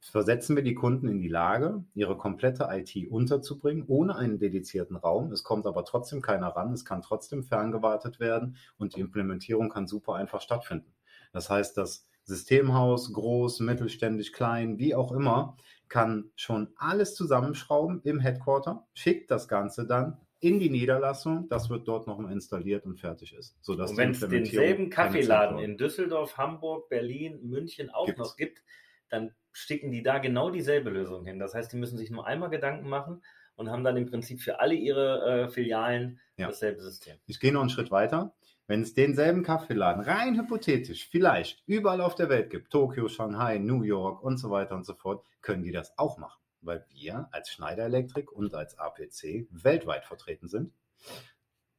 versetzen 0.00 0.56
wir 0.56 0.62
die 0.62 0.74
Kunden 0.74 1.08
in 1.08 1.20
die 1.20 1.28
Lage, 1.28 1.84
ihre 1.94 2.16
komplette 2.16 2.68
IT 2.70 3.10
unterzubringen, 3.10 3.84
ohne 3.86 4.16
einen 4.16 4.38
dedizierten 4.38 4.96
Raum. 4.96 5.30
Es 5.32 5.44
kommt 5.44 5.66
aber 5.66 5.84
trotzdem 5.84 6.22
keiner 6.22 6.48
ran, 6.48 6.72
es 6.72 6.84
kann 6.84 7.02
trotzdem 7.02 7.44
ferngewartet 7.44 8.18
werden 8.18 8.56
und 8.78 8.96
die 8.96 9.00
Implementierung 9.00 9.68
kann 9.68 9.86
super 9.86 10.14
einfach 10.14 10.40
stattfinden. 10.40 10.92
Das 11.32 11.50
heißt, 11.50 11.76
das 11.76 12.08
Systemhaus, 12.24 13.12
groß, 13.12 13.60
mittelständisch, 13.60 14.32
klein, 14.32 14.78
wie 14.78 14.94
auch 14.94 15.12
immer, 15.12 15.56
kann 15.88 16.30
schon 16.36 16.72
alles 16.76 17.14
zusammenschrauben 17.14 18.00
im 18.04 18.20
Headquarter, 18.20 18.86
schickt 18.94 19.30
das 19.30 19.48
Ganze 19.48 19.86
dann 19.86 20.18
in 20.38 20.58
die 20.58 20.70
Niederlassung, 20.70 21.48
das 21.48 21.68
wird 21.68 21.86
dort 21.86 22.06
nochmal 22.06 22.32
installiert 22.32 22.86
und 22.86 22.98
fertig 22.98 23.34
ist. 23.34 23.58
Sodass 23.60 23.90
Und 23.90 23.98
wenn 23.98 24.12
es 24.12 24.20
denselben 24.20 24.88
Kaffeeladen 24.88 25.58
in 25.58 25.76
Düsseldorf, 25.76 26.38
Hamburg, 26.38 26.88
Berlin, 26.88 27.40
München 27.42 27.90
auch 27.90 28.06
Gibt's. 28.06 28.20
noch 28.20 28.36
gibt, 28.36 28.62
dann 29.10 29.34
sticken 29.52 29.90
die 29.90 30.02
da 30.02 30.18
genau 30.18 30.50
dieselbe 30.50 30.90
Lösung 30.90 31.24
hin. 31.24 31.38
Das 31.38 31.54
heißt, 31.54 31.72
die 31.72 31.76
müssen 31.76 31.98
sich 31.98 32.10
nur 32.10 32.26
einmal 32.26 32.50
Gedanken 32.50 32.88
machen 32.88 33.22
und 33.56 33.70
haben 33.70 33.84
dann 33.84 33.96
im 33.96 34.06
Prinzip 34.06 34.40
für 34.40 34.60
alle 34.60 34.74
ihre 34.74 35.44
äh, 35.44 35.48
Filialen 35.48 36.20
Ja. 36.36 36.46
dasselbe 36.46 36.80
System. 36.80 37.16
Ich 37.26 37.40
gehe 37.40 37.52
noch 37.52 37.60
einen 37.60 37.70
Schritt 37.70 37.90
weiter. 37.90 38.34
Wenn 38.66 38.82
es 38.82 38.94
denselben 38.94 39.42
Kaffeeladen 39.42 40.04
rein 40.04 40.38
hypothetisch 40.38 41.08
vielleicht 41.08 41.64
überall 41.66 42.00
auf 42.00 42.14
der 42.14 42.28
Welt 42.28 42.50
gibt, 42.50 42.70
Tokio, 42.70 43.08
Shanghai, 43.08 43.58
New 43.58 43.82
York 43.82 44.22
und 44.22 44.38
so 44.38 44.50
weiter 44.50 44.76
und 44.76 44.86
so 44.86 44.94
fort, 44.94 45.26
können 45.42 45.64
die 45.64 45.72
das 45.72 45.98
auch 45.98 46.18
machen, 46.18 46.40
weil 46.60 46.86
wir 46.88 47.28
als 47.32 47.50
Schneider 47.50 47.84
Elektrik 47.84 48.30
und 48.30 48.54
als 48.54 48.78
APC 48.78 49.48
weltweit 49.50 50.04
vertreten 50.04 50.46
sind 50.46 50.72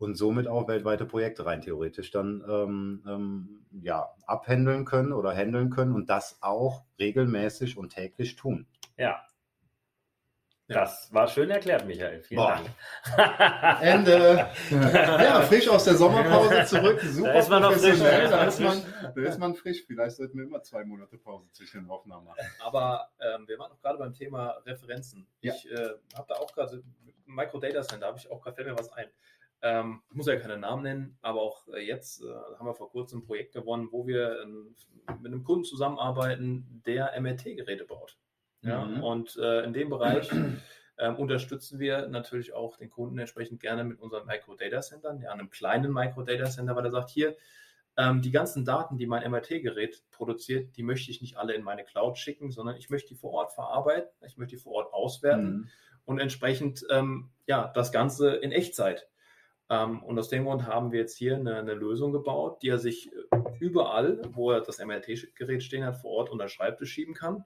und 0.02 0.16
somit 0.16 0.48
auch 0.48 0.68
weltweite 0.68 1.06
Projekte 1.06 1.46
rein 1.46 1.62
theoretisch 1.62 2.10
dann 2.10 2.44
ähm, 2.50 3.04
ähm, 3.08 3.66
ja, 3.84 4.10
abhändeln 4.26 4.84
können 4.84 5.14
oder 5.14 5.32
handeln 5.32 5.70
können 5.70 5.94
und 5.94 6.10
das 6.10 6.40
auch 6.42 6.84
regelmäßig 7.00 7.78
und 7.78 7.90
täglich 7.90 8.36
tun. 8.36 8.66
Ja. 8.98 9.24
Das 10.68 11.14
war 11.14 11.28
schön 11.28 11.50
erklärt, 11.50 11.86
Michael. 11.86 12.22
Vielen 12.22 12.42
Boah. 12.42 12.62
Dank. 13.16 13.82
Ende. 13.82 14.48
Ja, 14.72 15.42
frisch 15.42 15.68
aus 15.68 15.84
der 15.84 15.96
Sommerpause 15.96 16.66
zurück. 16.66 17.02
Super 17.02 17.34
Da 17.34 17.40
ist 17.40 17.50
man 17.50 17.62
noch 17.62 17.74
frisch, 17.74 17.82
professionell. 17.82 18.30
Da 18.30 18.44
ist, 18.46 18.60
man, 18.62 18.82
da 19.14 19.22
ist 19.22 19.38
man 19.38 19.54
frisch. 19.54 19.84
Vielleicht 19.86 20.16
sollten 20.16 20.38
wir 20.38 20.46
immer 20.46 20.64
zwei 20.64 20.86
Monate 20.86 21.18
Pause 21.18 21.52
zwischen 21.52 21.82
den 21.82 21.90
Aufnahmen 21.90 22.26
machen. 22.26 22.40
Aber 22.64 23.10
ähm, 23.20 23.48
wir 23.50 23.60
waren 23.60 23.72
auch 23.74 23.82
gerade 23.82 23.98
beim 23.98 24.14
Thema 24.14 24.62
Referenzen. 24.66 25.28
Ja. 25.42 25.54
Ich 25.54 25.70
äh, 25.70 25.90
habe 26.16 26.26
da 26.30 26.36
auch 26.36 26.54
gerade 26.54 26.82
Micro 27.26 27.60
Data 27.60 27.82
Center, 27.82 28.08
habe 28.08 28.18
ich 28.18 28.32
auch 28.32 28.42
gerade 28.42 28.56
fällt 28.56 28.68
mir 28.70 28.80
was 28.80 28.92
ein. 28.94 29.08
Ähm, 29.64 30.02
ich 30.10 30.16
muss 30.16 30.28
ja 30.28 30.36
keine 30.38 30.58
Namen 30.58 30.84
nennen, 30.84 31.18
aber 31.22 31.42
auch 31.42 31.68
äh, 31.68 31.86
jetzt 31.86 32.24
äh, 32.24 32.28
haben 32.58 32.66
wir 32.66 32.74
vor 32.74 32.90
kurzem 32.90 33.20
ein 33.20 33.26
Projekt 33.26 33.54
gewonnen, 33.54 33.90
wo 33.92 34.08
wir 34.08 34.42
ähm, 34.42 34.76
mit 35.22 35.32
einem 35.32 35.44
Kunden 35.44 35.66
zusammenarbeiten, 35.66 36.82
der 36.86 37.20
MRT-Geräte 37.20 37.86
baut. 37.86 38.18
Ja? 38.62 38.86
Mhm. 38.86 39.04
Und 39.04 39.38
äh, 39.38 39.64
in 39.64 39.74
dem 39.74 39.90
Bereich 39.90 40.30
ähm, 40.98 41.16
unterstützen 41.16 41.80
wir 41.80 42.08
natürlich 42.08 42.54
auch 42.54 42.78
den 42.78 42.90
Kunden 42.90 43.18
entsprechend 43.20 43.60
gerne 43.60 43.84
mit 43.84 44.00
unseren 44.00 44.26
Micro 44.26 44.56
Data 44.56 44.82
Centern, 44.82 45.22
ja, 45.22 45.32
einem 45.32 45.50
kleinen 45.50 45.92
Micro 45.94 46.24
Data 46.24 46.46
Center, 46.46 46.76
weil 46.76 46.86
er 46.86 46.92
sagt, 46.92 47.10
hier, 47.10 47.36
ähm, 47.98 48.22
die 48.22 48.32
ganzen 48.32 48.64
Daten, 48.66 48.98
die 48.98 49.06
mein 49.06 49.30
MRT-Gerät 49.30 50.04
produziert, 50.12 50.78
die 50.78 50.84
möchte 50.84 51.12
ich 51.12 51.22
nicht 51.22 51.38
alle 51.38 51.54
in 51.54 51.64
meine 51.64 51.84
Cloud 51.84 52.18
schicken, 52.18 52.52
sondern 52.52 52.78
ich 52.78 52.90
möchte 52.90 53.10
die 53.10 53.16
vor 53.16 53.32
Ort 53.32 53.52
verarbeiten, 53.52 54.10
ich 54.26 54.38
möchte 54.38 54.56
die 54.56 54.62
vor 54.62 54.74
Ort 54.74 54.94
auswerten 54.94 55.44
Mhm. 55.44 55.70
und 56.06 56.20
entsprechend 56.20 56.86
ähm, 56.90 57.30
ja, 57.48 57.72
das 57.76 57.92
Ganze 57.92 58.36
in 58.36 58.52
Echtzeit. 58.52 59.10
Ähm, 59.72 60.04
und 60.04 60.20
aus 60.20 60.28
dem 60.28 60.44
Grund 60.44 60.68
haben 60.68 60.92
wir 60.92 61.00
jetzt 61.00 61.18
hier 61.18 61.38
eine, 61.38 61.56
eine 61.56 61.74
Lösung 61.74 62.12
gebaut, 62.12 62.62
die 62.62 62.68
er 62.68 62.78
sich 62.78 63.10
äh, 63.14 63.38
überall, 63.62 64.22
wo 64.34 64.52
er 64.52 64.60
das 64.60 64.80
MRT-Gerät 64.80 65.64
stehen 65.64 65.86
hat, 65.86 65.96
vor 65.96 66.12
Ort 66.12 66.30
unter 66.30 66.44
den 66.46 66.50
Schreibtisch 66.50 66.92
schieben 66.92 67.14
kann. 67.14 67.46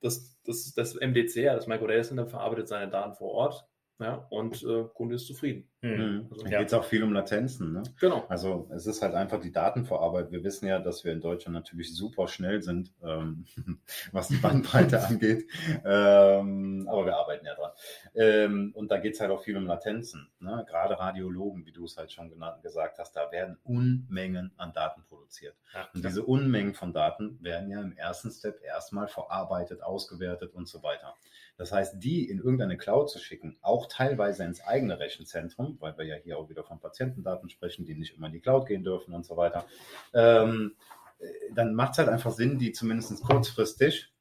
Das, 0.00 0.40
das, 0.44 0.72
das 0.72 0.94
MDC, 0.94 1.46
das 1.46 1.66
Microdata 1.66 2.04
Center, 2.04 2.26
verarbeitet 2.28 2.68
seine 2.68 2.88
Daten 2.88 3.14
vor 3.14 3.32
Ort 3.32 3.68
ja, 4.02 4.26
und 4.30 4.62
äh, 4.62 4.84
Kunde 4.94 5.14
ist 5.14 5.26
zufrieden. 5.26 5.68
Mhm. 5.82 6.28
Also, 6.30 6.44
Da 6.44 6.50
ja. 6.50 6.58
geht 6.58 6.68
es 6.68 6.74
auch 6.74 6.84
viel 6.84 7.02
um 7.02 7.12
Latenzen. 7.12 7.72
Ne? 7.72 7.82
Genau. 8.00 8.24
Also 8.28 8.68
es 8.72 8.86
ist 8.86 9.02
halt 9.02 9.14
einfach 9.14 9.40
die 9.40 9.50
Datenverarbeitung. 9.50 10.30
Wir 10.32 10.44
wissen 10.44 10.66
ja, 10.66 10.78
dass 10.78 11.04
wir 11.04 11.12
in 11.12 11.20
Deutschland 11.20 11.54
natürlich 11.54 11.94
super 11.94 12.28
schnell 12.28 12.62
sind, 12.62 12.92
ähm, 13.02 13.44
was 14.12 14.28
die 14.28 14.36
Bandbreite 14.36 15.02
angeht. 15.06 15.48
Ähm, 15.84 16.86
aber 16.88 17.06
wir 17.06 17.16
arbeiten 17.16 17.46
ja 17.46 17.54
dran. 17.54 17.72
Ähm, 18.14 18.72
und 18.74 18.90
da 18.90 18.98
geht 18.98 19.14
es 19.14 19.20
halt 19.20 19.32
auch 19.32 19.42
viel 19.42 19.56
um 19.56 19.66
Latenzen. 19.66 20.30
Ne? 20.38 20.64
Gerade 20.68 20.98
Radiologen, 20.98 21.66
wie 21.66 21.72
du 21.72 21.84
es 21.84 21.96
halt 21.96 22.12
schon 22.12 22.30
genannt, 22.30 22.62
gesagt 22.62 22.98
hast, 22.98 23.16
da 23.16 23.32
werden 23.32 23.58
Unmengen 23.64 24.52
an 24.56 24.72
Daten 24.72 25.02
produziert. 25.08 25.56
Ja, 25.74 25.88
Und 25.94 26.04
diese 26.04 26.24
Unmengen 26.24 26.74
von 26.74 26.92
Daten 26.92 27.42
werden 27.42 27.68
ja 27.70 27.80
im 27.80 27.96
ersten 27.96 28.30
Step 28.30 28.62
erstmal 28.62 29.08
verarbeitet, 29.08 29.82
ausgewertet 29.82 30.54
und 30.54 30.68
so 30.68 30.82
weiter. 30.82 31.14
Das 31.62 31.70
heißt, 31.70 32.02
die 32.02 32.28
in 32.28 32.38
irgendeine 32.38 32.76
Cloud 32.76 33.08
zu 33.08 33.20
schicken, 33.20 33.56
auch 33.62 33.86
teilweise 33.86 34.42
ins 34.42 34.64
eigene 34.64 34.98
Rechenzentrum, 34.98 35.76
weil 35.78 35.96
wir 35.96 36.04
ja 36.04 36.16
hier 36.16 36.36
auch 36.36 36.48
wieder 36.48 36.64
von 36.64 36.80
Patientendaten 36.80 37.48
sprechen, 37.50 37.86
die 37.86 37.94
nicht 37.94 38.16
immer 38.16 38.26
in 38.26 38.32
die 38.32 38.40
Cloud 38.40 38.66
gehen 38.66 38.82
dürfen 38.82 39.14
und 39.14 39.24
so 39.24 39.36
weiter, 39.36 39.64
ähm, 40.12 40.74
äh, 41.20 41.26
dann 41.54 41.76
macht 41.76 41.92
es 41.92 41.98
halt 41.98 42.08
einfach 42.08 42.32
Sinn, 42.32 42.58
die 42.58 42.72
zumindest 42.72 43.22
kurzfristig 43.22 44.12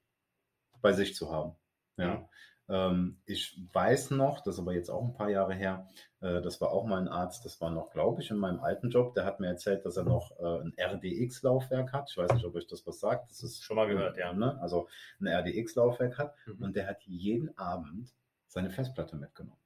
bei 0.84 0.94
sich 0.94 1.16
zu 1.16 1.32
haben. 1.32 1.56
Ja. 1.98 2.30
Ähm, 2.72 3.18
ich 3.26 3.60
weiß 3.74 4.12
noch, 4.12 4.40
das 4.42 4.56
ist 4.56 4.62
aber 4.62 4.74
jetzt 4.74 4.90
auch 4.90 5.04
ein 5.04 5.14
paar 5.14 5.30
Jahre 5.30 5.54
her, 5.54 5.88
äh, 6.22 6.42
das 6.42 6.62
war 6.62 6.72
auch 6.72 6.86
mal 6.86 7.02
ein 7.02 7.10
Arzt, 7.10 7.44
das 7.44 7.60
war 7.60 7.70
noch, 7.70 7.90
glaube 7.92 8.22
ich, 8.22 8.32
in 8.32 8.38
meinem 8.38 8.62
alten 8.62 8.90
Job, 8.90 9.14
der 9.14 9.26
hat 9.26 9.42
mir 9.42 9.48
erzählt, 9.48 9.86
dass 9.86 9.98
er 9.98 10.06
noch 10.06 10.32
äh, 10.40 10.62
ein 10.62 10.74
RDX-Laufwerk 10.78 11.92
hat. 11.92 12.10
Ich 12.10 12.18
weiß 12.18 12.34
nicht, 12.34 12.46
ob 12.46 12.56
euch 12.56 12.68
das 12.68 12.88
was 12.88 13.00
sagt. 13.02 13.30
Das 13.30 13.44
ist 13.44 13.62
Schon 13.62 13.76
mal 13.76 13.88
gehört, 13.88 14.18
ja. 14.18 14.32
Ne? 14.34 14.58
Also 14.62 14.88
ein 15.20 15.28
RDX-Laufwerk 15.28 16.18
hat 16.18 16.34
Mhm. 16.46 16.64
und 16.64 16.76
der 16.78 16.88
hat 16.88 17.04
jeden 17.04 17.58
Abend 17.58 18.14
seine 18.48 18.70
Festplatte 18.70 19.18
mitgenommen. 19.18 19.58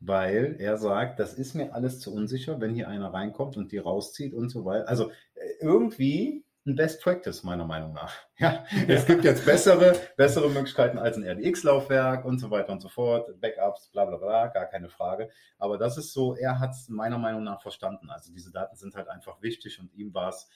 Weil 0.00 0.56
er 0.58 0.76
sagt, 0.76 1.18
das 1.18 1.34
ist 1.34 1.54
mir 1.54 1.74
alles 1.74 1.98
zu 2.00 2.12
unsicher, 2.14 2.60
wenn 2.60 2.74
hier 2.74 2.88
einer 2.88 3.12
reinkommt 3.12 3.56
und 3.56 3.72
die 3.72 3.78
rauszieht 3.78 4.34
und 4.34 4.48
so 4.50 4.64
weiter. 4.64 4.88
Also 4.88 5.10
äh, 5.34 5.50
irgendwie 5.60 6.44
ein 6.68 6.76
Best 6.76 7.02
Practice, 7.02 7.42
meiner 7.42 7.64
Meinung 7.64 7.92
nach. 7.92 8.14
Ja, 8.40 8.64
es 8.86 9.04
gibt 9.04 9.24
jetzt 9.24 9.44
bessere, 9.44 9.96
bessere 10.16 10.48
Möglichkeiten 10.48 10.96
als 10.96 11.16
ein 11.16 11.24
RDX-Laufwerk 11.24 12.24
und 12.24 12.38
so 12.38 12.52
weiter 12.52 12.70
und 12.70 12.80
so 12.80 12.88
fort, 12.88 13.28
Backups, 13.40 13.88
bla 13.88 14.04
bla 14.04 14.16
bla, 14.16 14.46
gar 14.46 14.66
keine 14.66 14.88
Frage. 14.88 15.28
Aber 15.58 15.76
das 15.76 15.98
ist 15.98 16.12
so, 16.12 16.36
er 16.36 16.60
hat 16.60 16.70
es 16.70 16.88
meiner 16.88 17.18
Meinung 17.18 17.42
nach 17.42 17.60
verstanden. 17.60 18.10
Also 18.10 18.32
diese 18.32 18.52
Daten 18.52 18.76
sind 18.76 18.94
halt 18.94 19.08
einfach 19.08 19.42
wichtig 19.42 19.80
und 19.80 19.92
ihm 19.92 20.14
war 20.14 20.28
es 20.28 20.48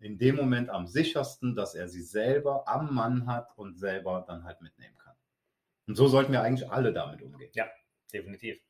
in 0.00 0.18
dem 0.18 0.36
Moment 0.36 0.68
am 0.68 0.86
sichersten, 0.86 1.54
dass 1.54 1.74
er 1.74 1.88
sie 1.88 2.02
selber 2.02 2.68
am 2.68 2.94
Mann 2.94 3.26
hat 3.26 3.56
und 3.56 3.78
selber 3.78 4.22
dann 4.26 4.44
halt 4.44 4.60
mitnehmen 4.60 4.98
kann. 4.98 5.14
Und 5.86 5.94
so 5.94 6.08
sollten 6.08 6.32
wir 6.32 6.42
eigentlich 6.42 6.70
alle 6.70 6.92
damit 6.92 7.22
umgehen. 7.22 7.50
definitiv. 8.12 8.60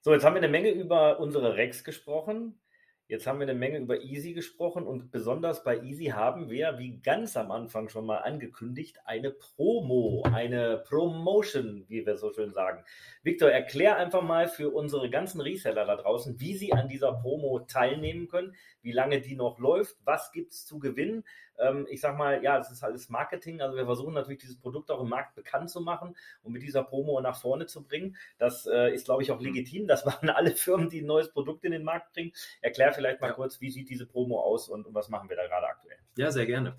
So, 0.00 0.12
jetzt 0.12 0.24
haben 0.24 0.34
wir 0.34 0.42
eine 0.42 0.48
Menge 0.48 0.70
über 0.70 1.18
unsere 1.18 1.56
Rex 1.56 1.82
gesprochen. 1.82 2.60
Jetzt 3.08 3.28
haben 3.28 3.38
wir 3.38 3.46
eine 3.46 3.56
Menge 3.56 3.78
über 3.78 4.02
Easy 4.02 4.32
gesprochen 4.32 4.84
und 4.84 5.12
besonders 5.12 5.62
bei 5.62 5.80
Easy 5.80 6.06
haben 6.06 6.50
wir, 6.50 6.76
wie 6.78 6.98
ganz 6.98 7.36
am 7.36 7.52
Anfang 7.52 7.88
schon 7.88 8.04
mal 8.04 8.18
angekündigt, 8.18 8.98
eine 9.04 9.30
Promo, 9.30 10.24
eine 10.32 10.78
Promotion, 10.78 11.84
wie 11.86 12.04
wir 12.04 12.16
so 12.16 12.32
schön 12.32 12.52
sagen. 12.52 12.82
Victor, 13.22 13.48
erklär 13.48 13.96
einfach 13.96 14.22
mal 14.22 14.48
für 14.48 14.70
unsere 14.70 15.08
ganzen 15.08 15.40
Reseller 15.40 15.84
da 15.84 15.94
draußen, 15.94 16.40
wie 16.40 16.56
sie 16.56 16.72
an 16.72 16.88
dieser 16.88 17.12
Promo 17.12 17.60
teilnehmen 17.60 18.26
können, 18.26 18.56
wie 18.82 18.90
lange 18.90 19.20
die 19.20 19.36
noch 19.36 19.60
läuft, 19.60 19.96
was 20.04 20.32
gibt 20.32 20.50
es 20.52 20.66
zu 20.66 20.80
gewinnen. 20.80 21.22
Ähm, 21.58 21.86
ich 21.90 22.00
sag 22.00 22.16
mal, 22.16 22.42
ja, 22.42 22.58
es 22.58 22.70
ist 22.70 22.82
alles 22.82 23.08
Marketing, 23.08 23.60
also 23.60 23.76
wir 23.76 23.84
versuchen 23.84 24.14
natürlich 24.14 24.40
dieses 24.40 24.58
Produkt 24.58 24.90
auch 24.90 25.00
im 25.00 25.08
Markt 25.08 25.34
bekannt 25.34 25.70
zu 25.70 25.80
machen 25.80 26.16
und 26.42 26.52
mit 26.52 26.62
dieser 26.62 26.82
Promo 26.82 27.20
nach 27.20 27.40
vorne 27.40 27.66
zu 27.66 27.82
bringen. 27.82 28.16
Das 28.38 28.66
äh, 28.66 28.92
ist, 28.94 29.06
glaube 29.06 29.22
ich, 29.22 29.30
auch 29.30 29.40
legitim. 29.40 29.86
Das 29.86 30.04
machen 30.06 30.30
alle 30.30 30.50
Firmen, 30.52 30.90
die 30.90 31.00
ein 31.00 31.06
neues 31.06 31.30
Produkt 31.32 31.64
in 31.64 31.72
den 31.72 31.84
Markt 31.84 32.12
bringen. 32.12 32.32
Erklär 32.60 32.92
vielleicht 32.92 33.20
mal 33.20 33.28
Ja. 33.28 33.32
kurz, 33.34 33.60
wie 33.60 33.70
sieht 33.70 33.88
diese 33.88 34.06
Promo 34.06 34.40
aus 34.40 34.68
und, 34.68 34.86
und 34.86 34.94
was 34.94 35.08
machen 35.08 35.28
wir 35.28 35.36
da 35.36 35.46
gerade 35.46 35.66
aktuell? 35.66 35.98
Ja, 36.16 36.30
sehr 36.30 36.46
gerne. 36.46 36.78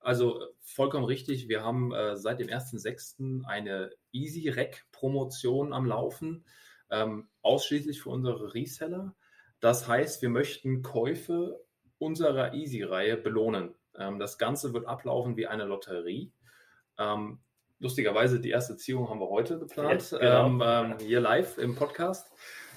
Also 0.00 0.40
vollkommen 0.60 1.04
richtig. 1.04 1.48
Wir 1.48 1.64
haben 1.64 1.92
äh, 1.92 2.16
seit 2.16 2.40
dem 2.40 2.48
1.6. 2.48 3.44
eine 3.46 3.90
Easy 4.12 4.48
Rec 4.48 4.86
Promotion 4.92 5.72
am 5.72 5.86
Laufen, 5.86 6.44
ähm, 6.90 7.28
ausschließlich 7.42 8.00
für 8.00 8.10
unsere 8.10 8.54
Reseller. 8.54 9.14
Das 9.60 9.88
heißt, 9.88 10.22
wir 10.22 10.28
möchten 10.28 10.82
Käufe 10.82 11.60
unserer 11.98 12.54
Easy-Reihe 12.54 13.16
belohnen. 13.16 13.74
Ähm, 13.98 14.18
das 14.18 14.38
Ganze 14.38 14.72
wird 14.72 14.86
ablaufen 14.86 15.36
wie 15.36 15.46
eine 15.46 15.64
Lotterie. 15.64 16.32
Ähm, 16.98 17.40
lustigerweise, 17.78 18.40
die 18.40 18.50
erste 18.50 18.76
Ziehung 18.76 19.08
haben 19.08 19.20
wir 19.20 19.28
heute 19.28 19.58
geplant, 19.58 19.92
Jetzt, 19.92 20.10
genau. 20.10 20.46
ähm, 20.46 20.62
ähm, 20.64 20.98
hier 21.00 21.20
live 21.20 21.58
im 21.58 21.74
Podcast. 21.74 22.30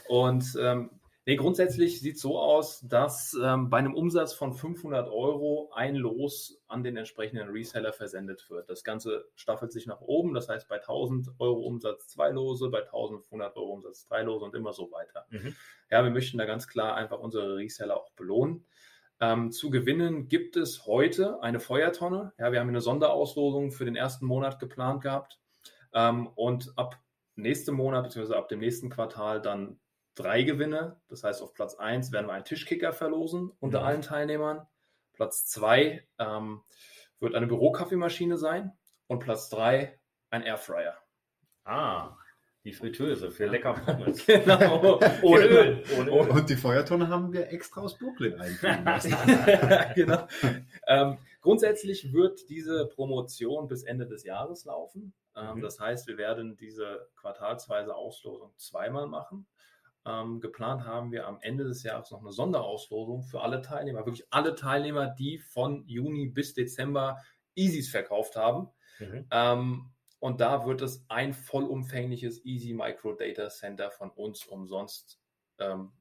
Und 0.07 0.57
ähm, 0.59 0.91
nee, 1.25 1.35
grundsätzlich 1.35 2.01
sieht 2.01 2.15
es 2.15 2.21
so 2.21 2.37
aus, 2.39 2.81
dass 2.81 3.35
bei 3.39 3.77
einem 3.77 3.95
Umsatz 3.95 4.33
von 4.33 4.53
500 4.53 5.07
Euro 5.09 5.71
ein 5.73 5.95
Los 5.95 6.61
an 6.67 6.83
den 6.83 6.97
entsprechenden 6.97 7.49
Reseller 7.49 7.93
versendet 7.93 8.49
wird. 8.49 8.69
Das 8.69 8.83
Ganze 8.83 9.25
staffelt 9.35 9.71
sich 9.71 9.85
nach 9.85 10.01
oben, 10.01 10.33
das 10.33 10.49
heißt 10.49 10.67
bei 10.67 10.77
1000 10.77 11.29
Euro 11.39 11.61
Umsatz 11.61 12.09
zwei 12.09 12.29
Lose, 12.29 12.69
bei 12.69 12.79
1500 12.79 13.55
Euro 13.55 13.71
Umsatz 13.73 14.05
drei 14.05 14.23
Lose 14.23 14.43
und 14.43 14.55
immer 14.55 14.73
so 14.73 14.91
weiter. 14.91 15.25
Mhm. 15.29 15.55
Ja, 15.89 16.03
wir 16.03 16.11
möchten 16.11 16.37
da 16.37 16.45
ganz 16.45 16.67
klar 16.67 16.95
einfach 16.95 17.19
unsere 17.19 17.55
Reseller 17.55 17.97
auch 17.97 18.11
belohnen. 18.11 18.65
Ähm, 19.21 19.51
zu 19.51 19.69
gewinnen 19.69 20.27
gibt 20.27 20.57
es 20.57 20.85
heute 20.87 21.41
eine 21.43 21.59
Feuertonne. 21.59 22.33
Ja, 22.39 22.51
wir 22.51 22.59
haben 22.59 22.69
eine 22.69 22.81
Sonderauslosung 22.81 23.71
für 23.71 23.85
den 23.85 23.95
ersten 23.95 24.25
Monat 24.25 24.59
geplant 24.59 25.01
gehabt. 25.03 25.39
Ähm, 25.93 26.27
und 26.35 26.73
ab 26.75 26.99
nächsten 27.35 27.75
Monat, 27.75 28.03
beziehungsweise 28.03 28.37
ab 28.37 28.49
dem 28.49 28.59
nächsten 28.59 28.89
Quartal 28.89 29.41
dann 29.41 29.79
drei 30.15 30.41
Gewinne. 30.41 30.99
Das 31.07 31.23
heißt, 31.23 31.41
auf 31.41 31.53
Platz 31.53 31.75
1 31.75 32.11
werden 32.11 32.27
wir 32.27 32.33
einen 32.33 32.45
Tischkicker 32.45 32.93
verlosen 32.93 33.51
unter 33.59 33.81
Mhm. 33.81 33.85
allen 33.85 34.01
Teilnehmern. 34.01 34.67
Platz 35.13 35.45
2 35.47 36.07
ähm, 36.17 36.63
wird 37.19 37.35
eine 37.35 37.47
Bürokaffeemaschine 37.47 38.37
sein. 38.37 38.71
Und 39.07 39.19
Platz 39.19 39.49
3 39.49 39.99
ein 40.31 40.41
Airfryer. 40.43 40.97
Ah, 41.63 42.17
die 42.63 42.73
Fritteuse 42.73 43.31
für 43.31 43.47
lecker 43.47 43.73
Pommes. 43.73 44.25
genau. 44.25 44.99
Ohne 45.21 45.45
Öl. 45.45 45.83
Ohne 45.97 46.11
Öl. 46.11 46.29
Und 46.29 46.49
die 46.49 46.55
Feuertonne 46.55 47.07
haben 47.07 47.33
wir 47.33 47.51
extra 47.51 47.81
aus 47.81 47.97
Brooklyn 47.97 48.39
einfügen 48.39 48.85
lassen. 48.85 49.15
genau. 49.95 50.27
Ähm, 50.87 51.17
grundsätzlich 51.41 52.13
wird 52.13 52.49
diese 52.49 52.85
Promotion 52.87 53.67
bis 53.67 53.83
Ende 53.83 54.05
des 54.05 54.23
Jahres 54.23 54.65
laufen. 54.65 55.13
Ähm, 55.35 55.57
Mhm. 55.57 55.61
Das 55.61 55.79
heißt, 55.79 56.07
wir 56.07 56.17
werden 56.17 56.57
diese 56.57 57.07
quartalsweise 57.15 57.95
Auslosung 57.95 58.51
zweimal 58.57 59.07
machen. 59.07 59.47
Ähm, 60.05 60.39
geplant 60.39 60.83
haben 60.85 61.11
wir 61.11 61.27
am 61.27 61.39
Ende 61.41 61.63
des 61.63 61.83
Jahres 61.83 62.09
noch 62.11 62.21
eine 62.21 62.31
Sonderauslosung 62.31 63.23
für 63.23 63.41
alle 63.41 63.61
Teilnehmer, 63.61 64.05
wirklich 64.05 64.25
alle 64.31 64.55
Teilnehmer, 64.55 65.07
die 65.07 65.37
von 65.37 65.83
Juni 65.87 66.27
bis 66.27 66.53
Dezember 66.53 67.17
Easys 67.55 67.89
verkauft 67.89 68.35
haben. 68.35 68.69
Mhm. 68.99 69.27
Und 70.21 70.39
da 70.39 70.65
wird 70.67 70.81
es 70.81 71.03
ein 71.09 71.33
vollumfängliches 71.33 72.45
Easy 72.45 72.73
Micro 72.73 73.13
Data 73.13 73.49
Center 73.49 73.89
von 73.91 74.11
uns 74.11 74.45
umsonst 74.45 75.19
ähm, 75.59 75.91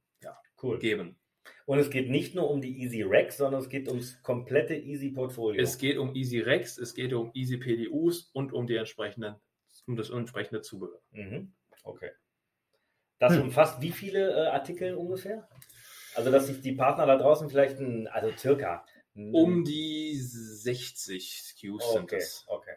Cool. 0.63 0.79
geben. 0.79 1.19
Und 1.65 1.79
es 1.79 1.89
geht 1.89 2.11
nicht 2.11 2.35
nur 2.35 2.51
um 2.51 2.61
die 2.61 2.83
Easy 2.83 3.03
Rack, 3.03 3.33
sondern 3.33 3.63
es 3.63 3.71
geht 3.71 3.89
ums 3.89 4.23
komplette 4.23 4.75
Easy 4.77 5.09
Portfolio. 5.11 5.63
Es 5.63 5.79
geht 5.79 5.97
um 5.97 6.15
Easy 6.15 6.39
Rex, 6.41 6.77
es 6.77 6.95
geht 6.95 7.15
um 7.15 7.31
Easy 7.33 7.57
PDUs 7.57 8.31
und 8.35 8.53
um 8.53 8.67
die 8.67 8.77
entsprechenden, 8.77 9.37
um 9.87 9.97
das 9.97 10.11
entsprechende 10.11 10.61
Zubehör. 10.61 11.01
Mhm. 11.13 11.55
Okay. 11.83 12.11
Das 13.19 13.33
Hm. 13.35 13.45
umfasst 13.45 13.81
wie 13.81 13.91
viele 13.93 14.33
äh, 14.35 14.49
Artikel 14.49 14.95
ungefähr? 14.97 15.49
Also, 16.15 16.31
dass 16.31 16.47
sich 16.47 16.61
die 16.61 16.73
Partner 16.73 17.07
da 17.07 17.17
draußen 17.17 17.49
vielleicht 17.49 17.79
ein, 17.79 18.07
also 18.09 18.31
circa. 18.37 18.85
ein- 19.17 19.33
Um 19.35 19.65
die 19.65 20.15
60 20.17 21.43
SKUs 21.43 21.93
sind 21.93 22.03
okay, 22.05 22.17
es. 22.17 22.45
okay. 22.49 22.75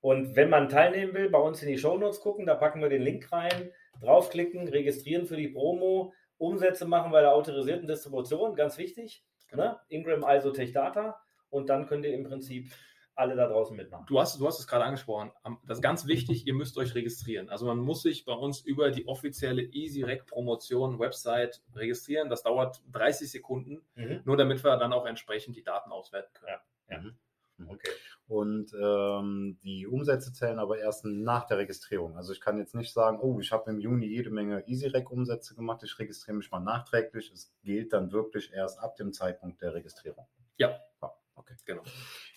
Und 0.00 0.36
wenn 0.36 0.48
man 0.50 0.68
teilnehmen 0.68 1.14
will, 1.14 1.28
bei 1.28 1.38
uns 1.38 1.62
in 1.62 1.68
die 1.68 1.78
Shownotes 1.78 2.20
gucken, 2.20 2.46
da 2.46 2.54
packen 2.54 2.80
wir 2.80 2.88
den 2.88 3.02
Link 3.02 3.30
rein, 3.32 3.72
draufklicken, 4.00 4.68
registrieren 4.68 5.26
für 5.26 5.36
die 5.36 5.48
Promo, 5.48 6.12
Umsätze 6.36 6.86
machen 6.86 7.10
bei 7.10 7.20
der 7.20 7.34
autorisierten 7.34 7.88
Distribution, 7.88 8.54
ganz 8.54 8.78
wichtig. 8.78 9.24
Ne? 9.52 9.78
Ingram, 9.88 10.24
ISO, 10.28 10.52
Tech 10.52 10.72
Data. 10.72 11.20
Und 11.50 11.68
dann 11.68 11.86
könnt 11.86 12.04
ihr 12.04 12.14
im 12.14 12.22
Prinzip 12.24 12.70
alle 13.16 13.34
da 13.34 13.48
draußen 13.48 13.76
mitmachen. 13.76 14.04
Du 14.06 14.20
hast, 14.20 14.38
du 14.38 14.46
hast 14.46 14.60
es 14.60 14.68
gerade 14.68 14.84
angesprochen. 14.84 15.32
Das 15.66 15.78
ist 15.78 15.82
ganz 15.82 16.06
wichtig, 16.06 16.46
ihr 16.46 16.54
müsst 16.54 16.78
euch 16.78 16.94
registrieren. 16.94 17.48
Also 17.48 17.66
man 17.66 17.78
muss 17.78 18.02
sich 18.02 18.24
bei 18.24 18.34
uns 18.34 18.60
über 18.60 18.92
die 18.92 19.08
offizielle 19.08 19.62
Easy 19.62 20.04
Rec 20.04 20.26
Promotion 20.26 21.00
Website 21.00 21.60
registrieren. 21.74 22.28
Das 22.28 22.44
dauert 22.44 22.80
30 22.92 23.28
Sekunden, 23.28 23.82
Mhm. 23.96 24.20
nur 24.24 24.36
damit 24.36 24.62
wir 24.62 24.76
dann 24.76 24.92
auch 24.92 25.06
entsprechend 25.06 25.56
die 25.56 25.64
Daten 25.64 25.90
auswerten 25.90 26.30
können. 26.34 27.18
Okay. 27.66 27.90
Und 28.26 28.72
ähm, 28.78 29.58
die 29.62 29.86
Umsätze 29.86 30.32
zählen 30.32 30.58
aber 30.58 30.78
erst 30.78 31.04
nach 31.06 31.46
der 31.46 31.58
Registrierung. 31.58 32.16
Also 32.16 32.32
ich 32.32 32.40
kann 32.40 32.58
jetzt 32.58 32.74
nicht 32.74 32.92
sagen, 32.92 33.18
oh, 33.20 33.40
ich 33.40 33.52
habe 33.52 33.70
im 33.70 33.80
Juni 33.80 34.06
jede 34.06 34.30
Menge 34.30 34.62
EasyRec-Umsätze 34.68 35.54
gemacht, 35.54 35.82
ich 35.82 35.98
registriere 35.98 36.36
mich 36.36 36.50
mal 36.50 36.60
nachträglich. 36.60 37.30
Es 37.32 37.52
gilt 37.62 37.92
dann 37.94 38.12
wirklich 38.12 38.52
erst 38.52 38.78
ab 38.80 38.96
dem 38.96 39.12
Zeitpunkt 39.12 39.62
der 39.62 39.72
Registrierung. 39.74 40.26
Ja. 40.58 40.78
Ja, 41.00 41.12
okay. 41.36 41.54
Genau. 41.64 41.82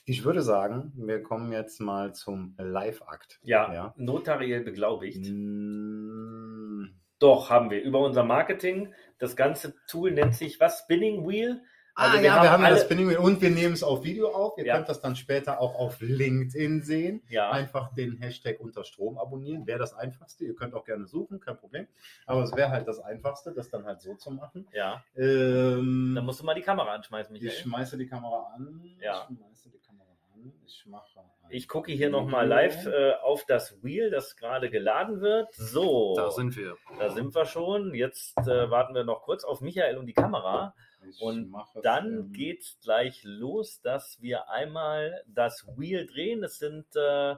Ich 0.06 0.24
würde 0.24 0.41
sagen, 0.41 0.93
wir 0.95 1.22
kommen 1.22 1.52
jetzt 1.52 1.80
mal 1.82 2.14
zum 2.16 2.56
Live-Akt. 2.58 3.39
Ja, 3.43 3.74
Ja. 3.74 3.93
notariell 3.98 4.64
beglaubigt. 4.64 5.30
Mm, 5.30 6.86
Doch, 7.20 7.50
haben 7.50 7.70
wir. 7.70 7.84
Über 7.84 8.00
unser 8.00 8.24
Marketing. 8.24 8.93
Das 9.20 9.36
ganze 9.36 9.76
Tool 9.88 10.12
nennt 10.12 10.36
sich 10.36 10.60
was? 10.60 10.80
Spinning 10.80 11.28
Wheel. 11.28 11.62
Also 11.96 12.18
ah, 12.18 12.22
wir 12.22 12.28
ja, 12.28 12.36
haben 12.36 12.44
wir 12.44 12.52
haben 12.52 12.64
alle... 12.64 12.76
das 12.76 12.84
Spinning 12.86 13.10
Wheel 13.10 13.18
und 13.18 13.42
wir 13.42 13.50
nehmen 13.50 13.74
es 13.74 13.84
auf 13.84 14.04
Video 14.04 14.30
auf. 14.34 14.58
Ihr 14.58 14.66
ja. 14.66 14.76
könnt 14.76 14.89
das 14.89 15.02
dann 15.02 15.16
später 15.16 15.60
auch 15.60 15.76
auf 15.76 16.00
LinkedIn 16.00 16.82
sehen. 16.82 17.22
Ja. 17.30 17.52
Einfach 17.52 17.94
den 17.94 18.18
Hashtag 18.18 18.60
unter 18.60 18.84
Strom 18.84 19.18
abonnieren. 19.18 19.68
Wäre 19.68 19.80
das 19.80 19.94
einfachste. 19.94 20.46
Ihr 20.46 20.56
könnt 20.56 20.74
auch 20.74 20.86
gerne 20.86 21.06
suchen, 21.06 21.39
kein 21.39 21.58
Problem. 21.58 21.88
Aber 22.26 22.44
es 22.44 22.56
wäre 22.56 22.70
halt 22.70 22.88
das 22.88 23.00
einfachste, 23.00 23.54
das 23.54 23.70
dann 23.70 23.86
halt 23.86 24.02
so 24.02 24.16
zu 24.16 24.32
machen. 24.32 24.68
Ja. 24.74 25.04
Ähm, 25.16 26.14
dann 26.16 26.26
musst 26.26 26.39
du 26.39 26.46
mal 26.46 26.56
die 26.56 26.62
Kamera 26.62 26.94
anschmeißen, 26.94 27.34
Michael. 27.34 27.50
Ich 27.50 27.60
schmeiße 27.60 27.98
die 27.98 28.08
Kamera 28.08 28.54
an. 28.56 28.82
Ja. 29.02 29.28
Ich 29.30 29.38
schmeiße 29.38 29.70
die 29.70 29.80
Kamera 29.80 30.10
an. 30.34 30.54
Ich 30.66 30.86
mache. 30.86 31.20
Ich 31.50 31.68
gucke 31.68 31.92
hier 31.92 32.10
nochmal 32.10 32.48
live 32.48 32.86
äh, 32.86 33.14
auf 33.22 33.44
das 33.46 33.84
Wheel, 33.84 34.10
das 34.10 34.38
gerade 34.38 34.70
geladen 34.70 35.20
wird. 35.20 35.54
So. 35.54 36.14
Da 36.16 36.32
sind 36.32 36.56
wir. 36.56 36.78
Da 36.98 37.10
sind 37.10 37.36
wir 37.36 37.46
schon. 37.46 37.94
Jetzt 37.94 38.38
äh, 38.48 38.72
warten 38.72 38.96
wir 38.96 39.04
noch 39.04 39.24
kurz 39.24 39.44
auf 39.44 39.60
Michael 39.60 39.98
und 39.98 40.06
die 40.06 40.14
Kamera. 40.14 40.74
Ich 41.08 41.22
und 41.22 41.54
dann 41.84 42.32
geht 42.32 42.62
es 42.62 42.80
gleich 42.82 43.22
los, 43.24 43.82
dass 43.82 44.22
wir 44.22 44.49
einmal 44.49 45.24
das 45.28 45.66
Wheel 45.78 46.06
drehen. 46.06 46.43
Es 46.43 46.60
sind 46.60 46.86
äh, 46.95 47.36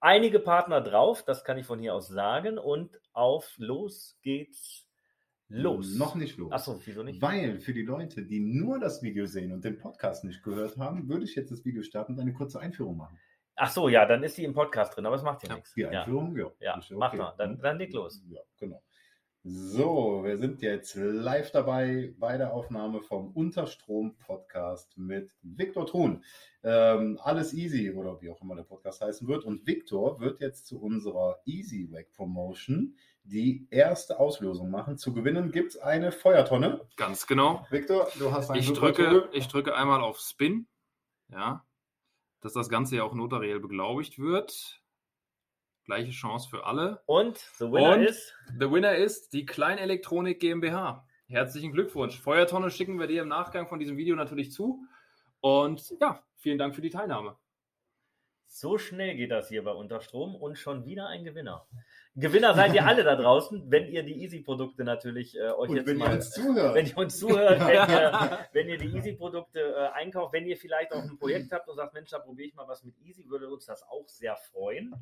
einige 0.00 0.40
Partner 0.40 0.80
drauf, 0.80 1.24
das 1.24 1.44
kann 1.44 1.58
ich 1.58 1.66
von 1.66 1.78
hier 1.78 1.94
aus 1.94 2.08
sagen. 2.08 2.58
Und 2.58 3.00
auf 3.12 3.54
los 3.58 4.18
geht's 4.22 4.86
los. 5.48 5.96
Noch 5.96 6.14
nicht 6.14 6.36
los. 6.38 6.52
Achso, 6.52 6.80
wieso 6.84 7.02
nicht? 7.02 7.22
Weil 7.22 7.60
für 7.60 7.72
die 7.72 7.82
Leute, 7.82 8.24
die 8.24 8.40
nur 8.40 8.78
das 8.78 9.02
Video 9.02 9.26
sehen 9.26 9.52
und 9.52 9.64
den 9.64 9.78
Podcast 9.78 10.24
nicht 10.24 10.42
gehört 10.42 10.76
haben, 10.76 11.08
würde 11.08 11.24
ich 11.24 11.34
jetzt 11.34 11.50
das 11.50 11.64
Video 11.64 11.82
starten 11.82 12.14
und 12.14 12.20
eine 12.20 12.32
kurze 12.32 12.60
Einführung 12.60 12.96
machen. 12.96 13.18
Ach 13.60 13.70
so, 13.70 13.88
ja, 13.88 14.06
dann 14.06 14.22
ist 14.22 14.38
die 14.38 14.44
im 14.44 14.54
Podcast 14.54 14.96
drin, 14.96 15.04
aber 15.04 15.16
es 15.16 15.22
macht 15.22 15.42
ja, 15.42 15.48
ja 15.48 15.54
nichts. 15.56 15.74
Die 15.74 15.86
Einführung, 15.86 16.36
ja. 16.36 16.44
Ja, 16.44 16.52
ja 16.60 16.76
okay. 16.76 16.94
mach 16.96 17.12
mal. 17.14 17.34
Dann, 17.38 17.58
dann 17.60 17.78
leg 17.78 17.92
los. 17.92 18.22
Ja, 18.28 18.40
genau. 18.56 18.82
So, 19.44 20.24
wir 20.24 20.36
sind 20.36 20.62
jetzt 20.62 20.96
live 20.96 21.52
dabei 21.52 22.12
bei 22.18 22.36
der 22.36 22.52
Aufnahme 22.52 23.00
vom 23.00 23.30
Unterstrom-Podcast 23.30 24.98
mit 24.98 25.30
Viktor 25.42 25.86
Thun. 25.86 26.24
Ähm, 26.64 27.20
alles 27.22 27.54
easy 27.54 27.92
oder 27.92 28.20
wie 28.20 28.30
auch 28.30 28.40
immer 28.42 28.56
der 28.56 28.64
Podcast 28.64 29.00
heißen 29.00 29.28
wird. 29.28 29.44
Und 29.44 29.64
Viktor 29.64 30.18
wird 30.20 30.40
jetzt 30.40 30.66
zu 30.66 30.80
unserer 30.80 31.40
Easy 31.46 31.88
Rack 31.90 32.12
Promotion 32.14 32.96
die 33.22 33.68
erste 33.70 34.18
Auslösung 34.18 34.70
machen. 34.70 34.98
Zu 34.98 35.14
gewinnen 35.14 35.52
gibt 35.52 35.70
es 35.70 35.78
eine 35.78 36.10
Feuertonne. 36.10 36.86
Ganz 36.96 37.28
genau. 37.28 37.64
Viktor, 37.70 38.08
du 38.18 38.32
hast 38.32 38.50
ein 38.50 38.58
ich 38.58 38.72
drücke, 38.72 39.28
ich 39.32 39.46
drücke 39.46 39.76
einmal 39.76 40.00
auf 40.00 40.18
Spin, 40.18 40.66
ja, 41.28 41.64
dass 42.40 42.54
das 42.54 42.68
Ganze 42.68 42.96
ja 42.96 43.04
auch 43.04 43.14
notariell 43.14 43.60
beglaubigt 43.60 44.18
wird. 44.18 44.82
Gleiche 45.88 46.10
Chance 46.10 46.50
für 46.50 46.66
alle. 46.66 47.00
Und 47.06 47.38
the 47.58 47.64
winner 47.72 47.94
Und 47.94 48.02
ist? 48.02 48.36
The 48.58 48.70
winner 48.70 48.94
ist 48.94 49.32
die 49.32 49.46
Kleinelektronik 49.46 50.38
GmbH. 50.38 51.06
Herzlichen 51.28 51.72
Glückwunsch. 51.72 52.20
Feuertonne 52.20 52.70
schicken 52.70 53.00
wir 53.00 53.06
dir 53.06 53.22
im 53.22 53.28
Nachgang 53.28 53.68
von 53.68 53.78
diesem 53.78 53.96
Video 53.96 54.14
natürlich 54.14 54.52
zu. 54.52 54.84
Und 55.40 55.94
ja, 55.98 56.22
vielen 56.36 56.58
Dank 56.58 56.74
für 56.74 56.82
die 56.82 56.90
Teilnahme. 56.90 57.38
So 58.48 58.76
schnell 58.76 59.16
geht 59.16 59.30
das 59.30 59.48
hier 59.48 59.64
bei 59.64 59.70
Unterstrom 59.70 60.34
und 60.34 60.58
schon 60.58 60.84
wieder 60.84 61.06
ein 61.06 61.24
Gewinner. 61.24 61.66
Gewinner 62.16 62.52
seid 62.52 62.74
ihr 62.74 62.84
alle 62.86 63.02
da 63.02 63.16
draußen, 63.16 63.70
wenn 63.70 63.88
ihr 63.88 64.02
die 64.02 64.22
Easy-Produkte 64.22 64.84
natürlich 64.84 65.38
äh, 65.38 65.52
euch 65.52 65.70
und 65.70 65.76
jetzt 65.76 65.86
wenn 65.86 65.96
mal, 65.96 66.10
ihr 66.10 66.16
uns 66.16 66.30
zuhört. 66.32 66.74
wenn 66.74 66.86
ihr 66.86 66.98
uns 66.98 67.18
zuhört, 67.18 67.60
wenn 67.60 67.74
ihr, 67.74 68.38
wenn 68.52 68.68
ihr 68.68 68.76
die 68.76 68.94
Easy-Produkte 68.94 69.60
äh, 69.60 69.88
einkauft, 69.94 70.34
wenn 70.34 70.44
ihr 70.44 70.58
vielleicht 70.58 70.92
auch 70.92 71.02
ein 71.02 71.18
Projekt 71.18 71.50
habt 71.50 71.66
und 71.66 71.76
sagt, 71.76 71.94
Mensch, 71.94 72.10
da 72.10 72.18
probiere 72.18 72.48
ich 72.48 72.54
mal 72.54 72.68
was 72.68 72.84
mit 72.84 72.94
Easy, 72.98 73.26
würde 73.26 73.48
uns 73.48 73.64
das 73.64 73.82
auch 73.84 74.06
sehr 74.06 74.36
freuen. 74.36 74.94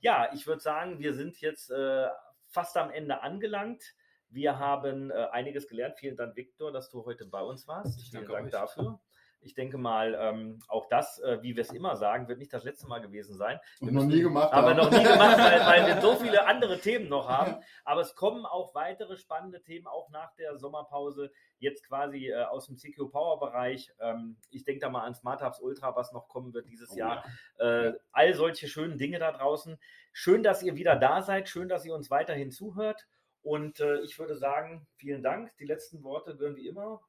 Ja, 0.00 0.30
ich 0.32 0.46
würde 0.46 0.60
sagen, 0.60 0.98
wir 0.98 1.14
sind 1.14 1.40
jetzt 1.40 1.70
äh, 1.70 2.08
fast 2.48 2.76
am 2.76 2.90
Ende 2.90 3.22
angelangt. 3.22 3.82
Wir 4.28 4.58
haben 4.58 5.10
äh, 5.10 5.28
einiges 5.32 5.68
gelernt. 5.68 5.98
Vielen 5.98 6.16
Dank, 6.16 6.36
Viktor, 6.36 6.72
dass 6.72 6.90
du 6.90 7.04
heute 7.04 7.26
bei 7.26 7.40
uns 7.40 7.66
warst. 7.66 8.00
Ich 8.00 8.10
Vielen 8.10 8.26
Dank 8.26 8.46
euch. 8.46 8.52
dafür. 8.52 9.00
Ich 9.46 9.54
denke 9.54 9.78
mal, 9.78 10.16
ähm, 10.20 10.58
auch 10.66 10.88
das, 10.88 11.20
äh, 11.20 11.40
wie 11.40 11.54
wir 11.54 11.62
es 11.62 11.70
immer 11.70 11.96
sagen, 11.96 12.26
wird 12.26 12.40
nicht 12.40 12.52
das 12.52 12.64
letzte 12.64 12.88
Mal 12.88 13.00
gewesen 13.00 13.36
sein. 13.36 13.60
Wir 13.78 13.92
noch 13.92 14.04
nie 14.04 14.20
gemacht 14.20 14.52
haben. 14.52 14.64
Aber 14.64 14.74
noch 14.74 14.90
nie 14.90 15.04
gemacht, 15.04 15.38
weil, 15.38 15.60
weil, 15.60 15.86
wir 15.86 16.02
so 16.02 16.16
viele 16.16 16.46
andere 16.48 16.80
Themen 16.80 17.08
noch 17.08 17.28
haben. 17.28 17.62
Aber 17.84 18.00
es 18.00 18.16
kommen 18.16 18.44
auch 18.44 18.74
weitere 18.74 19.16
spannende 19.16 19.62
Themen, 19.62 19.86
auch 19.86 20.10
nach 20.10 20.34
der 20.34 20.58
Sommerpause, 20.58 21.30
jetzt 21.58 21.86
quasi 21.86 22.26
äh, 22.26 22.42
aus 22.42 22.66
dem 22.66 22.76
CQ 22.76 23.12
Power 23.12 23.38
Bereich. 23.38 23.92
Ähm, 24.00 24.36
ich 24.50 24.64
denke 24.64 24.80
da 24.80 24.90
mal 24.90 25.04
an 25.04 25.14
Smart 25.14 25.42
Hubs 25.42 25.60
Ultra, 25.60 25.94
was 25.94 26.12
noch 26.12 26.26
kommen 26.26 26.52
wird 26.52 26.68
dieses 26.68 26.90
oh, 26.90 26.98
Jahr. 26.98 27.24
Ja. 27.60 27.86
Äh, 27.86 27.98
all 28.10 28.34
solche 28.34 28.66
schönen 28.66 28.98
Dinge 28.98 29.20
da 29.20 29.30
draußen. 29.30 29.78
Schön, 30.12 30.42
dass 30.42 30.64
ihr 30.64 30.74
wieder 30.74 30.96
da 30.96 31.22
seid. 31.22 31.48
Schön, 31.48 31.68
dass 31.68 31.84
ihr 31.84 31.94
uns 31.94 32.10
weiterhin 32.10 32.50
zuhört. 32.50 33.06
Und 33.42 33.78
äh, 33.78 34.00
ich 34.00 34.18
würde 34.18 34.34
sagen, 34.34 34.88
vielen 34.96 35.22
Dank. 35.22 35.56
Die 35.58 35.66
letzten 35.66 36.02
Worte 36.02 36.36
gehören 36.36 36.56
wie 36.56 36.66
immer 36.66 37.00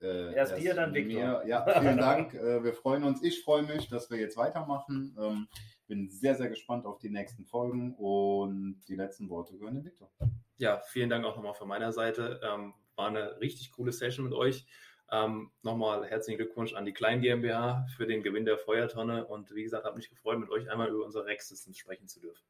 äh, 0.00 0.34
erst, 0.34 0.52
erst 0.52 0.62
dir, 0.62 0.74
dann 0.74 0.94
Victor. 0.94 1.44
Ja, 1.46 1.66
vielen 1.80 1.98
Dank. 1.98 2.34
Äh, 2.34 2.62
wir 2.62 2.74
freuen 2.74 3.04
uns. 3.04 3.22
Ich 3.22 3.42
freue 3.42 3.62
mich, 3.62 3.88
dass 3.88 4.10
wir 4.10 4.18
jetzt 4.18 4.36
weitermachen. 4.36 5.16
Ähm, 5.20 5.48
bin 5.86 6.10
sehr, 6.10 6.34
sehr 6.34 6.48
gespannt 6.48 6.86
auf 6.86 6.98
die 6.98 7.10
nächsten 7.10 7.44
Folgen 7.44 7.94
und 7.94 8.82
die 8.88 8.96
letzten 8.96 9.28
Worte 9.28 9.56
gehören 9.56 9.74
dem 9.74 9.84
Victor. 9.84 10.10
Ja, 10.56 10.80
vielen 10.86 11.10
Dank 11.10 11.24
auch 11.24 11.36
nochmal 11.36 11.54
von 11.54 11.68
meiner 11.68 11.92
Seite. 11.92 12.40
Ähm, 12.42 12.74
war 12.96 13.08
eine 13.08 13.40
richtig 13.40 13.72
coole 13.72 13.92
Session 13.92 14.24
mit 14.24 14.34
euch. 14.34 14.66
Ähm, 15.10 15.50
nochmal 15.62 16.06
herzlichen 16.06 16.38
Glückwunsch 16.38 16.74
an 16.74 16.86
die 16.86 16.92
Klein 16.92 17.20
GmbH 17.20 17.86
für 17.96 18.06
den 18.06 18.22
Gewinn 18.22 18.46
der 18.46 18.58
Feuertonne 18.58 19.26
und 19.26 19.54
wie 19.54 19.62
gesagt, 19.62 19.84
habe 19.84 19.96
mich 19.96 20.08
gefreut, 20.08 20.38
mit 20.38 20.50
euch 20.50 20.70
einmal 20.70 20.88
über 20.88 21.04
unsere 21.04 21.26
Rex 21.26 21.48
Systems 21.48 21.78
sprechen 21.78 22.08
zu 22.08 22.20
dürfen. 22.20 22.44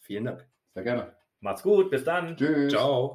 Vielen 0.00 0.24
Dank. 0.24 0.46
Sehr 0.74 0.84
gerne. 0.84 1.14
Macht's 1.40 1.62
gut, 1.62 1.90
bis 1.90 2.04
dann. 2.04 2.36
Tschüss. 2.36 2.72
Ciao. 2.72 3.14